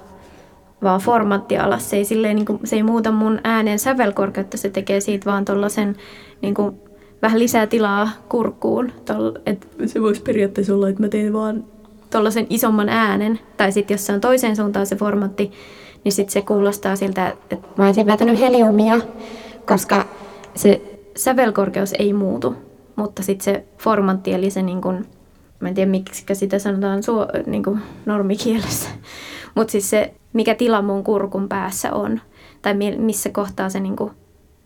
vaan 0.82 1.00
formaatti 1.00 1.58
alas. 1.58 1.90
Se 1.90 1.96
ei, 1.96 2.04
silleen, 2.04 2.36
niin 2.36 2.46
kuin, 2.46 2.60
se 2.64 2.76
ei 2.76 2.82
muuta 2.82 3.10
mun 3.12 3.40
äänen 3.44 3.78
sävelkorkeutta, 3.78 4.56
se 4.56 4.70
tekee 4.70 5.00
siitä 5.00 5.30
vaan 5.30 5.44
tollasen 5.44 5.96
niin 6.42 6.54
kuin, 6.54 6.76
vähän 7.22 7.38
lisää 7.38 7.66
tilaa 7.66 8.10
kurkkuun. 8.28 8.92
Tol, 9.04 9.32
et 9.46 9.68
se 9.86 10.02
voisi 10.02 10.22
periaatteessa 10.22 10.74
olla, 10.74 10.88
että 10.88 11.02
mä 11.02 11.08
teen 11.08 11.32
vaan 11.32 11.64
tuollaisen 12.10 12.46
isomman 12.50 12.88
äänen. 12.88 13.40
Tai 13.56 13.72
sitten 13.72 13.94
jos 13.94 14.06
se 14.06 14.12
on 14.12 14.20
toiseen 14.20 14.56
suuntaan 14.56 14.86
se 14.86 14.96
formaatti, 14.96 15.52
niin 16.04 16.12
sitten 16.12 16.32
se 16.32 16.42
kuulostaa 16.42 16.96
siltä, 16.96 17.28
että 17.28 17.68
mä 17.78 17.86
olisin 17.86 18.06
vetänyt 18.06 18.40
heliumia, 18.40 19.00
koska 19.66 20.06
se 20.54 20.82
sävelkorkeus 21.16 21.94
ei 21.98 22.12
muutu. 22.12 22.56
Mutta 22.96 23.22
sitten 23.22 23.44
se 23.44 23.64
formaatti, 23.78 24.32
eli 24.32 24.50
se 24.50 24.62
niin 24.62 24.80
kuin, 24.80 25.06
mä 25.60 25.68
en 25.68 25.74
tiedä 25.74 25.90
miksi 25.90 26.24
sitä 26.32 26.58
sanotaan 26.58 27.02
suo, 27.02 27.26
niin 27.46 27.62
kuin 27.62 27.80
normikielessä, 28.06 28.88
mutta 29.54 29.72
siis 29.72 29.90
se, 29.90 30.14
mikä 30.32 30.54
tila 30.54 30.82
mun 30.82 31.04
kurkun 31.04 31.48
päässä 31.48 31.92
on, 31.92 32.20
tai 32.62 32.74
mi- 32.74 32.96
missä 32.96 33.30
kohtaa 33.30 33.70
se 33.70 33.80
niin 33.80 33.96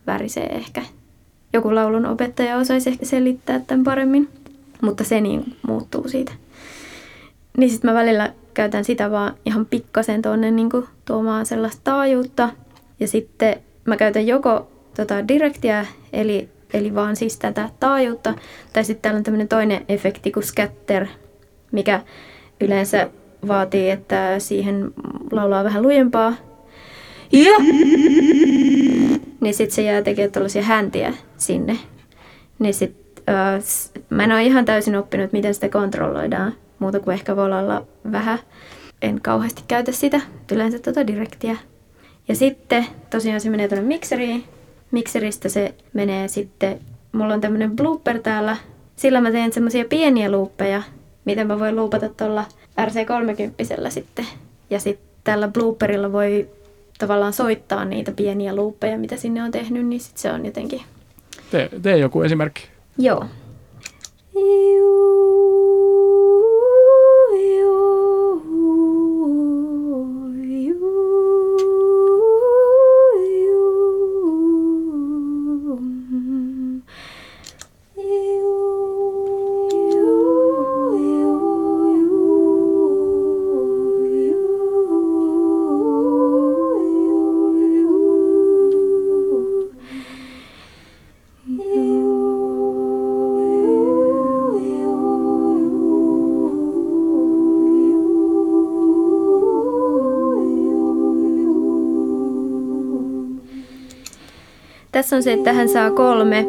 värisee 0.07 0.45
ehkä. 0.45 0.81
Joku 1.53 1.75
laulun 1.75 2.05
opettaja 2.05 2.57
osaisi 2.57 2.89
ehkä 2.89 3.05
selittää 3.05 3.59
tämän 3.59 3.83
paremmin, 3.83 4.29
mutta 4.81 5.03
se 5.03 5.21
niin 5.21 5.55
muuttuu 5.67 6.07
siitä. 6.07 6.31
Niin 7.57 7.69
sitten 7.69 7.91
mä 7.91 7.99
välillä 7.99 8.33
käytän 8.57 8.83
sitä 8.83 9.11
vaan 9.11 9.33
ihan 9.45 9.65
pikkasen 9.65 10.21
tuonne 10.21 10.51
niin 10.51 10.69
tuomaan 11.05 11.45
sellaista 11.45 11.81
taajuutta. 11.83 12.49
Ja 12.99 13.07
sitten 13.07 13.55
mä 13.85 13.97
käytän 13.97 14.27
joko 14.27 14.67
tota 14.95 15.27
direktiä, 15.27 15.85
eli, 16.13 16.49
eli 16.73 16.95
vaan 16.95 17.15
siis 17.15 17.39
tätä 17.39 17.69
taajuutta, 17.79 18.33
tai 18.73 18.83
sitten 18.83 19.01
täällä 19.01 19.17
on 19.17 19.23
tämmöinen 19.23 19.47
toinen 19.47 19.85
efekti 19.89 20.31
kuin 20.31 20.43
scatter, 20.43 21.05
mikä 21.71 22.01
yleensä 22.61 23.09
vaatii, 23.47 23.89
että 23.89 24.39
siihen 24.39 24.91
laulaa 25.31 25.63
vähän 25.63 25.83
lujempaa. 25.83 26.33
Ja! 27.31 27.53
Niin 29.41 29.53
sitten 29.53 29.75
se 29.75 29.81
jää 29.81 30.01
tekemään 30.01 30.31
tällaisia 30.31 30.61
häntiä 30.61 31.13
sinne. 31.37 31.77
Niin 32.59 32.73
sit, 32.73 32.95
äh, 33.29 33.63
mä 34.09 34.23
en 34.23 34.31
ole 34.31 34.43
ihan 34.43 34.65
täysin 34.65 34.95
oppinut, 34.95 35.33
miten 35.33 35.53
sitä 35.53 35.69
kontrolloidaan, 35.69 36.53
muuta 36.79 36.99
kuin 36.99 37.13
ehkä 37.13 37.35
volalla 37.35 37.85
vähän. 38.11 38.39
En 39.01 39.21
kauheasti 39.21 39.63
käytä 39.67 39.91
sitä, 39.91 40.21
yleensä 40.51 40.79
tuota 40.79 41.07
direktiä. 41.07 41.57
Ja 42.27 42.35
sitten 42.35 42.85
tosiaan 43.09 43.41
se 43.41 43.49
menee 43.49 43.67
tuonne 43.67 43.87
mikseriin. 43.87 44.43
Mikseristä 44.91 45.49
se 45.49 45.73
menee 45.93 46.27
sitten, 46.27 46.79
mulla 47.11 47.33
on 47.33 47.41
tämmönen 47.41 47.75
blooper 47.75 48.19
täällä. 48.19 48.57
Sillä 48.95 49.21
mä 49.21 49.31
teen 49.31 49.53
semmoisia 49.53 49.85
pieniä 49.85 50.31
luuppeja, 50.31 50.81
mitä 51.25 51.43
mä 51.43 51.59
voin 51.59 51.75
luupata 51.75 52.09
tuolla 52.09 52.45
RC30 52.81 53.89
sitten. 53.89 54.25
Ja 54.69 54.79
sitten 54.79 55.07
tällä 55.23 55.47
blooperilla 55.47 56.11
voi 56.11 56.49
tavallaan 56.97 57.33
soittaa 57.33 57.85
niitä 57.85 58.11
pieniä 58.11 58.55
luuppeja, 58.55 58.97
mitä 58.97 59.17
sinne 59.17 59.43
on 59.43 59.51
tehnyt, 59.51 59.85
niin 59.85 60.01
sit 60.01 60.17
se 60.17 60.31
on 60.31 60.45
jotenkin... 60.45 60.81
Tee, 61.51 61.69
tee 61.81 61.97
joku 61.97 62.21
esimerkki. 62.21 62.63
Joo. 62.97 63.25
you. 67.35 68.06
Tässä 105.07 105.15
on 105.15 105.23
se, 105.23 105.33
että 105.33 105.43
tähän 105.43 105.69
saa 105.69 105.91
kolme, 105.91 106.47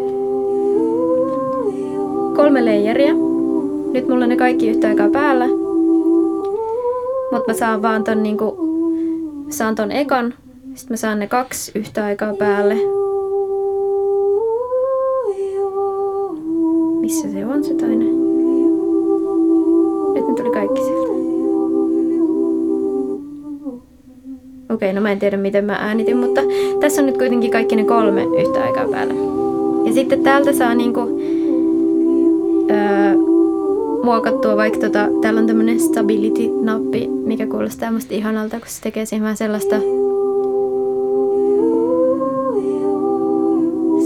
kolme 2.36 2.64
leijeriä. 2.64 3.12
Nyt 3.92 4.08
mulla 4.08 4.24
on 4.24 4.28
ne 4.28 4.36
kaikki 4.36 4.68
yhtä 4.68 4.88
aikaa 4.88 5.08
päällä. 5.08 5.46
Mutta 7.32 7.44
mä 7.48 7.54
saan 7.54 7.82
vaan 7.82 8.04
ton, 8.04 8.22
niinku, 8.22 8.56
saan 9.50 9.74
ton 9.74 9.92
ekan. 9.92 10.34
Sitten 10.74 10.92
mä 10.92 10.96
saan 10.96 11.18
ne 11.18 11.26
kaksi 11.26 11.72
yhtä 11.74 12.04
aikaa 12.04 12.34
päälle. 12.34 12.74
Missä 17.00 17.28
se 17.32 17.46
on 17.46 17.64
se 17.64 17.74
toinen? 17.74 18.17
Okei, 24.78 24.92
no 24.92 25.00
mä 25.00 25.12
en 25.12 25.18
tiedä 25.18 25.36
miten 25.36 25.64
mä 25.64 25.72
äänitin, 25.72 26.16
mutta 26.16 26.40
tässä 26.80 27.02
on 27.02 27.06
nyt 27.06 27.18
kuitenkin 27.18 27.50
kaikki 27.50 27.76
ne 27.76 27.84
kolme 27.84 28.22
yhtä 28.22 28.64
aikaa 28.64 28.88
päällä. 28.88 29.14
Ja 29.84 29.92
sitten 29.92 30.22
täältä 30.22 30.52
saa 30.52 30.74
niinku, 30.74 31.00
öö, 32.70 33.14
muokattua 34.04 34.56
vaikka 34.56 34.78
tota, 34.80 35.08
täällä 35.20 35.40
on 35.40 35.46
tämmönen 35.46 35.80
stability-nappi, 35.80 37.08
mikä 37.08 37.46
kuulostaa 37.46 37.90
musta 37.90 38.14
ihanalta, 38.14 38.60
kun 38.60 38.68
se 38.68 38.82
tekee 38.82 39.06
siihen 39.06 39.22
vähän 39.22 39.36
sellaista 39.36 39.76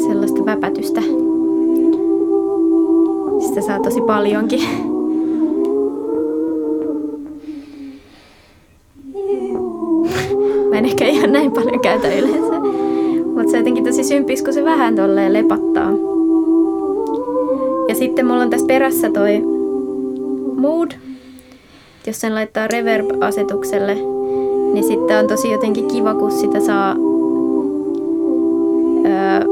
sellaista 0.07 0.45
väpätystä. 0.45 1.01
Sitä 3.49 3.61
saa 3.61 3.81
tosi 3.81 4.01
paljonkin. 4.01 4.92
Käytä 11.93 12.15
yleensä. 12.19 12.61
Mutta 13.27 13.51
se 13.51 13.57
jotenkin 13.57 13.85
tosi 13.85 14.05
sympis, 14.05 14.43
kun 14.43 14.53
se 14.53 14.65
vähän 14.65 14.97
tolleen 14.97 15.33
lepattaa. 15.33 15.91
Ja 17.89 17.95
sitten 17.95 18.27
mulla 18.27 18.43
on 18.43 18.51
tässä 18.51 18.67
perässä 18.67 19.11
toi 19.11 19.43
mood. 20.57 20.91
Jos 22.07 22.21
sen 22.21 22.35
laittaa 22.35 22.69
reverb-asetukselle, 22.69 23.95
niin 24.73 24.85
sitten 24.85 25.19
on 25.19 25.27
tosi 25.27 25.51
jotenkin 25.51 25.89
kiva, 25.89 26.15
kun 26.15 26.33
sitä 26.33 26.61
saa 26.61 26.97
öö, 29.07 29.45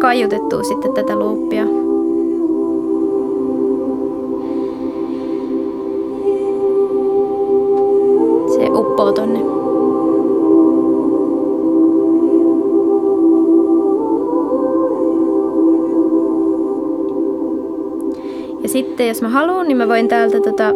kaiutettua 0.00 0.62
sitten 0.62 0.92
tätä 0.92 1.18
loopia. 1.18 1.64
Jos 19.08 19.22
mä 19.22 19.28
haluan, 19.28 19.68
niin 19.68 19.76
mä 19.76 19.88
voin 19.88 20.08
täältä 20.08 20.40
tota... 20.40 20.72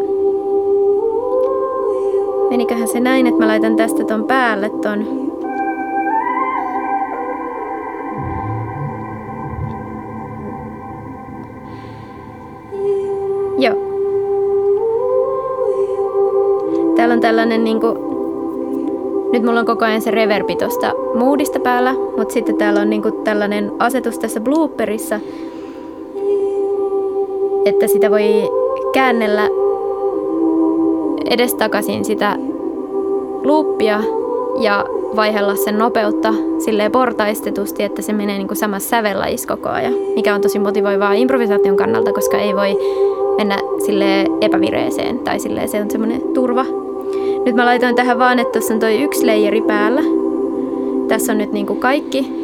Meniköhän 2.51 2.89
se 2.89 3.01
näin, 3.01 3.27
että 3.27 3.41
mä 3.41 3.49
laitan 3.49 3.77
tästä 3.77 4.05
ton 4.05 4.25
päälle 4.25 4.71
ton 4.71 5.33
Joo. 13.59 13.75
Täällä 16.97 17.15
on 17.15 17.21
tällainen 17.21 17.65
niinku... 17.65 17.87
Nyt 19.33 19.43
mulla 19.43 19.61
on 19.61 19.67
koko 19.67 19.85
ajan 19.85 20.03
se 20.03 20.11
reverbi 20.11 20.57
tosta 20.57 20.93
moodista 21.15 21.61
päällä, 21.61 21.93
mutta 21.93 22.35
sitten 22.35 22.57
täällä 22.57 22.81
on 22.81 22.91
niinku 22.91 23.11
tällainen 23.11 23.73
asetus 23.79 24.19
tässä 24.19 24.41
blooperissa, 24.41 25.21
että 27.65 27.87
sitä 27.87 28.11
voi 28.11 28.51
käännellä 28.93 29.49
edestakaisin 31.31 32.05
sitä 32.05 32.37
luuppia 33.45 34.01
ja 34.61 34.85
vaihella 35.17 35.57
sen 35.57 35.79
nopeutta 35.79 36.35
silleen 36.59 36.93
portaistetusti, 36.93 37.83
että 37.83 38.03
se 38.03 38.13
menee 38.13 38.39
niin 38.39 38.49
kuin 38.49 38.59
samassa 38.59 38.89
sävellajissa 38.89 39.57
koko 39.57 39.69
ajan, 39.69 39.95
mikä 40.15 40.35
on 40.35 40.41
tosi 40.41 40.59
motivoivaa 40.59 41.13
improvisaation 41.13 41.77
kannalta, 41.77 42.13
koska 42.13 42.39
ei 42.39 42.57
voi 42.57 42.79
mennä 43.37 43.59
sille 43.87 44.27
epävireeseen 44.41 45.19
tai 45.19 45.41
sille 45.41 45.67
se 45.67 45.81
on 45.81 45.91
semmoinen 45.91 46.23
turva. 46.35 46.65
Nyt 47.47 47.55
mä 47.55 47.67
laitoin 47.67 47.95
tähän 47.95 48.19
vaan, 48.19 48.39
että 48.39 48.53
tuossa 48.53 48.75
on 48.75 48.81
toi 48.81 49.03
yksi 49.03 49.27
leijeri 49.27 49.63
päällä. 49.63 50.03
Tässä 51.09 51.33
on 51.33 51.39
nyt 51.39 51.53
niin 51.53 51.67
kuin 51.67 51.81
kaikki. 51.81 52.42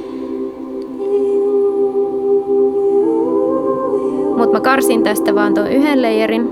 Mä 4.59 4.63
karsin 4.63 5.03
tästä 5.03 5.35
vaan 5.35 5.55
tuon 5.55 5.73
yhden 5.73 6.03
leijerin. 6.03 6.51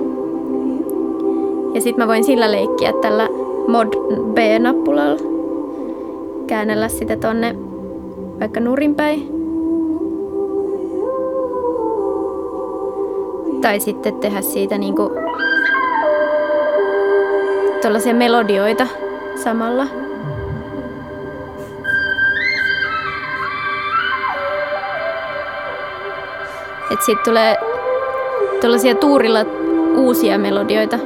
Ja 1.75 1.81
sitten 1.81 2.05
mä 2.05 2.09
voin 2.09 2.25
sillä 2.25 2.53
leikkiä 2.53 2.93
tällä 3.03 3.29
mod 3.69 3.89
B-nappulalla. 4.35 5.21
Käännellä 6.47 6.89
sitä 6.89 7.17
tonne 7.17 7.57
vaikka 8.41 8.61
nurinpäin. 8.61 9.29
Tai 13.61 13.81
sitten 13.81 14.15
tehdä 14.15 14.41
siitä 14.41 14.79
niinku 14.79 15.11
tuollaisia 17.83 18.15
melodioita 18.15 18.87
samalla. 19.35 19.87
Et 26.91 27.03
sit 27.03 27.23
tulee 27.23 27.66
tuollaisia 28.61 28.95
tuurilla 28.95 29.39
uusia 29.97 30.39
melodioita. 30.39 30.97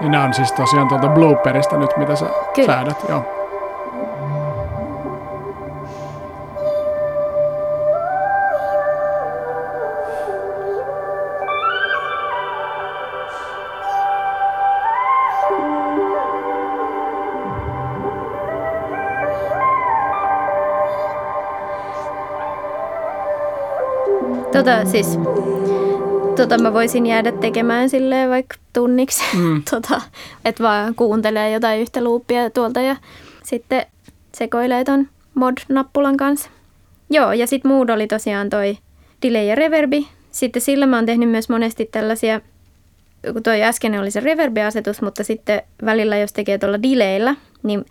Niin 0.00 0.10
nämä 0.10 0.24
on 0.24 0.34
siis 0.34 0.52
tosiaan 0.52 0.88
tuolta 0.88 1.08
blooperista 1.08 1.76
nyt, 1.76 1.96
mitä 1.96 2.16
sä 2.16 2.26
Kyllä. 2.54 2.66
säädät. 2.66 3.04
Joo. 3.08 3.39
Tota 24.70 24.90
siis, 24.90 25.18
tota 26.36 26.58
mä 26.58 26.72
voisin 26.72 27.06
jäädä 27.06 27.32
tekemään 27.32 27.90
silleen 27.90 28.30
vaikka 28.30 28.56
tunniksi, 28.72 29.22
Mm. 29.36 29.62
tota, 29.70 30.02
että 30.44 30.62
vaan 30.62 30.94
kuuntelee 30.94 31.50
jotain 31.50 31.80
yhtä 31.80 32.04
luuppia 32.04 32.50
tuolta 32.50 32.80
ja 32.80 32.96
sitten 33.42 33.86
sekoilee 34.34 34.84
ton 34.84 35.08
mod-nappulan 35.34 36.16
kanssa. 36.16 36.50
Joo, 37.10 37.32
ja 37.32 37.46
sitten 37.46 37.70
mood 37.70 37.88
oli 37.88 38.06
tosiaan 38.06 38.50
toi 38.50 38.78
delay 39.22 39.44
ja 39.44 39.54
reverbi. 39.54 40.08
Sitten 40.30 40.62
sillä 40.62 40.86
mä 40.86 40.96
oon 40.96 41.06
tehnyt 41.06 41.30
myös 41.30 41.48
monesti 41.48 41.88
tällaisia, 41.92 42.40
kun 43.32 43.42
toi 43.42 43.62
äsken 43.62 44.00
oli 44.00 44.10
se 44.10 44.20
reverbi-asetus, 44.20 45.02
mutta 45.02 45.24
sitten 45.24 45.62
välillä 45.84 46.16
jos 46.16 46.32
tekee 46.32 46.58
tuolla 46.58 46.82
delayllä, 46.82 47.34
niin 47.62 47.84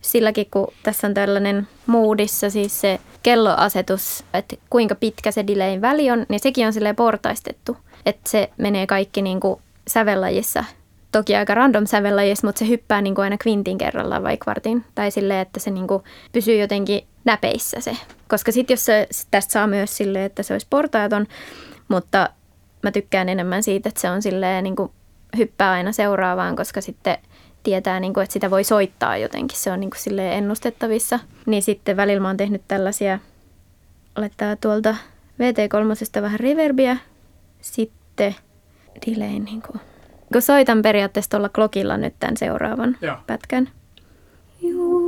silläkin 0.00 0.46
kun 0.50 0.68
tässä 0.82 1.06
on 1.06 1.14
tällainen 1.14 1.68
moodissa 1.86 2.50
siis 2.50 2.80
se 2.80 3.00
kelloasetus, 3.26 4.24
että 4.34 4.56
kuinka 4.70 4.94
pitkä 4.94 5.30
se 5.30 5.46
delayn 5.46 5.80
väli 5.80 6.10
on, 6.10 6.26
niin 6.28 6.40
sekin 6.40 6.66
on 6.66 6.72
silleen 6.72 6.96
portaistettu. 6.96 7.76
Että 8.06 8.30
se 8.30 8.50
menee 8.58 8.86
kaikki 8.86 9.22
niin 9.22 9.40
kuin 9.40 9.60
sävellajissa, 9.88 10.64
toki 11.12 11.36
aika 11.36 11.54
random 11.54 11.86
sävellajissa, 11.86 12.46
mutta 12.46 12.58
se 12.58 12.68
hyppää 12.68 13.02
niin 13.02 13.14
kuin 13.14 13.22
aina 13.22 13.38
kvintin 13.38 13.78
kerrallaan 13.78 14.22
vai 14.22 14.36
kvartin. 14.36 14.84
Tai 14.94 15.10
silleen, 15.10 15.40
että 15.40 15.60
se 15.60 15.70
niin 15.70 15.86
kuin 15.86 16.02
pysyy 16.32 16.56
jotenkin 16.56 17.06
näpeissä 17.24 17.80
se. 17.80 17.96
Koska 18.28 18.52
sitten 18.52 18.74
jos 18.74 18.84
se, 18.84 19.08
tästä 19.30 19.52
saa 19.52 19.66
myös 19.66 19.96
silleen, 19.96 20.24
että 20.24 20.42
se 20.42 20.54
olisi 20.54 20.66
portaaton, 20.70 21.26
mutta 21.88 22.30
mä 22.82 22.90
tykkään 22.90 23.28
enemmän 23.28 23.62
siitä, 23.62 23.88
että 23.88 24.00
se 24.00 24.10
on 24.10 24.22
silleen 24.22 24.64
niin 24.64 24.76
kuin 24.76 24.90
hyppää 25.36 25.70
aina 25.70 25.92
seuraavaan, 25.92 26.56
koska 26.56 26.80
sitten 26.80 27.18
tietää, 27.66 28.00
niin 28.00 28.14
kuin, 28.14 28.24
että 28.24 28.32
sitä 28.32 28.50
voi 28.50 28.64
soittaa 28.64 29.16
jotenkin. 29.16 29.58
Se 29.58 29.72
on 29.72 29.80
niin 29.80 29.90
kuin 29.90 30.18
ennustettavissa. 30.18 31.20
Niin 31.46 31.62
sitten 31.62 31.96
välillä 31.96 32.20
mä 32.20 32.28
oon 32.28 32.36
tehnyt 32.36 32.62
tällaisia, 32.68 33.18
laittaa 34.16 34.56
tuolta 34.56 34.96
VT3 35.42 36.22
vähän 36.22 36.40
reverbiä, 36.40 36.96
sitten 37.60 38.34
delay 39.06 39.38
niin 39.38 39.62
kuin. 39.62 39.80
Kun 40.32 40.42
soitan 40.42 40.82
periaatteessa 40.82 41.30
tuolla 41.30 41.48
klokilla 41.48 41.96
nyt 41.96 42.14
tämän 42.20 42.36
seuraavan 42.36 42.96
Joo. 43.00 43.16
pätkän. 43.26 43.68
tolleen. 44.60 45.05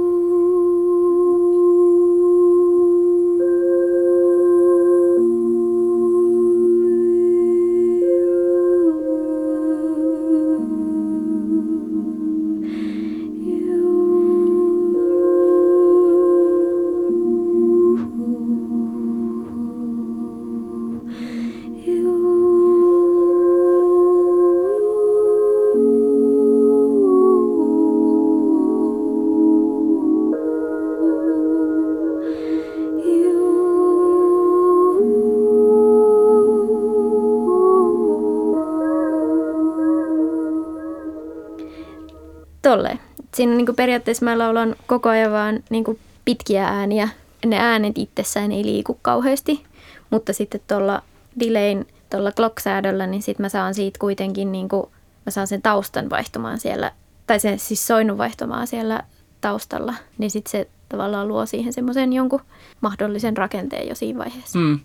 Siinä 43.39 43.55
niin 43.55 43.66
kuin 43.66 43.76
periaatteessa 43.76 44.24
mä 44.24 44.39
laulan 44.39 44.76
koko 44.86 45.09
ajan 45.09 45.32
vaan 45.32 45.61
niin 45.70 45.84
kuin 45.84 45.99
pitkiä 46.24 46.68
ääniä. 46.68 47.09
Ne 47.47 47.59
äänet 47.59 47.99
itsessään 47.99 48.53
ei 48.53 48.64
liiku 48.64 48.99
kauheasti, 49.03 49.64
mutta 50.11 50.32
sitten 50.32 50.61
tuolla 50.68 51.03
delayn, 51.41 51.86
tuolla 52.11 52.32
clock 52.32 52.59
niin 53.07 53.22
sitten 53.22 53.45
mä 53.45 53.49
saan 53.49 53.74
siitä 53.74 53.99
kuitenkin, 53.99 54.53
niin 54.53 54.68
kuin, 54.68 54.86
mä 55.26 55.30
saan 55.30 55.47
sen 55.47 55.62
taustan 55.62 56.11
vaihtumaan 56.11 56.61
siellä, 56.61 56.93
tai 57.26 57.41
sen 57.41 57.59
siis 57.59 57.86
soinnun 57.86 58.18
vaihtumaan 58.18 58.66
siellä 58.66 59.03
taustalla, 59.41 59.95
niin 60.18 60.30
sitten 60.30 60.51
se 60.51 60.68
tavallaan 60.89 61.28
luo 61.28 61.47
siihen 61.47 61.72
semmoisen 61.72 62.12
jonkun 62.12 62.41
mahdollisen 62.80 63.36
rakenteen 63.36 63.89
jo 63.89 63.95
siinä 63.95 64.18
vaiheessa. 64.18 64.59
Mm. 64.59 64.80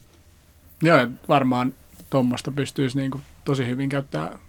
Joo, 0.82 1.08
varmaan 1.30 1.74
tuommoista 2.10 2.52
pystyisi 2.52 2.98
niin 2.98 3.12
kuin 3.12 3.24
tosi 3.46 3.68
hyvin 3.68 3.90
käyttää 3.90 4.40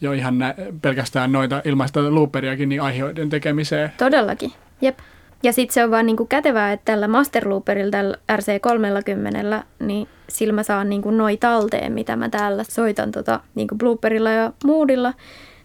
jo 0.00 0.12
ihan 0.12 0.38
nä- 0.38 0.54
pelkästään 0.82 1.32
noita 1.32 1.62
ilmaista 1.64 2.14
looperiakin 2.14 2.68
niin 2.68 2.82
aiheiden 2.82 3.30
tekemiseen. 3.30 3.92
Todellakin, 3.98 4.52
jep. 4.80 4.98
Ja 5.42 5.52
sitten 5.52 5.74
se 5.74 5.84
on 5.84 5.90
vaan 5.90 6.06
niinku 6.06 6.26
kätevää, 6.26 6.72
että 6.72 6.92
tällä 6.92 7.08
Master 7.08 7.48
Looperilla, 7.48 7.90
tällä 7.90 8.16
RC30, 8.32 9.64
niin 9.78 10.08
sillä 10.28 10.52
mä 10.52 10.62
saan 10.62 10.88
niinku 10.88 11.10
noi 11.10 11.36
talteen, 11.36 11.92
mitä 11.92 12.16
mä 12.16 12.28
täällä 12.28 12.64
soitan 12.64 13.12
tota, 13.12 13.40
niinku 13.54 13.74
blooperilla 13.74 14.30
ja 14.30 14.52
moodilla. 14.64 15.14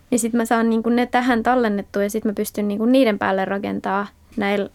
Niin 0.09 0.19
sitten 0.19 0.37
mä 0.37 0.45
saan 0.45 0.69
niinku 0.69 0.89
ne 0.89 1.05
tähän 1.05 1.43
tallennettua 1.43 2.03
ja 2.03 2.09
sitten 2.09 2.29
mä 2.29 2.33
pystyn 2.33 2.67
niinku 2.67 2.85
niiden 2.85 3.19
päälle 3.19 3.45
rakentaa 3.45 4.07
näillä 4.37 4.69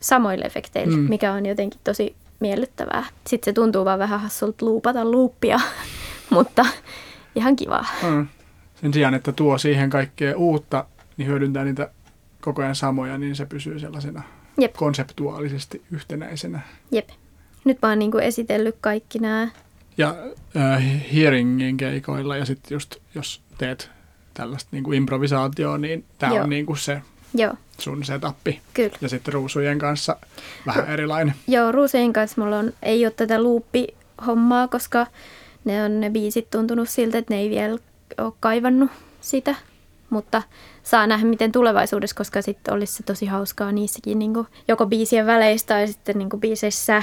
samoilla 0.00 0.44
efekteillä, 0.44 0.96
mm. 0.96 1.02
mikä 1.02 1.32
on 1.32 1.46
jotenkin 1.46 1.80
tosi 1.84 2.14
miellyttävää. 2.40 3.04
Sitten 3.26 3.50
se 3.50 3.54
tuntuu 3.54 3.84
vaan 3.84 3.98
vähän 3.98 4.20
hassulta 4.20 4.66
luupata 4.66 5.04
luuppia, 5.04 5.60
mutta 6.30 6.66
ihan 7.34 7.56
kivaa. 7.56 7.86
Mm. 8.02 8.26
Sen 8.80 8.94
sijaan, 8.94 9.14
että 9.14 9.32
tuo 9.32 9.58
siihen 9.58 9.90
kaikkea 9.90 10.36
uutta, 10.36 10.84
niin 11.16 11.28
hyödyntää 11.28 11.64
niitä 11.64 11.90
koko 12.40 12.62
ajan 12.62 12.74
samoja, 12.74 13.18
niin 13.18 13.36
se 13.36 13.46
pysyy 13.46 13.78
sellaisena 13.78 14.22
Jep. 14.58 14.72
konseptuaalisesti 14.72 15.82
yhtenäisenä. 15.90 16.60
Jep. 16.90 17.08
Nyt 17.64 17.78
mä 17.82 17.88
oon 17.88 17.98
niin 17.98 18.20
esitellyt 18.20 18.76
kaikki 18.80 19.18
nämä. 19.18 19.48
Ja 19.98 20.16
äh, 20.56 21.12
hearingin 21.14 21.76
keikoilla 21.76 22.36
ja 22.36 22.44
sitten 22.44 22.74
just 22.74 22.96
jos 23.14 23.42
teet 23.58 23.90
tällaista 24.34 24.68
niin 24.72 24.84
kuin 24.84 24.96
improvisaatioa, 24.96 25.78
niin 25.78 26.04
tämä 26.18 26.42
on 26.42 26.50
niin 26.50 26.66
kuin 26.66 26.78
se 26.78 27.02
Joo. 27.34 27.54
sun 27.78 28.04
setappi. 28.04 28.60
Kyllä. 28.74 28.98
Ja 29.00 29.08
sitten 29.08 29.34
ruusujen 29.34 29.78
kanssa 29.78 30.16
vähän 30.66 30.88
erilainen. 30.88 31.34
Joo, 31.48 31.72
ruusujen 31.72 32.12
kanssa 32.12 32.40
mulla 32.40 32.58
on, 32.58 32.72
ei 32.82 33.06
ole 33.06 33.12
tätä 33.16 33.42
luuppi-hommaa, 33.42 34.68
koska 34.68 35.06
ne 35.64 35.84
on 35.84 36.00
ne 36.00 36.10
biisit 36.10 36.50
tuntunut 36.50 36.88
siltä, 36.88 37.18
että 37.18 37.34
ne 37.34 37.40
ei 37.40 37.50
vielä 37.50 37.78
ole 38.18 38.32
kaivannut 38.40 38.90
sitä. 39.20 39.54
Mutta 40.10 40.42
saa 40.82 41.06
nähdä, 41.06 41.26
miten 41.26 41.52
tulevaisuudessa, 41.52 42.16
koska 42.16 42.42
sitten 42.42 42.74
olisi 42.74 42.92
se 42.92 43.02
tosi 43.02 43.26
hauskaa 43.26 43.72
niissäkin 43.72 44.18
niin 44.18 44.34
kuin, 44.34 44.46
joko 44.68 44.86
biisien 44.86 45.26
väleistä 45.26 45.74
tai 45.74 45.88
sitten 45.88 46.18
niin 46.18 46.28
kuin 46.30 46.40
biiseissä 46.40 47.02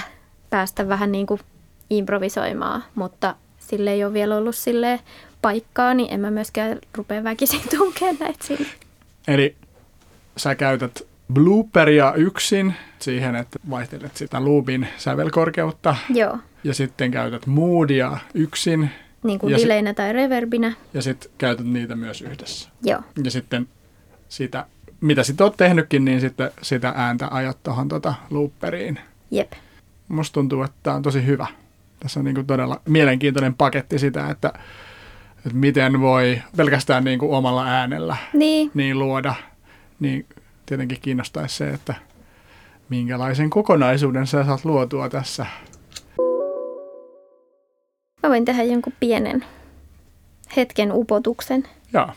päästä 0.49 0.88
vähän 0.88 1.12
niin 1.12 1.26
kuin 1.26 1.39
improvisoimaan. 1.89 2.84
Mutta 2.95 3.36
sille 3.60 3.91
ei 3.91 4.04
ole 4.04 4.14
vielä 4.14 4.38
ollut 4.38 4.56
sille 4.56 4.99
paikkaa, 5.41 5.93
niin 5.93 6.14
en 6.14 6.20
mä 6.20 6.32
myöskään 6.32 6.80
rupea 6.97 7.24
väkisin 7.24 7.62
tunkemaan 7.78 8.18
näitä 8.20 8.45
sinne. 8.45 8.68
Eli 9.28 9.56
sä 10.38 10.56
käytät 10.56 11.01
blooperia 11.34 12.14
yksin 12.14 12.74
siihen, 12.99 13.36
että 13.36 13.60
vaihtelet 13.70 14.18
sitä 14.18 14.45
loopin 14.45 14.88
sävelkorkeutta. 14.97 15.95
Joo. 16.10 16.38
Ja 16.64 16.74
sitten 16.74 17.12
käytät 17.12 17.47
moodia 17.47 18.18
yksin. 18.34 18.89
Niin 19.24 19.39
kuin 19.39 19.57
deleinä 19.57 19.89
si- 19.89 19.95
tai 19.95 20.13
reverbinä. 20.13 20.74
Ja 20.93 21.01
sitten 21.01 21.32
käytät 21.38 21.65
niitä 21.65 21.95
myös 21.95 22.21
yhdessä. 22.21 22.69
Joo. 22.84 23.01
Ja 23.24 23.32
sitten 23.32 23.67
sitä, 24.30 24.65
mitä 25.01 25.24
sitten 25.24 25.43
oot 25.43 25.57
tehnytkin, 25.57 26.05
niin 26.05 26.21
sitten 26.21 26.51
sitä 26.61 26.93
ääntä 26.95 27.28
ajat 27.32 27.63
tuohon 27.63 27.88
tota 27.88 28.13
looperiin. 28.30 28.99
Jep. 29.32 29.51
Musta 30.07 30.34
tuntuu, 30.34 30.63
että 30.63 30.78
tämä 30.84 30.95
on 30.95 31.01
tosi 31.01 31.26
hyvä. 31.26 31.47
Tässä 31.99 32.19
on 32.19 32.24
niinku 32.26 32.43
todella 32.43 32.82
mielenkiintoinen 32.86 33.53
paketti 33.53 33.99
sitä, 33.99 34.30
että, 34.30 34.53
että 35.38 35.53
miten 35.53 36.01
voi 36.01 36.41
pelkästään 36.57 37.03
niinku 37.03 37.36
omalla 37.36 37.65
äänellä 37.65 38.17
niin. 38.34 38.71
Niin 38.74 38.99
luoda 38.99 39.36
niin 39.99 40.26
tietenkin 40.65 40.97
kiinnostaisi 41.01 41.55
se, 41.55 41.69
että 41.69 41.93
minkälaisen 42.89 43.49
kokonaisuuden 43.49 44.28
sä 44.28 44.45
saat 44.45 44.65
luotua 44.65 45.09
tässä. 45.09 45.45
Mä 48.24 48.30
voin 48.30 48.45
tehdä 48.45 48.63
jonkun 48.63 48.93
pienen 48.99 49.45
hetken 50.55 50.91
upotuksen. 50.91 51.63
Joo. 51.93 52.09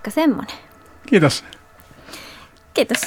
Vaikka 0.00 0.10
semmonen. 0.10 0.56
Kiitos. 1.06 1.44
Kiitos. 2.74 3.00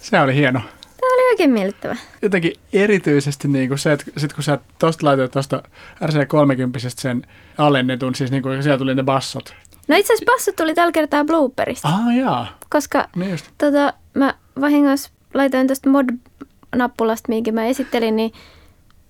Se 0.00 0.20
oli 0.20 0.34
hieno. 0.34 0.60
Tämä 0.60 1.14
oli 1.14 1.32
oikein 1.32 1.50
miellyttävä. 1.50 1.96
Jotenkin 2.22 2.52
erityisesti 2.72 3.48
niin 3.48 3.68
kuin 3.68 3.78
se, 3.78 3.92
että 3.92 4.04
sit 4.16 4.32
kun 4.32 4.44
sä 4.44 4.58
tosta 4.78 5.06
laitoit 5.06 5.30
tuosta 5.30 5.62
RC30 6.02 6.88
sen 6.88 7.26
alennetun, 7.58 8.14
siis 8.14 8.30
niin 8.30 8.42
kuin 8.42 8.62
siellä 8.62 8.78
tuli 8.78 8.94
ne 8.94 9.02
bassot. 9.02 9.54
No 9.88 9.96
itse 9.96 10.12
asiassa 10.12 10.32
bassot 10.32 10.56
tuli 10.56 10.74
tällä 10.74 10.92
kertaa 10.92 11.24
blooperista, 11.24 11.88
Ah 11.88 12.16
jaa, 12.16 12.58
koska 12.70 13.08
niin 13.16 13.30
just. 13.30 13.46
tota, 13.58 13.94
mä 14.14 14.34
vahingossa 14.60 15.10
laitoin 15.34 15.66
tuosta 15.66 15.90
mod-nappulasta, 15.90 17.28
minkä 17.28 17.52
mä 17.52 17.64
esittelin, 17.64 18.16
niin 18.16 18.32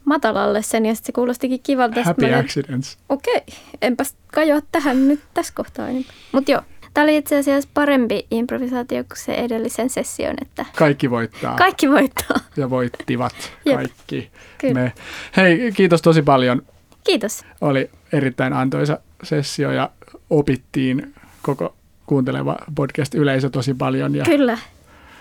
matalalle 0.05 0.63
sen 0.63 0.87
ja 0.87 0.95
sitten 0.95 1.07
se 1.07 1.13
kuulostikin 1.13 1.61
kivalta. 1.63 2.03
Happy 2.03 2.35
accidents. 2.35 2.99
Okei, 3.09 3.43
enpäs 3.83 4.15
kajoa 4.35 4.61
tähän 4.73 5.09
nyt 5.09 5.21
tässä 5.35 5.53
kohtaa. 5.57 5.89
Mutta 6.33 6.51
joo, 6.51 6.63
tämä 6.95 7.05
oli 7.05 7.17
itse 7.17 7.39
asiassa 7.39 7.69
parempi 7.75 8.27
improvisaatio 8.31 9.05
kuin 9.05 9.19
se 9.19 9.33
edellisen 9.35 9.91
session, 9.91 10.35
että 10.43 10.67
Kaikki 10.77 11.11
voittaa. 11.11 11.57
kaikki 11.57 11.91
voittaa. 11.91 12.37
ja 12.57 12.71
voittivat 12.71 13.35
kaikki. 13.75 14.31
Kyllä. 14.59 14.75
Me. 14.75 14.93
Hei, 15.37 15.73
kiitos 15.73 16.03
tosi 16.03 16.23
paljon. 16.23 16.63
Kiitos. 17.05 17.45
Oli 17.61 17.91
erittäin 18.13 18.53
antoisa 18.53 18.99
sessio 19.23 19.73
ja 19.73 19.91
opittiin 20.31 21.15
koko 21.43 21.77
kuunteleva 22.07 22.57
podcast-yleisö 22.75 23.51
tosi 23.51 23.75
paljon 23.75 24.15
ja 24.15 24.25
Kyllä. 24.25 24.59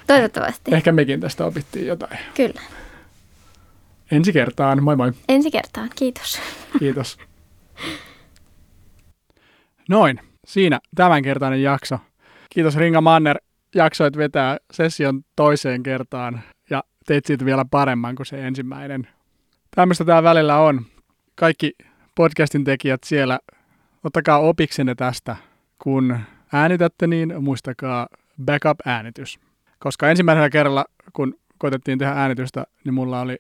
Toivottavasti. 0.08 0.76
ehkä 0.76 0.92
mekin 0.92 1.20
tästä 1.20 1.46
opittiin 1.46 1.88
jotain. 1.88 2.18
Kyllä. 2.36 2.62
Ensi 4.12 4.34
kertaan, 4.34 4.84
moi 4.84 4.96
moi. 4.96 5.12
Ensi 5.30 5.52
kertaan. 5.52 5.90
Kiitos. 5.96 6.40
Kiitos. 6.80 7.18
Noin, 9.90 10.20
siinä 10.50 10.80
tämänkertainen 10.96 11.64
jakso. 11.64 12.00
Kiitos 12.50 12.78
Ringa 12.78 13.02
Manner, 13.02 13.38
jaksoit 13.76 14.18
vetää 14.18 14.58
session 14.74 15.22
toiseen 15.36 15.84
kertaan 15.84 16.42
ja 16.70 16.84
teit 17.06 17.26
siitä 17.26 17.46
vielä 17.46 17.66
paremman 17.72 18.16
kuin 18.16 18.26
se 18.26 18.48
ensimmäinen. 18.48 19.08
Tämmöistä 19.76 20.06
tämä 20.06 20.24
välillä 20.24 20.58
on. 20.58 20.86
Kaikki 21.36 21.72
podcastin 22.16 22.64
tekijät 22.64 23.04
siellä, 23.06 23.40
ottakaa 24.04 24.40
opiksenne 24.40 24.96
tästä. 24.96 25.36
Kun 25.84 26.20
äänitätte, 26.54 27.08
niin 27.08 27.44
muistakaa 27.44 28.08
backup-äänitys. 28.46 29.40
Koska 29.80 30.10
ensimmäisellä 30.10 30.50
kerralla, 30.50 30.86
kun 31.14 31.36
koitettiin 31.58 32.00
tehdä 32.00 32.14
äänitystä, 32.14 32.66
niin 32.84 32.94
mulla 32.94 33.22
oli 33.22 33.38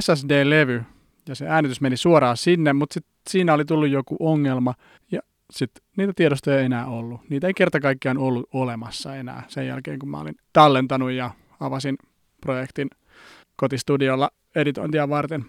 SSD-levy, 0.00 0.82
ja 1.28 1.34
se 1.34 1.48
äänitys 1.48 1.80
meni 1.80 1.96
suoraan 1.96 2.36
sinne, 2.36 2.72
mutta 2.72 2.94
sit 2.94 3.06
siinä 3.30 3.54
oli 3.54 3.64
tullut 3.64 3.88
joku 3.88 4.16
ongelma 4.20 4.74
ja 5.12 5.20
sitten 5.52 5.84
niitä 5.96 6.12
tiedostoja 6.16 6.58
ei 6.58 6.64
enää 6.64 6.86
ollut. 6.86 7.20
Niitä 7.30 7.46
ei 7.46 7.54
kerta 7.54 7.80
kaikkiaan 7.80 8.18
ollut 8.18 8.48
olemassa 8.52 9.16
enää 9.16 9.44
sen 9.48 9.66
jälkeen, 9.66 9.98
kun 9.98 10.10
mä 10.10 10.20
olin 10.20 10.34
tallentanut 10.52 11.10
ja 11.10 11.30
avasin 11.60 11.96
projektin 12.40 12.90
kotistudiolla 13.56 14.30
editointia 14.54 15.08
varten. 15.08 15.44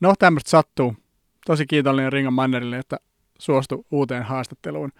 No, 0.00 0.14
tämmöistä 0.18 0.50
sattuu. 0.50 0.96
Tosi 1.46 1.66
kiitollinen 1.66 2.12
Ringan 2.12 2.32
Mannerille, 2.32 2.78
että 2.78 2.96
suostui 3.38 3.84
uuteen 3.90 4.22
haastatteluun. 4.22 4.92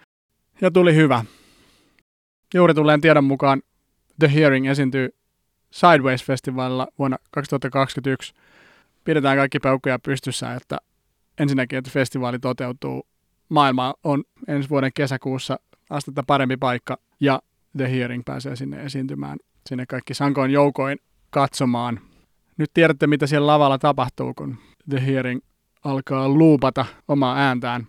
Ja 0.61 0.71
tuli 0.71 0.95
hyvä. 0.95 1.25
Juuri 2.53 2.73
tulleen 2.73 3.01
tiedon 3.01 3.23
mukaan 3.23 3.61
The 4.19 4.33
Hearing 4.33 4.67
esiintyy 4.67 5.09
Sideways-festivaalilla 5.71 6.87
vuonna 6.99 7.17
2021 7.31 8.33
pidetään 9.03 9.37
kaikki 9.37 9.59
peukkuja 9.59 9.99
pystyssä, 9.99 10.53
että 10.53 10.77
ensinnäkin, 11.39 11.79
että 11.79 11.91
festivaali 11.91 12.39
toteutuu. 12.39 13.07
Maailma 13.49 13.93
on 14.03 14.23
ensi 14.47 14.69
vuoden 14.69 14.91
kesäkuussa 14.95 15.59
astetta 15.89 16.23
parempi 16.27 16.57
paikka 16.57 16.97
ja 17.19 17.41
The 17.77 17.91
Hearing 17.91 18.23
pääsee 18.25 18.55
sinne 18.55 18.83
esiintymään, 18.83 19.37
sinne 19.69 19.85
kaikki 19.85 20.13
sankoin 20.13 20.51
joukoin 20.51 20.97
katsomaan. 21.29 21.99
Nyt 22.57 22.71
tiedätte, 22.73 23.07
mitä 23.07 23.27
siellä 23.27 23.47
lavalla 23.47 23.77
tapahtuu, 23.77 24.33
kun 24.33 24.57
The 24.89 25.05
Hearing 25.05 25.41
alkaa 25.83 26.29
luupata 26.29 26.85
omaa 27.07 27.37
ääntään. 27.37 27.87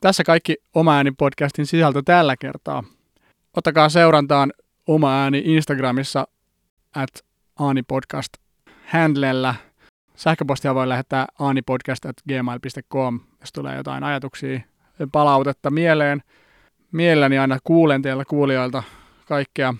Tässä 0.00 0.24
kaikki 0.24 0.56
Oma 0.74 0.96
ääni 0.96 1.12
podcastin 1.12 1.66
sisältö 1.66 2.02
tällä 2.04 2.36
kertaa. 2.36 2.84
Ottakaa 3.56 3.88
seurantaan 3.88 4.52
Oma 4.86 5.22
ääni 5.22 5.42
Instagramissa 5.44 6.26
at 6.94 7.10
aanipodcast 7.58 8.32
handlella 8.92 9.54
Sähköpostia 10.16 10.74
voi 10.74 10.88
lähettää 10.88 11.26
aanipodcast.gmail.com, 11.38 13.20
jos 13.46 13.52
tulee 13.52 13.76
jotain 13.76 14.04
ajatuksia 14.04 14.60
ja 14.98 15.06
palautetta 15.12 15.70
mieleen. 15.70 16.22
Mielelläni 16.92 17.38
aina 17.38 17.58
kuulen 17.64 18.02
teiltä 18.02 18.24
kuulijoilta 18.24 18.82
kaikkea. 19.26 19.74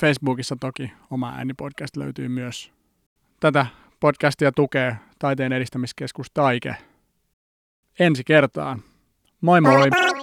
Facebookissa 0.00 0.56
toki 0.60 0.92
oma 1.10 1.32
äänipodcast 1.36 1.96
löytyy 1.96 2.28
myös. 2.28 2.72
Tätä 3.40 3.66
podcastia 4.00 4.52
tukee 4.52 4.96
Taiteen 5.18 5.52
edistämiskeskus 5.52 6.26
Taike. 6.34 6.76
Ensi 7.98 8.24
kertaan. 8.24 8.82
Moi 9.40 9.60
moi! 9.60 10.13